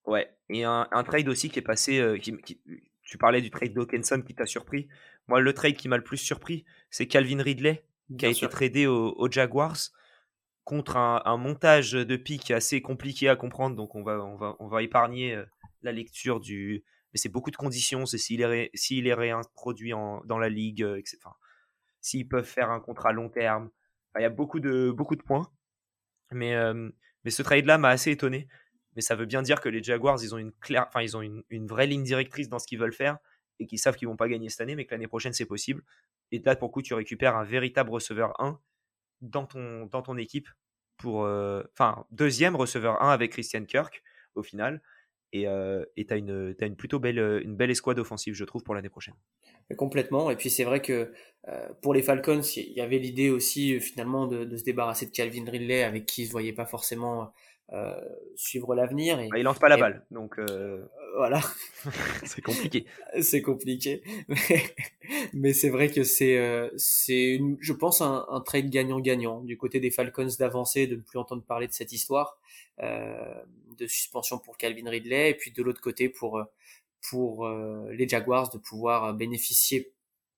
Ouais, 0.06 0.30
et 0.48 0.64
un, 0.64 0.88
un 0.90 1.04
trade 1.04 1.28
aussi 1.28 1.48
qui 1.50 1.58
est 1.58 1.62
passé, 1.62 1.98
euh, 1.98 2.18
qui, 2.18 2.34
tu 3.02 3.18
parlais 3.18 3.40
du 3.40 3.50
trade 3.50 3.72
d'Hawkinson 3.72 4.22
qui 4.26 4.34
t'a 4.34 4.46
surpris. 4.46 4.88
Moi, 5.28 5.40
le 5.40 5.52
trade 5.52 5.76
qui 5.76 5.88
m'a 5.88 5.96
le 5.96 6.04
plus 6.04 6.16
surpris, 6.16 6.64
c'est 6.90 7.06
Calvin 7.06 7.42
Ridley, 7.42 7.84
qui 8.18 8.26
a 8.26 8.30
été 8.30 8.48
tradé 8.48 8.86
aux 8.86 9.30
Jaguars 9.30 9.76
contre 10.64 10.96
un, 10.96 11.36
montage 11.36 11.92
de 11.92 12.16
pics 12.16 12.50
assez 12.50 12.82
compliqué 12.82 13.28
à 13.28 13.36
comprendre, 13.36 13.76
donc 13.76 13.94
on 13.94 14.02
va, 14.02 14.24
on 14.24 14.36
va, 14.36 14.56
on 14.58 14.68
va 14.68 14.82
épargner 14.82 15.40
la 15.82 15.92
lecture 15.92 16.40
du. 16.40 16.84
Mais 17.12 17.18
c'est 17.18 17.28
beaucoup 17.28 17.50
de 17.50 17.56
conditions, 17.56 18.06
c'est 18.06 18.18
s'il 18.18 18.42
est, 18.42 18.70
s'il 18.74 19.06
est 19.06 19.14
réintroduit 19.14 19.92
dans 19.92 20.38
la 20.38 20.48
ligue, 20.48 20.82
euh, 20.82 20.98
etc. 20.98 21.18
s'ils 22.00 22.28
peuvent 22.28 22.46
faire 22.46 22.70
un 22.70 22.80
contrat 22.80 23.12
long 23.12 23.28
terme. 23.28 23.70
il 24.16 24.22
y 24.22 24.24
a 24.24 24.30
beaucoup 24.30 24.60
de, 24.60 24.90
beaucoup 24.90 25.16
de 25.16 25.22
points. 25.22 25.50
Mais, 26.30 26.54
euh, 26.54 26.90
mais 27.24 27.30
ce 27.30 27.42
trade-là 27.42 27.78
m'a 27.78 27.90
assez 27.90 28.10
étonné. 28.10 28.48
Mais 28.96 29.02
ça 29.02 29.14
veut 29.14 29.26
bien 29.26 29.42
dire 29.42 29.60
que 29.60 29.68
les 29.68 29.82
Jaguars, 29.82 30.18
ils 30.22 30.34
ont 30.34 30.38
une, 30.38 30.52
claire, 30.52 30.86
enfin, 30.88 31.02
ils 31.02 31.16
ont 31.16 31.22
une, 31.22 31.42
une 31.50 31.66
vraie 31.66 31.86
ligne 31.86 32.02
directrice 32.02 32.48
dans 32.48 32.58
ce 32.58 32.66
qu'ils 32.66 32.78
veulent 32.78 32.92
faire 32.92 33.18
et 33.58 33.66
qu'ils 33.66 33.78
savent 33.78 33.96
qu'ils 33.96 34.08
vont 34.08 34.16
pas 34.16 34.28
gagner 34.28 34.48
cette 34.48 34.60
année, 34.60 34.76
mais 34.76 34.84
que 34.84 34.92
l'année 34.92 35.06
prochaine, 35.06 35.32
c'est 35.32 35.46
possible. 35.46 35.82
Et 36.30 36.40
là, 36.40 36.56
pour 36.56 36.72
coup, 36.72 36.82
tu 36.82 36.94
récupères 36.94 37.36
un 37.36 37.44
véritable 37.44 37.90
receveur 37.90 38.38
1 38.40 38.58
dans 39.20 39.46
ton, 39.46 39.86
dans 39.86 40.02
ton 40.02 40.16
équipe 40.16 40.48
pour. 40.96 41.24
Euh, 41.24 41.62
enfin, 41.72 42.06
deuxième 42.10 42.56
receveur 42.56 43.02
1 43.02 43.10
avec 43.10 43.32
Christian 43.32 43.64
Kirk 43.64 44.02
au 44.34 44.42
final. 44.42 44.82
Et 45.32 45.46
euh, 45.46 45.84
tu 45.96 46.06
as, 46.10 46.16
une, 46.16 46.54
as 46.60 46.66
une 46.66 46.76
plutôt 46.76 46.98
belle, 46.98 47.18
une 47.42 47.56
belle 47.56 47.70
escouade 47.70 47.98
offensive, 47.98 48.34
je 48.34 48.44
trouve, 48.44 48.62
pour 48.62 48.74
l'année 48.74 48.90
prochaine. 48.90 49.14
Complètement. 49.76 50.30
Et 50.30 50.36
puis 50.36 50.50
c'est 50.50 50.64
vrai 50.64 50.82
que 50.82 51.12
euh, 51.48 51.68
pour 51.80 51.94
les 51.94 52.02
Falcons, 52.02 52.42
il 52.56 52.72
y 52.72 52.80
avait 52.80 52.98
l'idée 52.98 53.30
aussi 53.30 53.80
finalement 53.80 54.26
de, 54.26 54.44
de, 54.44 54.56
se 54.56 54.64
débarrasser 54.64 55.06
de 55.06 55.10
Calvin 55.10 55.44
Ridley, 55.50 55.82
avec 55.82 56.06
qui 56.06 56.22
ils 56.22 56.24
ne 56.24 56.28
se 56.28 56.32
voyaient 56.32 56.52
pas 56.52 56.66
forcément 56.66 57.32
euh, 57.72 57.98
suivre 58.36 58.74
l'avenir. 58.74 59.18
Et, 59.20 59.28
bah, 59.28 59.38
il 59.38 59.44
lance 59.44 59.58
pas 59.58 59.68
la 59.68 59.76
balle, 59.76 60.04
donc 60.10 60.38
euh, 60.38 60.84
voilà. 61.16 61.40
c'est 62.24 62.42
compliqué. 62.42 62.86
c'est 63.22 63.40
compliqué, 63.40 64.02
mais, 65.32 65.52
c'est 65.52 65.70
vrai 65.70 65.90
que 65.90 66.04
c'est 66.04 66.36
euh, 66.38 66.68
c'est 66.76 67.40
je 67.60 67.72
pense 67.72 68.00
un, 68.02 68.26
un 68.28 68.40
trade 68.40 68.68
gagnant-gagnant 68.68 69.40
du 69.40 69.56
côté 69.56 69.80
des 69.80 69.90
Falcons 69.90 70.28
d'avancer, 70.38 70.86
de 70.86 70.96
ne 70.96 71.00
plus 71.00 71.18
entendre 71.18 71.42
parler 71.42 71.66
de 71.66 71.72
cette 71.72 71.92
histoire 71.92 72.38
de 72.78 73.86
suspension 73.86 74.38
pour 74.38 74.56
Calvin 74.56 74.90
Ridley, 74.90 75.30
et 75.30 75.34
puis 75.34 75.52
de 75.52 75.62
l'autre 75.62 75.80
côté 75.80 76.08
pour 76.08 76.42
pour 77.10 77.48
les 77.48 78.08
Jaguars 78.08 78.50
de 78.50 78.58
pouvoir 78.58 79.14
bénéficier 79.14 79.92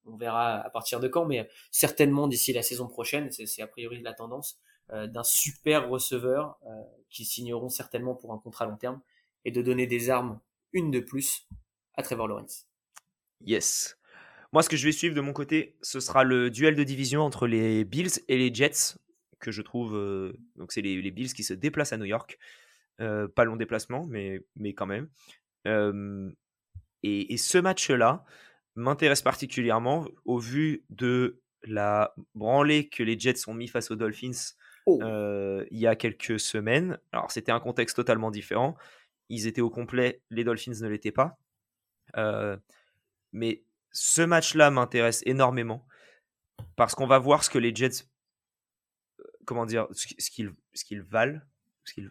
on 0.07 0.17
verra 0.17 0.57
à 0.57 0.71
partir 0.71 1.01
de 1.01 1.09
quand, 1.09 1.25
mais 1.25 1.49
certainement 1.71 2.29
d'ici 2.29 2.53
la 2.53 2.63
saison 2.63 2.87
prochaine, 2.87 3.31
c'est 3.33 3.63
a 3.63 3.67
priori 3.67 4.03
la 4.03 4.13
tendance, 4.13 4.59
euh, 4.93 5.07
d'un 5.07 5.25
super 5.25 5.89
receveur 5.89 6.59
euh, 6.67 6.83
qui 7.15 7.25
signeront 7.25 7.71
certainement 7.71 8.15
pour 8.15 8.35
un 8.35 8.39
contrat 8.39 8.67
long 8.67 8.77
terme 8.77 9.01
et 9.47 9.53
de 9.53 9.63
donner 9.63 9.87
des 9.87 10.11
armes, 10.11 10.41
une 10.73 10.91
de 10.91 11.01
plus, 11.01 11.49
à 11.95 12.03
Trevor 12.03 12.29
Lawrence. 12.29 12.67
Yes. 13.41 13.97
Moi, 14.53 14.63
ce 14.63 14.69
que 14.69 14.77
je 14.77 14.85
vais 14.85 14.93
suivre 14.93 15.15
de 15.15 15.21
mon 15.21 15.33
côté, 15.33 15.77
ce 15.81 16.01
sera 16.01 16.25
le 16.25 16.51
duel 16.51 16.75
de 16.75 16.83
division 16.83 17.23
entre 17.23 17.47
les 17.47 17.85
Bills 17.85 18.21
et 18.29 18.37
les 18.37 18.53
Jets, 18.53 18.99
que 19.39 19.53
je 19.53 19.63
trouve. 19.63 19.97
Euh, 19.97 20.33
donc, 20.57 20.73
c'est 20.73 20.83
les, 20.83 21.11
Bills 21.11 21.33
qui 21.33 21.45
se 21.45 21.55
déplacent 21.55 21.93
à 21.93 21.97
New 21.97 22.05
York. 22.05 22.39
pas 22.99 23.45
long 23.45 23.57
déplacement, 23.57 24.07
mais, 24.07 24.45
mais 24.57 24.75
quand 24.75 24.87
même. 24.87 25.09
et, 27.03 27.33
et, 27.33 27.37
ce 27.37 27.59
match-là 27.59 28.25
m'intéresse 28.75 29.23
particulièrement 29.23 30.07
au 30.25 30.39
vu 30.39 30.85
de 30.91 31.43
la 31.63 32.15
branlée 32.35 32.89
que 32.89 33.03
les 33.03 33.19
Jets 33.19 33.49
ont 33.49 33.55
mis 33.55 33.69
face 33.69 33.91
aux 33.91 33.97
Dolphins 33.97 34.55
Oh. 34.87 35.01
il 35.71 35.79
y 35.79 35.87
a 35.87 35.97
quelques 35.97 36.39
semaines. 36.39 36.99
Alors, 37.13 37.31
c'était 37.31 37.53
un 37.53 37.61
contexte 37.61 37.97
totalement 37.97 38.31
différent. 38.31 38.77
ils 39.31 39.47
étaient 39.47 39.63
au 39.63 39.71
complet, 39.71 40.21
les 40.31 40.45
Dolphins 40.45 40.79
ne 40.83 40.89
l'étaient 40.89 41.13
pas. 41.13 41.39
Euh, 42.17 42.57
mais 43.33 43.63
ce 43.91 44.23
match-là 44.23 44.71
m'intéresse 44.71 45.23
énormément 45.27 45.87
parce 46.77 46.95
qu'on 46.95 47.07
va 47.07 47.19
voir 47.19 47.45
ce 47.45 47.51
que 47.51 47.59
les 47.59 47.75
Jets, 47.75 48.05
comment 49.45 49.67
dire, 49.67 49.87
ce 49.93 50.07
qu'ils 50.07 50.55
ce 50.73 50.85
qu'ils 50.85 51.03
valent. 51.03 51.41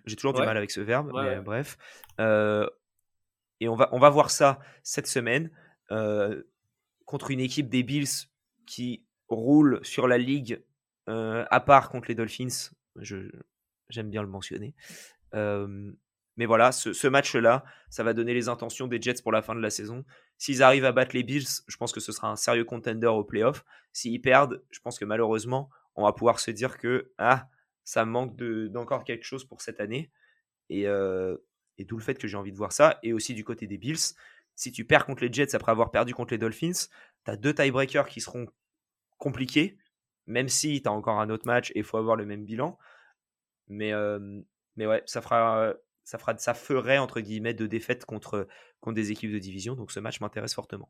J'ai 0.06 0.16
toujours 0.16 0.34
du 0.34 0.42
mal 0.42 0.56
avec 0.56 0.70
ce 0.70 0.82
verbe, 0.82 1.12
mais 1.14 1.42
bref. 1.42 1.78
Euh, 2.20 2.70
et 3.60 3.68
on 3.68 3.76
va, 3.76 3.90
on 3.92 4.00
va 4.00 4.10
voir 4.10 4.30
ça 4.30 4.60
cette 4.84 5.08
semaine 5.08 5.50
contre 7.06 7.32
une 7.32 7.40
équipe 7.40 7.70
des 7.70 7.84
Bills 7.84 8.28
qui 8.66 9.06
roule 9.30 9.80
sur 9.84 10.08
la 10.08 10.18
ligue, 10.18 10.64
à 11.08 11.60
part 11.60 11.90
contre 11.90 12.08
les 12.08 12.16
Dolphins. 12.16 12.72
J'aime 13.02 14.10
bien 14.10 14.22
le 14.22 14.28
mentionner. 14.28 14.76
Mais 16.36 16.46
voilà, 16.48 16.72
ce, 16.72 17.08
match-là, 17.08 17.64
ça 17.90 18.04
va 18.04 18.14
donner 18.14 18.34
les 18.34 18.50
intentions 18.50 18.88
des 18.88 19.02
Jets 19.02 19.22
pour 19.22 19.32
la 19.32 19.42
fin 19.42 19.54
de 19.54 19.60
la 19.60 19.70
saison. 19.70 20.04
S'ils 20.38 20.64
arrivent 20.64 20.86
à 20.86 20.92
battre 20.92 21.16
les 21.16 21.24
Bills, 21.24 21.48
je 21.68 21.78
pense 21.78 21.92
que 21.92 22.00
ce 22.00 22.12
sera 22.12 22.30
un 22.30 22.36
sérieux 22.36 22.66
contender 22.66 23.08
au 23.08 23.24
playoff. 23.24 23.64
S'ils 23.92 24.20
perdent, 24.22 24.64
je 24.72 24.80
pense 24.80 24.98
que 24.98 25.06
malheureusement, 25.06 25.70
on 25.96 26.04
va 26.04 26.14
pouvoir 26.14 26.40
se 26.40 26.50
dire 26.50 26.78
que 26.80 27.12
ah, 27.20 27.50
ça 27.84 28.06
manque 28.06 28.36
d'encore 28.36 29.04
quelque 29.04 29.26
chose 29.26 29.46
pour 29.46 29.62
cette 29.62 29.80
année. 29.80 30.12
Et, 30.70 30.86
et 31.78 31.86
d'où 31.86 31.98
le 31.98 32.04
fait 32.04 32.16
que 32.16 32.28
j'ai 32.28 32.38
envie 32.38 32.52
de 32.52 32.58
voir 32.58 32.72
ça. 32.72 33.00
Et 33.04 33.14
aussi 33.14 33.36
du 33.36 33.44
côté 33.44 33.68
des 33.68 33.78
Bills, 33.78 34.16
si 34.56 34.72
tu 34.72 34.86
perds 34.86 35.06
contre 35.06 35.24
les 35.24 35.32
Jets 35.32 35.56
après 35.56 35.72
avoir 35.72 35.92
perdu 35.92 36.16
contre 36.16 36.34
les 36.34 36.40
Dolphins, 36.40 36.88
tu 37.26 37.32
as 37.32 37.38
deux 37.38 37.54
tiebreakers 37.54 38.08
qui 38.08 38.22
seront 38.22 38.48
compliqués, 39.18 39.78
même 40.28 40.50
si 40.50 40.82
tu 40.82 40.88
as 40.88 40.92
encore 40.92 41.20
un 41.20 41.30
autre 41.30 41.46
match 41.46 41.72
et 41.72 41.80
il 41.80 41.84
faut 41.84 41.98
avoir 41.98 42.16
le 42.16 42.26
même 42.26 42.46
bilan. 42.46 42.78
Mais, 43.68 43.92
mais 44.76 44.86
ouais, 44.86 45.04
ça 45.06 45.22
fera 45.22 45.74
ça, 46.04 46.18
fera, 46.18 46.38
ça 46.38 46.54
ferait, 46.54 46.98
entre 46.98 47.22
guillemets, 47.22 47.54
de 47.54 47.66
défaites 47.66 48.06
contre, 48.06 48.48
des 48.88 49.12
équipes 49.12 49.32
de 49.32 49.40
division. 49.40 49.76
Donc 49.76 49.92
ce 49.92 50.00
match 50.00 50.20
m'intéresse 50.20 50.54
fortement. 50.54 50.90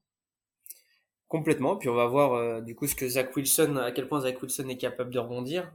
Complètement. 1.28 1.78
Puis 1.78 1.90
on 1.90 1.96
va 1.96 2.08
voir 2.08 2.62
du 2.62 2.76
coup 2.76 2.88
ce 2.88 2.96
que 2.96 3.08
Zach 3.08 3.36
Wilson, 3.36 3.78
à 3.78 3.92
quel 3.92 4.08
point 4.08 4.22
Zach 4.22 4.42
Wilson 4.42 4.68
est 4.70 4.78
capable 4.78 5.12
de 5.12 5.20
rebondir. 5.20 5.72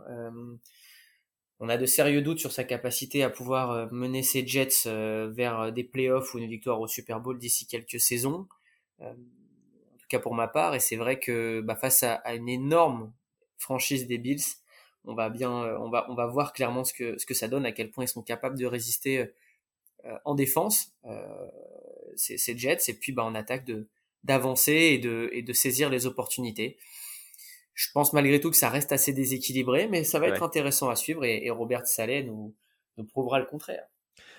On 1.60 1.68
a 1.68 1.76
de 1.76 1.86
sérieux 1.86 2.22
doutes 2.22 2.38
sur 2.38 2.52
sa 2.52 2.62
capacité 2.62 3.24
à 3.24 3.30
pouvoir 3.30 3.92
mener 3.92 4.22
ses 4.22 4.46
Jets 4.46 4.88
vers 5.30 5.72
des 5.72 5.84
playoffs 5.84 6.34
ou 6.34 6.38
une 6.38 6.48
victoire 6.48 6.80
au 6.80 6.86
Super 6.86 7.20
Bowl 7.20 7.38
d'ici 7.38 7.66
quelques 7.66 8.00
saisons. 8.00 8.48
en 9.00 9.14
tout 9.14 10.06
cas 10.08 10.18
pour 10.18 10.34
ma 10.34 10.48
part. 10.48 10.74
Et 10.74 10.80
c'est 10.80 10.96
vrai 10.96 11.18
que 11.18 11.60
bah, 11.60 11.76
face 11.76 12.02
à, 12.02 12.20
une 12.34 12.48
énorme 12.48 13.12
franchise 13.58 14.06
des 14.06 14.18
Bills, 14.18 14.42
on 15.04 15.14
va 15.14 15.30
bien, 15.30 15.64
euh, 15.64 15.78
on 15.78 15.90
va, 15.90 16.06
on 16.10 16.14
va 16.14 16.26
voir 16.26 16.52
clairement 16.52 16.84
ce 16.84 16.92
que, 16.92 17.18
ce 17.18 17.26
que 17.26 17.34
ça 17.34 17.48
donne, 17.48 17.66
à 17.66 17.72
quel 17.72 17.90
point 17.90 18.04
ils 18.04 18.08
sont 18.08 18.22
capables 18.22 18.58
de 18.58 18.66
résister 18.66 19.30
euh, 20.04 20.16
en 20.24 20.34
défense, 20.34 20.92
euh, 21.06 21.48
ces, 22.16 22.56
Jets, 22.56 22.88
et 22.88 22.94
puis 22.94 23.12
bah, 23.12 23.24
en 23.24 23.34
attaque 23.34 23.64
de 23.64 23.88
d'avancer 24.24 24.72
et 24.72 24.98
de, 24.98 25.30
et 25.32 25.42
de 25.42 25.52
saisir 25.52 25.90
les 25.90 26.04
opportunités. 26.04 26.76
Je 27.74 27.88
pense 27.92 28.12
malgré 28.12 28.40
tout 28.40 28.50
que 28.50 28.56
ça 28.56 28.68
reste 28.68 28.90
assez 28.90 29.12
déséquilibré, 29.12 29.86
mais 29.86 30.02
ça 30.02 30.18
va 30.18 30.26
être 30.26 30.42
intéressant 30.42 30.90
à 30.90 30.96
suivre 30.96 31.24
et, 31.24 31.48
Robert 31.50 31.86
Saleh 31.86 32.24
nous, 32.24 32.52
nous 32.96 33.04
prouvera 33.04 33.38
le 33.38 33.46
contraire. 33.46 33.86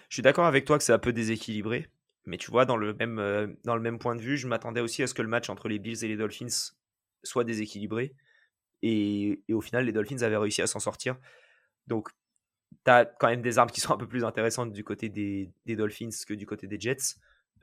Je 0.09 0.15
suis 0.15 0.21
d'accord 0.21 0.45
avec 0.45 0.65
toi 0.65 0.77
que 0.77 0.83
c'est 0.83 0.91
un 0.91 0.99
peu 0.99 1.13
déséquilibré, 1.13 1.87
mais 2.25 2.37
tu 2.37 2.51
vois, 2.51 2.65
dans 2.65 2.75
le 2.75 2.93
même, 2.93 3.55
dans 3.63 3.75
le 3.75 3.81
même 3.81 3.99
point 3.99 4.17
de 4.17 4.21
vue, 4.21 4.37
je 4.37 4.47
m'attendais 4.47 4.81
aussi 4.81 5.01
à 5.01 5.07
ce 5.07 5.13
que 5.13 5.21
le 5.21 5.29
match 5.29 5.49
entre 5.49 5.69
les 5.69 5.79
Bills 5.79 6.03
et 6.03 6.09
les 6.09 6.17
Dolphins 6.17 6.73
soit 7.23 7.45
déséquilibré. 7.45 8.13
Et, 8.81 9.43
au 9.51 9.61
final, 9.61 9.85
les 9.85 9.91
Dolphins 9.91 10.21
avaient 10.21 10.37
réussi 10.37 10.61
à 10.61 10.67
s'en 10.67 10.79
sortir. 10.79 11.17
Donc, 11.87 12.09
tu 12.85 12.91
as 12.91 13.05
quand 13.05 13.27
même 13.27 13.41
des 13.41 13.57
armes 13.57 13.69
qui 13.69 13.81
sont 13.81 13.93
un 13.93 13.97
peu 13.97 14.07
plus 14.07 14.23
intéressantes 14.23 14.71
du 14.71 14.83
côté 14.83 15.09
des, 15.09 15.51
Dolphins 15.67 16.09
que 16.27 16.33
du 16.33 16.45
côté 16.45 16.67
des 16.67 16.79
Jets, 16.79 17.15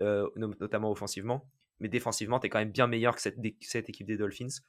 euh, 0.02 0.28
notamment 0.36 0.90
offensivement. 0.90 1.48
Mais 1.80 1.88
défensivement, 1.88 2.40
tu 2.40 2.46
es 2.46 2.50
quand 2.50 2.58
même 2.58 2.72
bien 2.72 2.86
meilleur 2.86 3.14
que 3.14 3.22
cette, 3.22 3.88
équipe 3.88 4.06
des 4.06 4.16
Dolphins. 4.16 4.62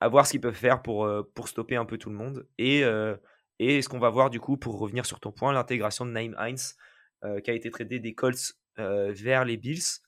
À 0.00 0.08
voir 0.08 0.26
ce 0.26 0.32
qu'ils 0.32 0.40
peuvent 0.40 0.54
faire 0.54 0.82
pour, 0.82 1.04
euh, 1.04 1.22
stopper 1.46 1.76
un 1.76 1.84
peu 1.84 1.98
tout 1.98 2.10
le 2.10 2.16
monde. 2.16 2.46
Et, 2.58 2.84
euh, 2.84 3.16
et 3.58 3.82
ce 3.82 3.88
qu'on 3.88 4.00
va 4.00 4.10
voir 4.10 4.30
du 4.30 4.40
coup, 4.40 4.56
pour 4.56 4.78
revenir 4.78 5.06
sur 5.06 5.20
ton 5.20 5.32
point, 5.32 5.52
l'intégration 5.52 6.04
de 6.06 6.10
Naim 6.10 6.34
Heinz, 6.38 6.76
qui 7.44 7.50
a 7.52 7.54
été 7.54 7.70
traité 7.70 8.00
des 8.00 8.14
Colts 8.14 8.58
vers 8.76 9.44
les 9.44 9.56
Bills 9.56 10.00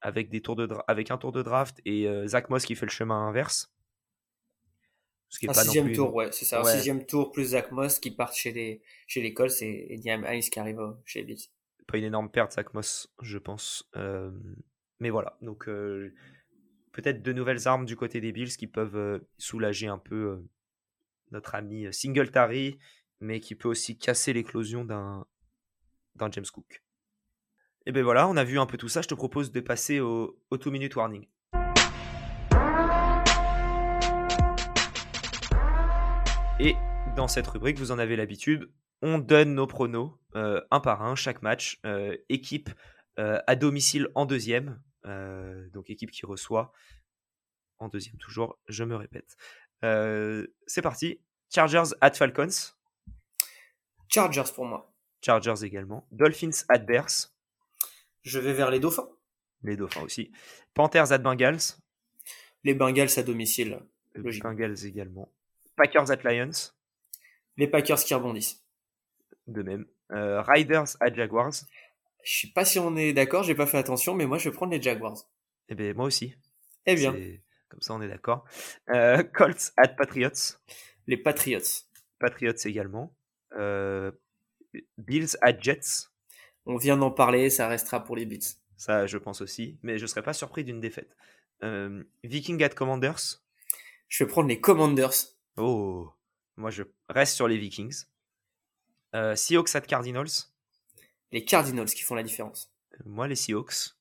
avec 0.00 0.32
un 0.32 1.18
tour 1.18 1.32
de 1.32 1.42
draft 1.42 1.80
et 1.84 2.06
Zach 2.26 2.50
Moss 2.50 2.64
qui 2.64 2.76
fait 2.76 2.86
le 2.86 2.92
chemin 2.92 3.26
inverse 3.26 3.72
un 5.48 5.54
sixième 5.54 5.92
tour, 5.92 6.14
ouais, 6.14 6.30
c'est 6.32 6.44
ça. 6.44 6.60
Un 6.60 6.64
sixième 6.64 7.06
tour 7.06 7.32
plus 7.32 7.46
Zach 7.46 7.70
Moss 7.72 7.98
qui 7.98 8.10
part 8.10 8.32
chez 8.32 8.52
les, 8.52 8.82
chez 9.06 9.22
les 9.22 9.32
Colts 9.32 9.62
et, 9.62 9.96
Diam 9.98 10.24
Hayes 10.24 10.48
qui 10.50 10.58
arrive 10.58 10.80
chez 11.04 11.20
les 11.20 11.26
Bills. 11.26 11.48
Pas 11.86 11.98
une 11.98 12.04
énorme 12.04 12.30
perte, 12.30 12.52
Zach 12.52 12.74
Moss, 12.74 13.12
je 13.22 13.38
pense. 13.38 13.88
Euh, 13.96 14.30
mais 15.00 15.10
voilà, 15.10 15.36
donc 15.40 15.68
euh, 15.68 16.14
peut-être 16.92 17.22
de 17.22 17.32
nouvelles 17.32 17.66
armes 17.66 17.86
du 17.86 17.96
côté 17.96 18.20
des 18.20 18.32
Bills 18.32 18.56
qui 18.56 18.66
peuvent 18.66 18.96
euh, 18.96 19.18
soulager 19.38 19.88
un 19.88 19.98
peu 19.98 20.42
notre 21.30 21.54
ami 21.54 21.92
Singletary, 21.92 22.78
mais 23.20 23.40
qui 23.40 23.54
peut 23.54 23.68
aussi 23.68 23.96
casser 23.96 24.32
l'éclosion 24.32 24.84
d'un 24.84 25.26
James 26.30 26.44
Cook. 26.52 26.84
Et 27.86 27.92
ben 27.92 28.04
voilà, 28.04 28.28
on 28.28 28.36
a 28.36 28.44
vu 28.44 28.58
un 28.58 28.66
peu 28.66 28.76
tout 28.76 28.88
ça. 28.88 29.02
Je 29.02 29.08
te 29.08 29.14
propose 29.14 29.50
de 29.50 29.60
passer 29.60 29.98
au, 29.98 30.38
au 30.50 30.58
two-minute 30.58 30.94
warning. 30.94 31.26
Et 36.64 36.76
dans 37.16 37.26
cette 37.26 37.48
rubrique, 37.48 37.76
vous 37.80 37.90
en 37.90 37.98
avez 37.98 38.14
l'habitude, 38.14 38.70
on 39.00 39.18
donne 39.18 39.52
nos 39.52 39.66
pronos 39.66 40.12
euh, 40.36 40.60
un 40.70 40.78
par 40.78 41.02
un, 41.02 41.16
chaque 41.16 41.42
match. 41.42 41.80
Euh, 41.84 42.16
équipe 42.28 42.70
euh, 43.18 43.40
à 43.48 43.56
domicile 43.56 44.08
en 44.14 44.26
deuxième, 44.26 44.80
donc 45.72 45.90
équipe 45.90 46.12
qui 46.12 46.24
reçoit 46.24 46.72
en 47.80 47.88
deuxième 47.88 48.16
toujours, 48.18 48.60
je 48.68 48.84
me 48.84 48.94
répète. 48.94 49.36
C'est 49.82 50.82
parti. 50.82 51.20
Chargers 51.52 51.96
at 52.00 52.12
Falcons. 52.12 52.76
Chargers 54.06 54.52
pour 54.54 54.64
moi. 54.64 54.94
Chargers 55.20 55.64
également. 55.64 56.06
Dolphins 56.12 56.64
at 56.68 56.78
Bears. 56.78 57.32
Je 58.22 58.38
vais 58.38 58.52
vers 58.52 58.70
les 58.70 58.78
Dauphins. 58.78 59.08
Les 59.64 59.76
Dauphins 59.76 60.02
aussi. 60.02 60.30
Panthers 60.74 61.10
at 61.10 61.18
Bengals. 61.18 61.80
Les 62.62 62.74
Bengals 62.74 63.10
à 63.16 63.24
domicile. 63.24 63.80
Les 64.14 64.38
Bengals 64.38 64.86
également. 64.86 65.32
Packers 65.76 66.10
at 66.10 66.22
Lions. 66.24 66.72
Les 67.56 67.66
Packers 67.66 67.98
qui 67.98 68.14
rebondissent. 68.14 68.64
De 69.46 69.62
même. 69.62 69.86
Euh, 70.12 70.42
Riders 70.42 70.96
at 71.00 71.14
Jaguars. 71.14 71.52
Je 72.24 72.40
sais 72.40 72.52
pas 72.54 72.64
si 72.64 72.78
on 72.78 72.96
est 72.96 73.12
d'accord, 73.12 73.42
j'ai 73.42 73.54
pas 73.54 73.66
fait 73.66 73.78
attention, 73.78 74.14
mais 74.14 74.26
moi 74.26 74.38
je 74.38 74.48
vais 74.48 74.54
prendre 74.54 74.72
les 74.72 74.80
Jaguars. 74.80 75.18
Eh 75.68 75.74
bien, 75.74 75.92
moi 75.94 76.06
aussi. 76.06 76.34
Eh 76.86 76.94
bien. 76.94 77.12
Comme 77.68 77.80
ça, 77.80 77.94
on 77.94 78.02
est 78.02 78.08
d'accord. 78.08 78.44
Euh, 78.90 79.22
Colts 79.22 79.72
at 79.76 79.88
Patriots. 79.88 80.58
Les 81.06 81.16
Patriots. 81.16 81.86
Patriots 82.18 82.52
également. 82.64 83.14
Euh, 83.56 84.12
Bills 84.98 85.36
at 85.40 85.58
Jets. 85.58 86.08
On 86.66 86.76
vient 86.76 86.96
d'en 86.96 87.10
parler, 87.10 87.50
ça 87.50 87.66
restera 87.66 88.04
pour 88.04 88.14
les 88.14 88.26
Bills. 88.26 88.56
Ça, 88.76 89.06
je 89.06 89.18
pense 89.18 89.40
aussi, 89.40 89.78
mais 89.82 89.98
je 89.98 90.06
serais 90.06 90.22
pas 90.22 90.32
surpris 90.32 90.64
d'une 90.64 90.80
défaite. 90.80 91.16
Viking 92.22 92.62
at 92.62 92.70
Commanders. 92.70 93.40
Je 94.08 94.24
vais 94.24 94.28
prendre 94.28 94.48
les 94.48 94.60
Commanders. 94.60 95.31
Oh, 95.56 96.10
moi 96.56 96.70
je 96.70 96.82
reste 97.08 97.34
sur 97.34 97.48
les 97.48 97.58
Vikings. 97.58 98.04
Euh, 99.14 99.36
Seahawks 99.36 99.74
at 99.74 99.82
Cardinals. 99.82 100.48
Les 101.30 101.44
Cardinals 101.44 101.90
qui 101.90 102.02
font 102.02 102.14
la 102.14 102.22
différence. 102.22 102.72
Moi 103.04 103.28
les 103.28 103.36
Seahawks. 103.36 103.94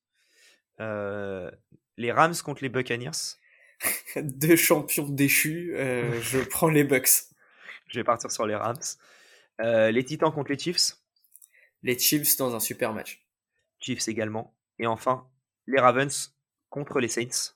Euh, 0.79 1.51
les 1.97 2.11
Rams 2.11 2.35
contre 2.43 2.63
les 2.63 2.69
Buccaneers. 2.69 3.37
Deux 4.15 4.55
champions 4.55 5.07
déchus. 5.07 5.75
Euh, 5.75 6.21
je 6.21 6.39
prends 6.39 6.69
les 6.69 6.83
Bucks. 6.83 7.09
Je 7.87 7.99
vais 7.99 8.03
partir 8.03 8.31
sur 8.31 8.45
les 8.45 8.55
Rams. 8.55 8.79
les 9.59 10.05
Titans 10.05 10.31
contre 10.31 10.51
les 10.51 10.59
Chiefs. 10.59 10.97
Les 11.83 11.97
Chiefs 11.97 12.37
dans 12.37 12.55
un 12.55 12.59
super 12.59 12.93
match. 12.93 13.25
Chiefs 13.79 14.07
également. 14.07 14.55
Et 14.79 14.87
enfin, 14.87 15.27
les 15.67 15.79
Ravens 15.79 16.33
contre 16.69 16.99
les 16.99 17.07
Saints. 17.07 17.55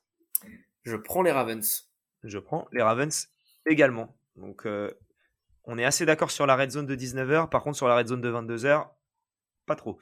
Je 0.83 0.95
prends 0.95 1.21
les 1.21 1.31
Ravens. 1.31 1.89
Je 2.23 2.39
prends 2.39 2.67
les 2.71 2.81
Ravens 2.81 3.29
également. 3.65 4.17
Donc, 4.35 4.65
euh, 4.65 4.91
on 5.63 5.77
est 5.77 5.85
assez 5.85 6.05
d'accord 6.05 6.31
sur 6.31 6.45
la 6.45 6.55
red 6.55 6.71
zone 6.71 6.85
de 6.85 6.95
19h. 6.95 7.49
Par 7.49 7.63
contre, 7.63 7.77
sur 7.77 7.87
la 7.87 7.95
red 7.97 8.07
zone 8.07 8.21
de 8.21 8.31
22h, 8.31 8.87
pas 9.65 9.75
trop. 9.75 9.99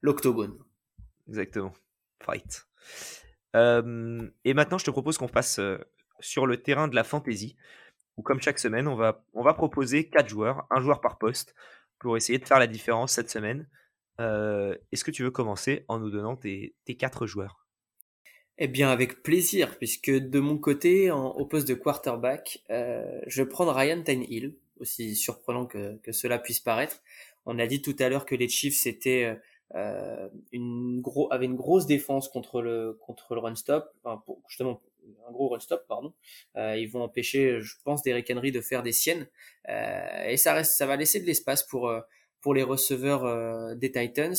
L'octogone. 0.00 0.58
Exactement. 1.28 1.72
Fight. 2.22 2.66
Euh, 3.54 4.28
et 4.44 4.54
maintenant, 4.54 4.78
je 4.78 4.84
te 4.84 4.90
propose 4.90 5.18
qu'on 5.18 5.28
passe 5.28 5.58
euh, 5.58 5.78
sur 6.20 6.46
le 6.46 6.62
terrain 6.62 6.88
de 6.88 6.94
la 6.94 7.04
fantasy, 7.04 7.56
où 8.16 8.22
comme 8.22 8.40
chaque 8.40 8.58
semaine, 8.58 8.88
on 8.88 8.96
va, 8.96 9.24
on 9.34 9.42
va 9.42 9.54
proposer 9.54 10.08
4 10.08 10.28
joueurs, 10.28 10.66
un 10.70 10.80
joueur 10.80 11.00
par 11.00 11.18
poste, 11.18 11.54
pour 11.98 12.16
essayer 12.16 12.38
de 12.38 12.46
faire 12.46 12.58
la 12.58 12.66
différence 12.66 13.12
cette 13.12 13.30
semaine. 13.30 13.68
Est-ce 14.18 15.04
que 15.04 15.10
tu 15.10 15.24
veux 15.24 15.30
commencer 15.30 15.84
en 15.88 15.98
nous 15.98 16.10
donnant 16.10 16.36
tes, 16.36 16.74
tes 16.86 16.96
4 16.96 17.26
joueurs? 17.26 17.65
Eh 18.58 18.68
bien, 18.68 18.90
avec 18.90 19.22
plaisir, 19.22 19.76
puisque 19.78 20.10
de 20.10 20.40
mon 20.40 20.58
côté, 20.58 21.10
en, 21.10 21.28
au 21.32 21.44
poste 21.44 21.68
de 21.68 21.74
quarterback, 21.74 22.62
euh, 22.70 23.20
je 23.26 23.42
vais 23.42 23.48
prendre 23.48 23.72
Ryan 23.72 24.02
Tannehill, 24.02 24.54
aussi 24.80 25.14
surprenant 25.14 25.66
que, 25.66 25.96
que 25.98 26.12
cela 26.12 26.38
puisse 26.38 26.60
paraître. 26.60 27.02
On 27.44 27.58
a 27.58 27.66
dit 27.66 27.82
tout 27.82 27.94
à 27.98 28.08
l'heure 28.08 28.26
que 28.26 28.34
les 28.34 28.48
Chiefs 28.48 28.76
c'était 28.76 29.36
une 30.52 31.00
gros 31.00 31.32
avait 31.32 31.44
une 31.44 31.56
grosse 31.56 31.86
défense 31.86 32.28
contre 32.28 32.62
le 32.62 32.98
contre 33.00 33.34
le 33.34 33.40
run 33.40 33.54
stop, 33.56 33.92
enfin, 34.02 34.22
justement 34.48 34.80
un 35.28 35.32
gros 35.32 35.48
run 35.48 35.60
stop 35.60 35.84
pardon. 35.88 36.12
ils 36.56 36.86
vont 36.86 37.02
empêcher, 37.02 37.60
je 37.60 37.74
pense, 37.84 38.02
Derrick 38.02 38.30
Henry 38.30 38.52
de 38.52 38.60
faire 38.60 38.82
des 38.82 38.92
siennes 38.92 39.28
et 39.68 40.36
ça 40.36 40.54
reste 40.54 40.76
ça 40.76 40.86
va 40.86 40.96
laisser 40.96 41.20
de 41.20 41.26
l'espace 41.26 41.62
pour 41.62 41.92
pour 42.40 42.54
les 42.54 42.62
receveurs 42.62 43.76
des 43.76 43.90
Titans, 43.90 44.36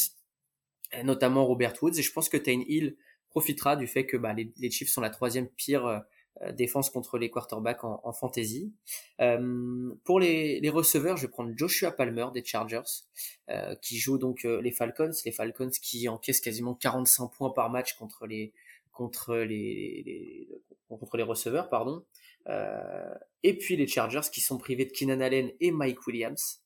notamment 1.04 1.46
Robert 1.46 1.74
Woods 1.82 1.98
et 1.98 2.02
je 2.02 2.12
pense 2.12 2.30
que 2.30 2.38
Tane 2.38 2.64
Hill 2.68 2.96
profitera 3.38 3.76
du 3.76 3.86
fait 3.86 4.08
que 4.08 4.18
bah, 4.18 4.34
les, 4.34 4.72
Chiefs 4.72 4.90
sont 4.90 5.00
la 5.00 5.12
troisième 5.12 5.48
pire 5.48 5.86
euh, 5.86 6.52
défense 6.54 6.90
contre 6.90 7.20
les 7.20 7.30
quarterbacks 7.30 7.84
en, 7.84 8.14
fantasy. 8.14 8.74
Euh, 9.22 9.94
pour 10.06 10.20
les, 10.20 10.70
receveurs, 10.70 11.18
je 11.18 11.28
vais 11.28 11.32
prendre 11.32 11.54
Joshua 11.56 11.92
Palmer 11.92 12.26
des 12.34 12.44
Chargers, 12.44 13.06
euh, 13.52 13.76
qui 13.76 14.00
joue 14.00 14.18
donc 14.18 14.44
euh, 14.44 14.60
les 14.60 14.72
Falcons, 14.72 15.12
les 15.24 15.32
Falcons 15.32 15.70
qui 15.70 16.10
encaissent 16.10 16.42
quasiment 16.42 16.74
45 16.74 17.28
points 17.28 17.52
par 17.52 17.70
match 17.70 17.94
contre 17.94 18.26
les 18.26 18.54
contre 18.92 19.36
les, 19.36 20.48
receveurs, 21.20 21.70
pardon. 21.70 22.04
Euh, 22.48 23.14
et 23.44 23.56
puis 23.56 23.78
les 23.78 23.86
Chargers 23.86 24.32
qui 24.32 24.42
sont 24.42 24.58
privés 24.58 24.86
de 24.86 24.92
Keenan 24.92 25.22
Allen 25.22 25.52
et 25.60 25.70
Mike 25.70 26.08
Williams. 26.08 26.64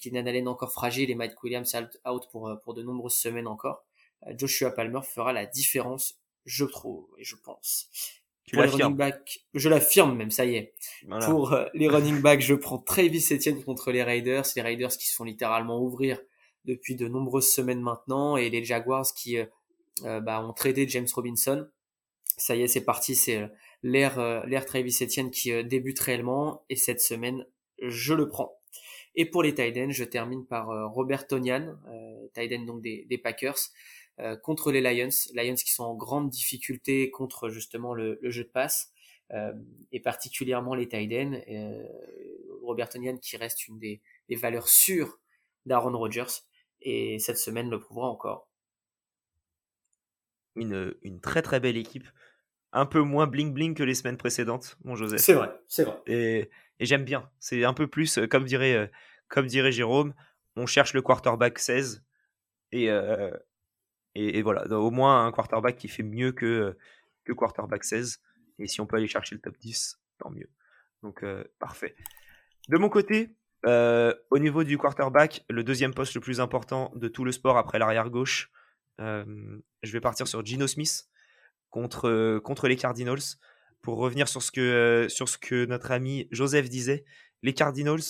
Keenan 0.00 0.26
Allen 0.26 0.48
encore 0.48 0.72
fragile 0.72 1.12
et 1.12 1.14
Mike 1.14 1.40
Williams 1.44 1.76
out 2.04 2.28
pour 2.32 2.50
pour 2.64 2.74
de 2.74 2.82
nombreuses 2.82 3.14
semaines 3.14 3.46
encore. 3.46 3.87
Joshua 4.36 4.70
Palmer 4.70 5.00
fera 5.02 5.32
la 5.32 5.46
différence, 5.46 6.18
je 6.44 6.64
trouve 6.64 7.08
et 7.18 7.24
je 7.24 7.36
pense. 7.36 7.90
Tu 8.48 8.56
pour 8.56 8.64
les 8.64 8.70
running 8.70 8.96
backs, 8.96 9.44
je 9.52 9.68
l'affirme 9.68 10.16
même, 10.16 10.30
ça 10.30 10.46
y 10.46 10.56
est. 10.56 10.72
Pour 11.26 11.52
euh, 11.52 11.66
les 11.74 11.86
running 11.86 12.22
backs, 12.22 12.40
je 12.40 12.54
prends 12.54 12.78
Travis 12.78 13.22
Etienne 13.30 13.62
contre 13.62 13.92
les 13.92 14.02
Raiders, 14.02 14.46
les 14.56 14.62
Raiders 14.62 14.96
qui 14.96 15.06
se 15.06 15.14
font 15.14 15.24
littéralement 15.24 15.82
ouvrir 15.82 16.18
depuis 16.64 16.96
de 16.96 17.08
nombreuses 17.08 17.50
semaines 17.50 17.82
maintenant, 17.82 18.38
et 18.38 18.48
les 18.48 18.64
Jaguars 18.64 19.12
qui 19.14 19.36
euh, 19.36 19.44
euh 20.04 20.20
bah, 20.20 20.42
ont 20.42 20.54
tradé 20.54 20.88
James 20.88 21.06
Robinson. 21.14 21.68
Ça 22.38 22.56
y 22.56 22.62
est, 22.62 22.68
c'est 22.68 22.84
parti, 22.84 23.14
c'est 23.14 23.36
euh, 23.36 23.48
l'ère 23.82 24.46
l'ère 24.46 24.64
Travis 24.64 24.96
Etienne 25.02 25.30
qui 25.30 25.52
débute 25.64 26.00
réellement, 26.00 26.64
et 26.70 26.76
cette 26.76 27.02
semaine, 27.02 27.44
je 27.82 28.14
le 28.14 28.30
prends. 28.30 28.54
Et 29.14 29.26
pour 29.26 29.42
les 29.42 29.52
Titans, 29.52 29.90
je 29.90 30.04
termine 30.04 30.46
par 30.46 30.68
Robert 30.94 31.26
Tonian, 31.26 31.76
Tiden 32.34 32.64
donc 32.64 32.80
des, 32.80 33.04
des 33.10 33.18
Packers. 33.18 33.58
Euh, 34.20 34.36
contre 34.36 34.72
les 34.72 34.80
Lions, 34.80 35.10
Lions 35.34 35.54
qui 35.54 35.72
sont 35.72 35.84
en 35.84 35.94
grande 35.94 36.28
difficulté 36.28 37.10
contre 37.10 37.50
justement 37.50 37.94
le, 37.94 38.18
jeu 38.22 38.42
de 38.42 38.48
passe, 38.48 38.92
euh, 39.32 39.52
et 39.92 40.00
particulièrement 40.00 40.74
les 40.74 40.88
Tiden, 40.88 41.40
euh, 41.48 41.86
Robert 42.62 42.88
qui 43.22 43.36
reste 43.36 43.68
une 43.68 43.78
des, 43.78 44.02
valeurs 44.30 44.68
sûres 44.68 45.20
d'Aaron 45.66 45.96
Rodgers, 45.96 46.42
et 46.80 47.18
cette 47.20 47.38
semaine 47.38 47.70
le 47.70 47.78
prouvera 47.78 48.08
encore. 48.08 48.48
Une, 50.56 50.92
une 51.02 51.20
très 51.20 51.42
très 51.42 51.60
belle 51.60 51.76
équipe, 51.76 52.08
un 52.72 52.86
peu 52.86 53.00
moins 53.00 53.28
bling 53.28 53.52
bling 53.54 53.74
que 53.74 53.84
les 53.84 53.94
semaines 53.94 54.16
précédentes, 54.16 54.76
mon 54.82 54.96
Joseph. 54.96 55.20
C'est 55.20 55.34
vrai, 55.34 55.50
c'est 55.68 55.84
vrai. 55.84 55.96
Et, 56.08 56.50
et 56.80 56.86
j'aime 56.86 57.04
bien, 57.04 57.30
c'est 57.38 57.64
un 57.64 57.74
peu 57.74 57.86
plus, 57.86 58.18
comme 58.28 58.44
dirait, 58.44 58.90
comme 59.28 59.46
dirait 59.46 59.70
Jérôme, 59.70 60.12
on 60.56 60.66
cherche 60.66 60.92
le 60.92 61.02
quarterback 61.02 61.60
16, 61.60 62.02
et, 62.72 62.90
et, 64.18 64.42
voilà, 64.42 64.66
au 64.66 64.90
moins 64.90 65.26
un 65.26 65.32
quarterback 65.32 65.76
qui 65.76 65.88
fait 65.88 66.02
mieux 66.02 66.32
que, 66.32 66.76
que 67.24 67.32
quarterback 67.32 67.84
16. 67.84 68.20
Et 68.58 68.66
si 68.66 68.80
on 68.80 68.86
peut 68.86 68.96
aller 68.96 69.06
chercher 69.06 69.36
le 69.36 69.40
top 69.40 69.56
10, 69.58 70.00
tant 70.18 70.30
mieux. 70.30 70.50
Donc, 71.02 71.22
euh, 71.22 71.44
parfait. 71.60 71.94
De 72.68 72.76
mon 72.76 72.88
côté, 72.88 73.36
euh, 73.66 74.12
au 74.30 74.38
niveau 74.38 74.64
du 74.64 74.76
quarterback, 74.76 75.44
le 75.48 75.62
deuxième 75.62 75.94
poste 75.94 76.14
le 76.14 76.20
plus 76.20 76.40
important 76.40 76.92
de 76.96 77.08
tout 77.08 77.24
le 77.24 77.32
sport 77.32 77.56
après 77.56 77.78
l'arrière 77.78 78.10
gauche, 78.10 78.50
euh, 79.00 79.24
je 79.82 79.92
vais 79.92 80.00
partir 80.00 80.26
sur 80.26 80.44
Gino 80.44 80.66
Smith 80.66 81.08
contre, 81.70 82.38
contre 82.38 82.66
les 82.68 82.76
Cardinals. 82.76 83.36
Pour 83.80 83.98
revenir 83.98 84.26
sur 84.26 84.42
ce 84.42 84.50
que, 84.50 85.06
sur 85.08 85.28
ce 85.28 85.38
que 85.38 85.64
notre 85.64 85.92
ami 85.92 86.26
Joseph 86.32 86.68
disait, 86.68 87.04
les 87.42 87.54
Cardinals, 87.54 88.00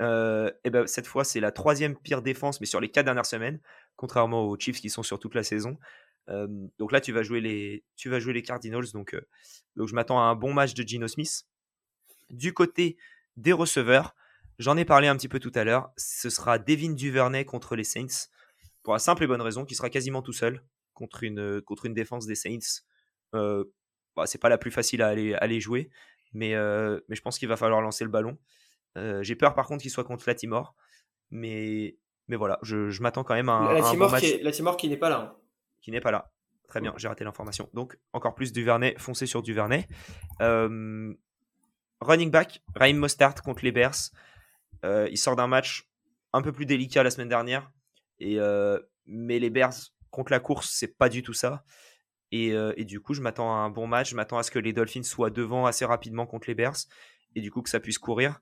et 0.00 0.52
eh 0.62 0.70
ben, 0.70 0.86
cette 0.86 1.08
fois, 1.08 1.24
c'est 1.24 1.40
la 1.40 1.50
troisième 1.50 1.96
pire 1.96 2.22
défense, 2.22 2.60
mais 2.60 2.66
sur 2.66 2.80
les 2.80 2.88
quatre 2.88 3.06
dernières 3.06 3.26
semaines 3.26 3.58
contrairement 3.98 4.46
aux 4.46 4.56
Chiefs 4.58 4.80
qui 4.80 4.88
sont 4.88 5.02
sur 5.02 5.18
toute 5.18 5.34
la 5.34 5.42
saison. 5.42 5.76
donc 6.78 6.92
là, 6.92 7.00
tu 7.02 7.12
vas 7.12 7.22
jouer 7.22 7.40
les, 7.40 8.42
Cardinals. 8.42 8.92
Donc, 8.94 9.14
je 9.76 9.94
m'attends 9.94 10.20
à 10.20 10.22
un 10.22 10.34
bon 10.34 10.54
match 10.54 10.72
de 10.72 10.82
Gino 10.82 11.08
Smith. 11.08 11.44
Du 12.30 12.54
côté 12.54 12.96
des 13.36 13.52
receveurs, 13.52 14.14
j'en 14.58 14.76
ai 14.76 14.84
parlé 14.84 15.08
un 15.08 15.16
petit 15.16 15.28
peu 15.28 15.40
tout 15.40 15.52
à 15.54 15.64
l'heure. 15.64 15.90
Ce 15.96 16.30
sera 16.30 16.58
Devin 16.58 16.92
Duvernay 16.92 17.44
contre 17.44 17.76
les 17.76 17.84
Saints. 17.84 18.28
Pour 18.82 18.92
la 18.92 18.98
simple 19.00 19.24
et 19.24 19.26
bonne 19.26 19.42
raison 19.42 19.64
qu'il 19.64 19.76
sera 19.76 19.90
quasiment 19.90 20.22
tout 20.22 20.32
seul 20.32 20.62
contre 20.94 21.24
une, 21.24 21.62
défense 21.86 22.26
des 22.26 22.36
Saints. 22.36 22.82
Euh, 23.34 23.64
bah, 24.14 24.26
c'est 24.26 24.38
pas 24.38 24.48
la 24.48 24.58
plus 24.58 24.70
facile 24.70 25.02
à 25.02 25.08
aller, 25.08 25.34
aller 25.34 25.60
jouer, 25.60 25.90
mais, 26.32 26.54
mais 27.08 27.16
je 27.16 27.20
pense 27.20 27.38
qu'il 27.38 27.48
va 27.48 27.56
falloir 27.56 27.80
lancer 27.80 28.04
le 28.04 28.10
ballon. 28.10 28.38
J'ai 29.22 29.34
peur 29.34 29.54
par 29.54 29.66
contre 29.66 29.82
qu'il 29.82 29.90
soit 29.90 30.04
contre 30.04 30.24
Latimore, 30.26 30.74
mais 31.30 31.96
mais 32.28 32.36
voilà, 32.36 32.58
je, 32.62 33.00
m'attends 33.02 33.24
quand 33.24 33.34
même 33.34 33.48
à 33.48 33.54
un, 33.54 33.72
la 33.72 33.80
bon 33.80 34.08
match. 34.10 34.22
Qui 34.22 34.38
la 34.42 34.52
Timor 34.52 34.76
qui 34.76 34.88
n'est 34.88 34.96
pas 34.96 35.08
là. 35.08 35.20
Hein. 35.20 35.36
Qui 35.80 35.90
n'est 35.90 36.00
pas 36.00 36.10
là. 36.10 36.30
Très 36.68 36.82
bien, 36.82 36.92
j'ai 36.98 37.08
raté 37.08 37.24
l'information. 37.24 37.70
Donc, 37.72 37.98
encore 38.12 38.34
plus 38.34 38.52
du 38.52 38.62
Vernet, 38.62 38.98
foncez 38.98 39.24
sur 39.24 39.42
du 39.42 39.54
Vernet. 39.54 39.88
Euh, 40.42 41.14
running 42.02 42.30
back, 42.30 42.62
Raheem 42.76 42.98
Mostert 42.98 43.36
contre 43.42 43.64
les 43.64 43.72
Bears. 43.72 44.10
Euh, 44.84 45.08
il 45.10 45.16
sort 45.16 45.34
d'un 45.34 45.46
match 45.46 45.88
un 46.34 46.42
peu 46.42 46.52
plus 46.52 46.66
délicat 46.66 47.02
la 47.02 47.10
semaine 47.10 47.30
dernière. 47.30 47.70
Et, 48.20 48.38
euh, 48.38 48.78
mais 49.06 49.38
les 49.38 49.48
Bears 49.48 49.72
contre 50.10 50.30
la 50.30 50.40
course, 50.40 50.70
c'est 50.70 50.98
pas 50.98 51.08
du 51.08 51.22
tout 51.22 51.32
ça. 51.32 51.64
Et, 52.32 52.48
et 52.48 52.84
du 52.84 53.00
coup, 53.00 53.14
je 53.14 53.22
m'attends 53.22 53.50
à 53.50 53.60
un 53.60 53.70
bon 53.70 53.86
match. 53.86 54.10
Je 54.10 54.14
m'attends 54.14 54.36
à 54.36 54.42
ce 54.42 54.50
que 54.50 54.58
les 54.58 54.74
Dolphins 54.74 55.02
soient 55.02 55.30
devant 55.30 55.64
assez 55.64 55.86
rapidement 55.86 56.26
contre 56.26 56.48
les 56.48 56.54
Bears. 56.54 56.76
Et 57.34 57.40
du 57.40 57.50
coup, 57.50 57.62
que 57.62 57.70
ça 57.70 57.80
puisse 57.80 57.96
courir. 57.96 58.40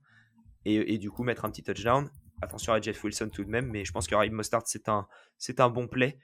Et, 0.65 0.95
et 0.95 0.99
du 0.99 1.13
coup, 1.13 1.23
mettre 1.23 1.45
un 1.45 1.51
petit 1.51 1.63
touchdown. 1.63 2.11
Attention 2.43 2.73
à 2.73 2.81
Jeff 2.81 3.03
Wilson 3.03 3.31
tout 3.31 3.45
de 3.45 3.51
même, 3.51 3.67
mais 3.67 3.85
je 3.85 3.93
pense 3.93 4.07
que 4.07 4.15
Raheem 4.15 4.35
Mostard, 4.35 4.63
c'est 4.67 4.89
un, 4.89 5.71
bon 5.71 5.89
play. 5.89 6.19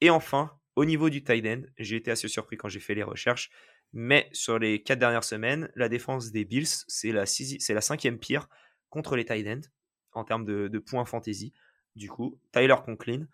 Et 0.00 0.10
enfin, 0.10 0.52
au 0.74 0.84
niveau 0.84 1.10
du 1.10 1.22
tight 1.22 1.44
end, 1.46 1.62
j'ai 1.78 1.96
été 1.96 2.10
assez 2.10 2.28
surpris 2.28 2.56
quand 2.56 2.68
j'ai 2.68 2.80
fait 2.80 2.94
les 2.94 3.02
recherches, 3.02 3.50
mais 3.92 4.28
sur 4.32 4.58
les 4.58 4.82
quatre 4.82 4.98
dernières 4.98 5.24
semaines, 5.24 5.70
la 5.74 5.88
défense 5.88 6.30
des 6.30 6.44
Bills, 6.44 6.68
c'est 6.86 7.12
la, 7.12 7.26
c'est 7.26 7.74
la 7.74 7.80
cinquième 7.80 8.18
pire 8.18 8.48
contre 8.88 9.16
les 9.16 9.24
tight 9.24 9.46
ends 9.46 9.68
en 10.12 10.24
termes 10.24 10.44
de, 10.44 10.78
points 10.78 11.04
fantasy. 11.04 11.52
Du 11.94 12.08
coup, 12.08 12.40
Tyler 12.52 12.76
Conklin, 12.84 13.26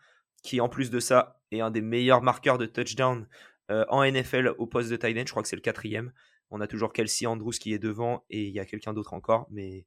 qui 0.42 0.60
en 0.60 0.68
plus 0.68 0.90
de 0.90 0.98
ça 0.98 1.40
est 1.50 1.60
un 1.60 1.70
des 1.70 1.80
meilleurs 1.82 2.22
marqueurs 2.22 2.58
de 2.58 2.66
touchdown 2.66 3.28
euh, 3.70 3.84
en 3.88 4.04
NFL 4.04 4.54
au 4.58 4.66
poste 4.66 4.90
de 4.90 4.96
tight 4.96 5.16
end, 5.16 5.24
je 5.26 5.30
crois 5.30 5.42
que 5.42 5.48
c'est 5.48 5.56
le 5.56 5.62
quatrième. 5.62 6.12
On 6.50 6.60
a 6.60 6.66
toujours 6.66 6.92
Kelsey 6.92 7.26
Andrews 7.26 7.52
qui 7.52 7.72
est 7.72 7.78
devant 7.78 8.24
et 8.30 8.44
il 8.44 8.52
y 8.52 8.60
a 8.60 8.64
quelqu'un 8.64 8.92
d'autre 8.92 9.14
encore, 9.14 9.46
mais 9.50 9.86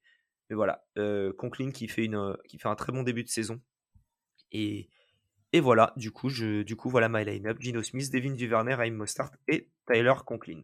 mais 0.50 0.56
voilà, 0.56 0.84
euh, 0.97 1.32
Conklin 1.34 1.72
qui 1.72 1.88
fait, 1.88 2.06
une, 2.06 2.16
euh, 2.16 2.36
qui 2.47 2.58
fait 2.58 2.68
un 2.68 2.76
très 2.76 2.91
bon 2.91 3.04
début 3.04 3.24
de 3.24 3.30
saison. 3.30 3.62
Et, 4.52 4.89
et 5.54 5.60
voilà, 5.60 5.93
du 5.95 6.12
coup, 6.12 6.30
je, 6.30 6.64
du 6.64 6.76
coup, 6.76 6.89
voilà 6.89 7.08
my 7.08 7.24
line-up. 7.24 7.58
Gino 7.60 7.84
Smith, 7.84 8.12
Devin 8.12 8.34
Duvernay, 8.34 8.74
Raheem 8.74 8.95
Mostart 8.95 9.32
et 9.47 9.70
Tyler 9.86 10.16
Conklin. 10.26 10.64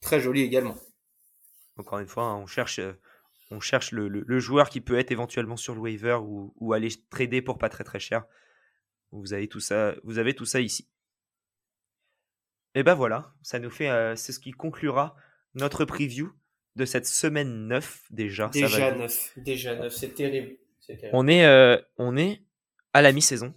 Très 0.00 0.20
joli 0.20 0.42
également. 0.42 0.76
Encore 1.76 1.98
une 1.98 2.06
fois, 2.06 2.24
hein, 2.24 2.36
on 2.36 2.46
cherche, 2.46 2.78
euh, 2.78 2.92
on 3.50 3.60
cherche 3.60 3.92
le, 3.92 4.08
le, 4.08 4.38
joueur 4.38 4.68
qui 4.68 4.82
peut 4.82 4.98
être 4.98 5.12
éventuellement 5.12 5.56
sur 5.56 5.74
le 5.74 5.80
waiver 5.80 6.18
ou, 6.22 6.52
ou, 6.58 6.74
aller 6.74 6.90
trader 7.08 7.40
pour 7.40 7.56
pas 7.56 7.70
très 7.70 7.84
très 7.84 8.00
cher. 8.00 8.26
Vous 9.12 9.32
avez 9.32 9.48
tout 9.48 9.60
ça, 9.60 9.94
vous 10.04 10.18
avez 10.18 10.34
tout 10.34 10.44
ça 10.44 10.60
ici. 10.60 10.90
Et 12.74 12.82
ben 12.82 12.94
voilà, 12.94 13.34
ça 13.42 13.58
nous 13.58 13.68
fait, 13.68 14.16
c'est 14.16 14.32
ce 14.32 14.40
qui 14.40 14.52
conclura 14.52 15.14
notre 15.54 15.84
preview 15.84 16.32
de 16.76 16.84
cette 16.84 17.06
semaine 17.06 17.68
9 17.68 18.04
déjà. 18.10 18.48
Déjà 18.48 18.94
9, 18.94 19.32
déjà 19.38 19.76
9, 19.76 19.92
c'est 19.92 20.14
terrible. 20.14 20.56
On 21.12 21.28
est, 21.28 21.44
euh, 21.44 21.78
on 21.96 22.16
est 22.16 22.42
à 22.92 23.02
la 23.02 23.12
mi-saison. 23.12 23.54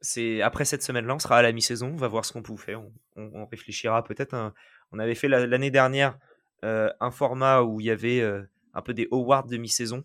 C'est 0.00 0.40
après 0.42 0.64
cette 0.64 0.82
semaine-là, 0.82 1.14
on 1.14 1.18
sera 1.18 1.38
à 1.38 1.42
la 1.42 1.52
mi-saison. 1.52 1.88
On 1.88 1.96
va 1.96 2.08
voir 2.08 2.24
ce 2.24 2.32
qu'on 2.32 2.42
peut 2.42 2.56
faire. 2.56 2.82
On, 3.16 3.46
réfléchira 3.46 4.02
peut-être. 4.04 4.52
On 4.92 4.98
avait 4.98 5.14
fait 5.14 5.28
l'année 5.28 5.70
dernière 5.70 6.18
euh, 6.64 6.90
un 7.00 7.10
format 7.10 7.62
où 7.62 7.80
il 7.80 7.86
y 7.86 7.90
avait 7.90 8.20
euh, 8.20 8.42
un 8.74 8.82
peu 8.82 8.94
des 8.94 9.08
awards 9.12 9.46
de 9.46 9.56
mi-saison 9.56 10.04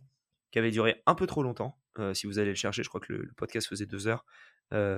qui 0.51 0.59
avait 0.59 0.71
duré 0.71 1.01
un 1.05 1.15
peu 1.15 1.27
trop 1.27 1.43
longtemps. 1.43 1.77
si 2.13 2.27
vous 2.27 2.39
allez 2.39 2.49
le 2.49 2.55
chercher, 2.55 2.83
je 2.83 2.89
crois 2.89 3.01
que 3.01 3.13
le, 3.13 3.31
podcast 3.37 3.67
faisait 3.67 3.85
deux 3.85 4.07
heures. 4.07 4.25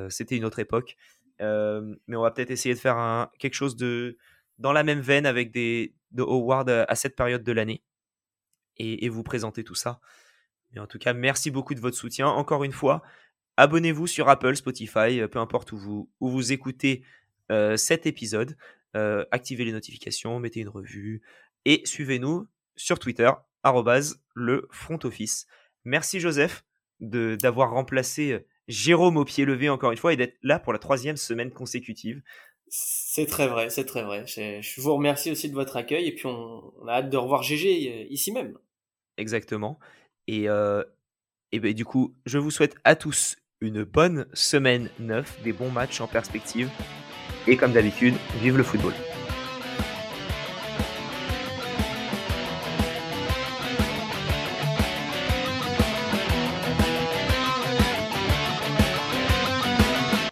C'était 0.09 0.35
une 0.35 0.45
autre 0.45 0.59
époque. 0.59 0.97
mais 1.39 2.15
on 2.15 2.21
va 2.21 2.31
peut-être 2.31 2.51
essayer 2.51 2.73
de 2.73 2.79
faire 2.79 2.97
un, 2.97 3.31
quelque 3.39 3.55
chose 3.55 3.75
de 3.75 4.17
dans 4.57 4.73
la 4.73 4.83
même 4.83 5.01
veine 5.01 5.27
avec 5.27 5.51
des, 5.51 5.93
de 6.11 6.23
Howard 6.23 6.69
à 6.69 6.95
cette 6.95 7.15
période 7.15 7.43
de 7.43 7.51
l'année 7.51 7.83
et, 8.79 9.09
vous 9.09 9.23
présenter 9.23 9.63
tout 9.63 9.75
ça. 9.75 9.99
Mais 10.71 10.79
en 10.79 10.87
tout 10.87 10.99
cas, 10.99 11.13
merci 11.13 11.51
beaucoup 11.51 11.73
de 11.73 11.79
votre 11.79 11.97
soutien. 11.97 12.27
Encore 12.27 12.63
une 12.63 12.71
fois, 12.71 13.01
abonnez-vous 13.57 14.07
sur 14.07 14.29
Apple, 14.29 14.55
Spotify, 14.55 15.19
euh, 15.19 15.27
peu 15.27 15.39
importe 15.39 15.71
où 15.71 16.09
vous, 16.19 16.51
écoutez 16.51 17.03
euh, 17.51 17.77
cet 17.77 18.05
épisode. 18.05 18.57
Euh, 18.95 19.25
activez 19.31 19.65
les 19.65 19.71
notifications, 19.71 20.39
mettez 20.39 20.61
une 20.61 20.69
revue 20.69 21.21
et 21.65 21.81
suivez-nous 21.85 22.47
sur 22.75 22.99
Twitter, 22.99 23.29
le 24.35 24.67
front 24.71 24.99
office. 25.03 25.47
Merci 25.83 26.19
Joseph 26.19 26.63
d'avoir 26.99 27.71
remplacé 27.71 28.45
Jérôme 28.67 29.17
au 29.17 29.25
pied 29.25 29.45
levé 29.45 29.69
encore 29.69 29.91
une 29.91 29.97
fois 29.97 30.13
et 30.13 30.15
d'être 30.15 30.37
là 30.41 30.59
pour 30.59 30.73
la 30.73 30.79
troisième 30.79 31.17
semaine 31.17 31.51
consécutive. 31.51 32.21
C'est 32.69 33.25
très 33.25 33.47
vrai, 33.47 33.69
c'est 33.69 33.85
très 33.85 34.03
vrai. 34.03 34.25
Je, 34.27 34.81
vous 34.81 34.93
remercie 34.95 35.31
aussi 35.31 35.49
de 35.49 35.55
votre 35.55 35.77
accueil 35.77 36.07
et 36.07 36.13
puis 36.13 36.25
on, 36.25 36.73
a 36.87 36.93
hâte 36.93 37.09
de 37.09 37.17
revoir 37.17 37.43
GG 37.43 38.07
ici 38.11 38.31
même. 38.31 38.57
Exactement. 39.17 39.79
Et, 40.27 40.47
et 41.51 41.59
ben, 41.59 41.73
du 41.73 41.85
coup, 41.85 42.13
je 42.25 42.37
vous 42.37 42.51
souhaite 42.51 42.75
à 42.83 42.95
tous 42.95 43.37
une 43.61 43.83
bonne 43.83 44.27
semaine 44.33 44.89
9, 44.99 45.41
des 45.43 45.53
bons 45.53 45.71
matchs 45.71 46.01
en 46.01 46.07
perspective. 46.07 46.69
Et 47.47 47.57
comme 47.57 47.71
d'habitude, 47.71 48.15
vive 48.41 48.57
le 48.57 48.63
football. 48.63 48.93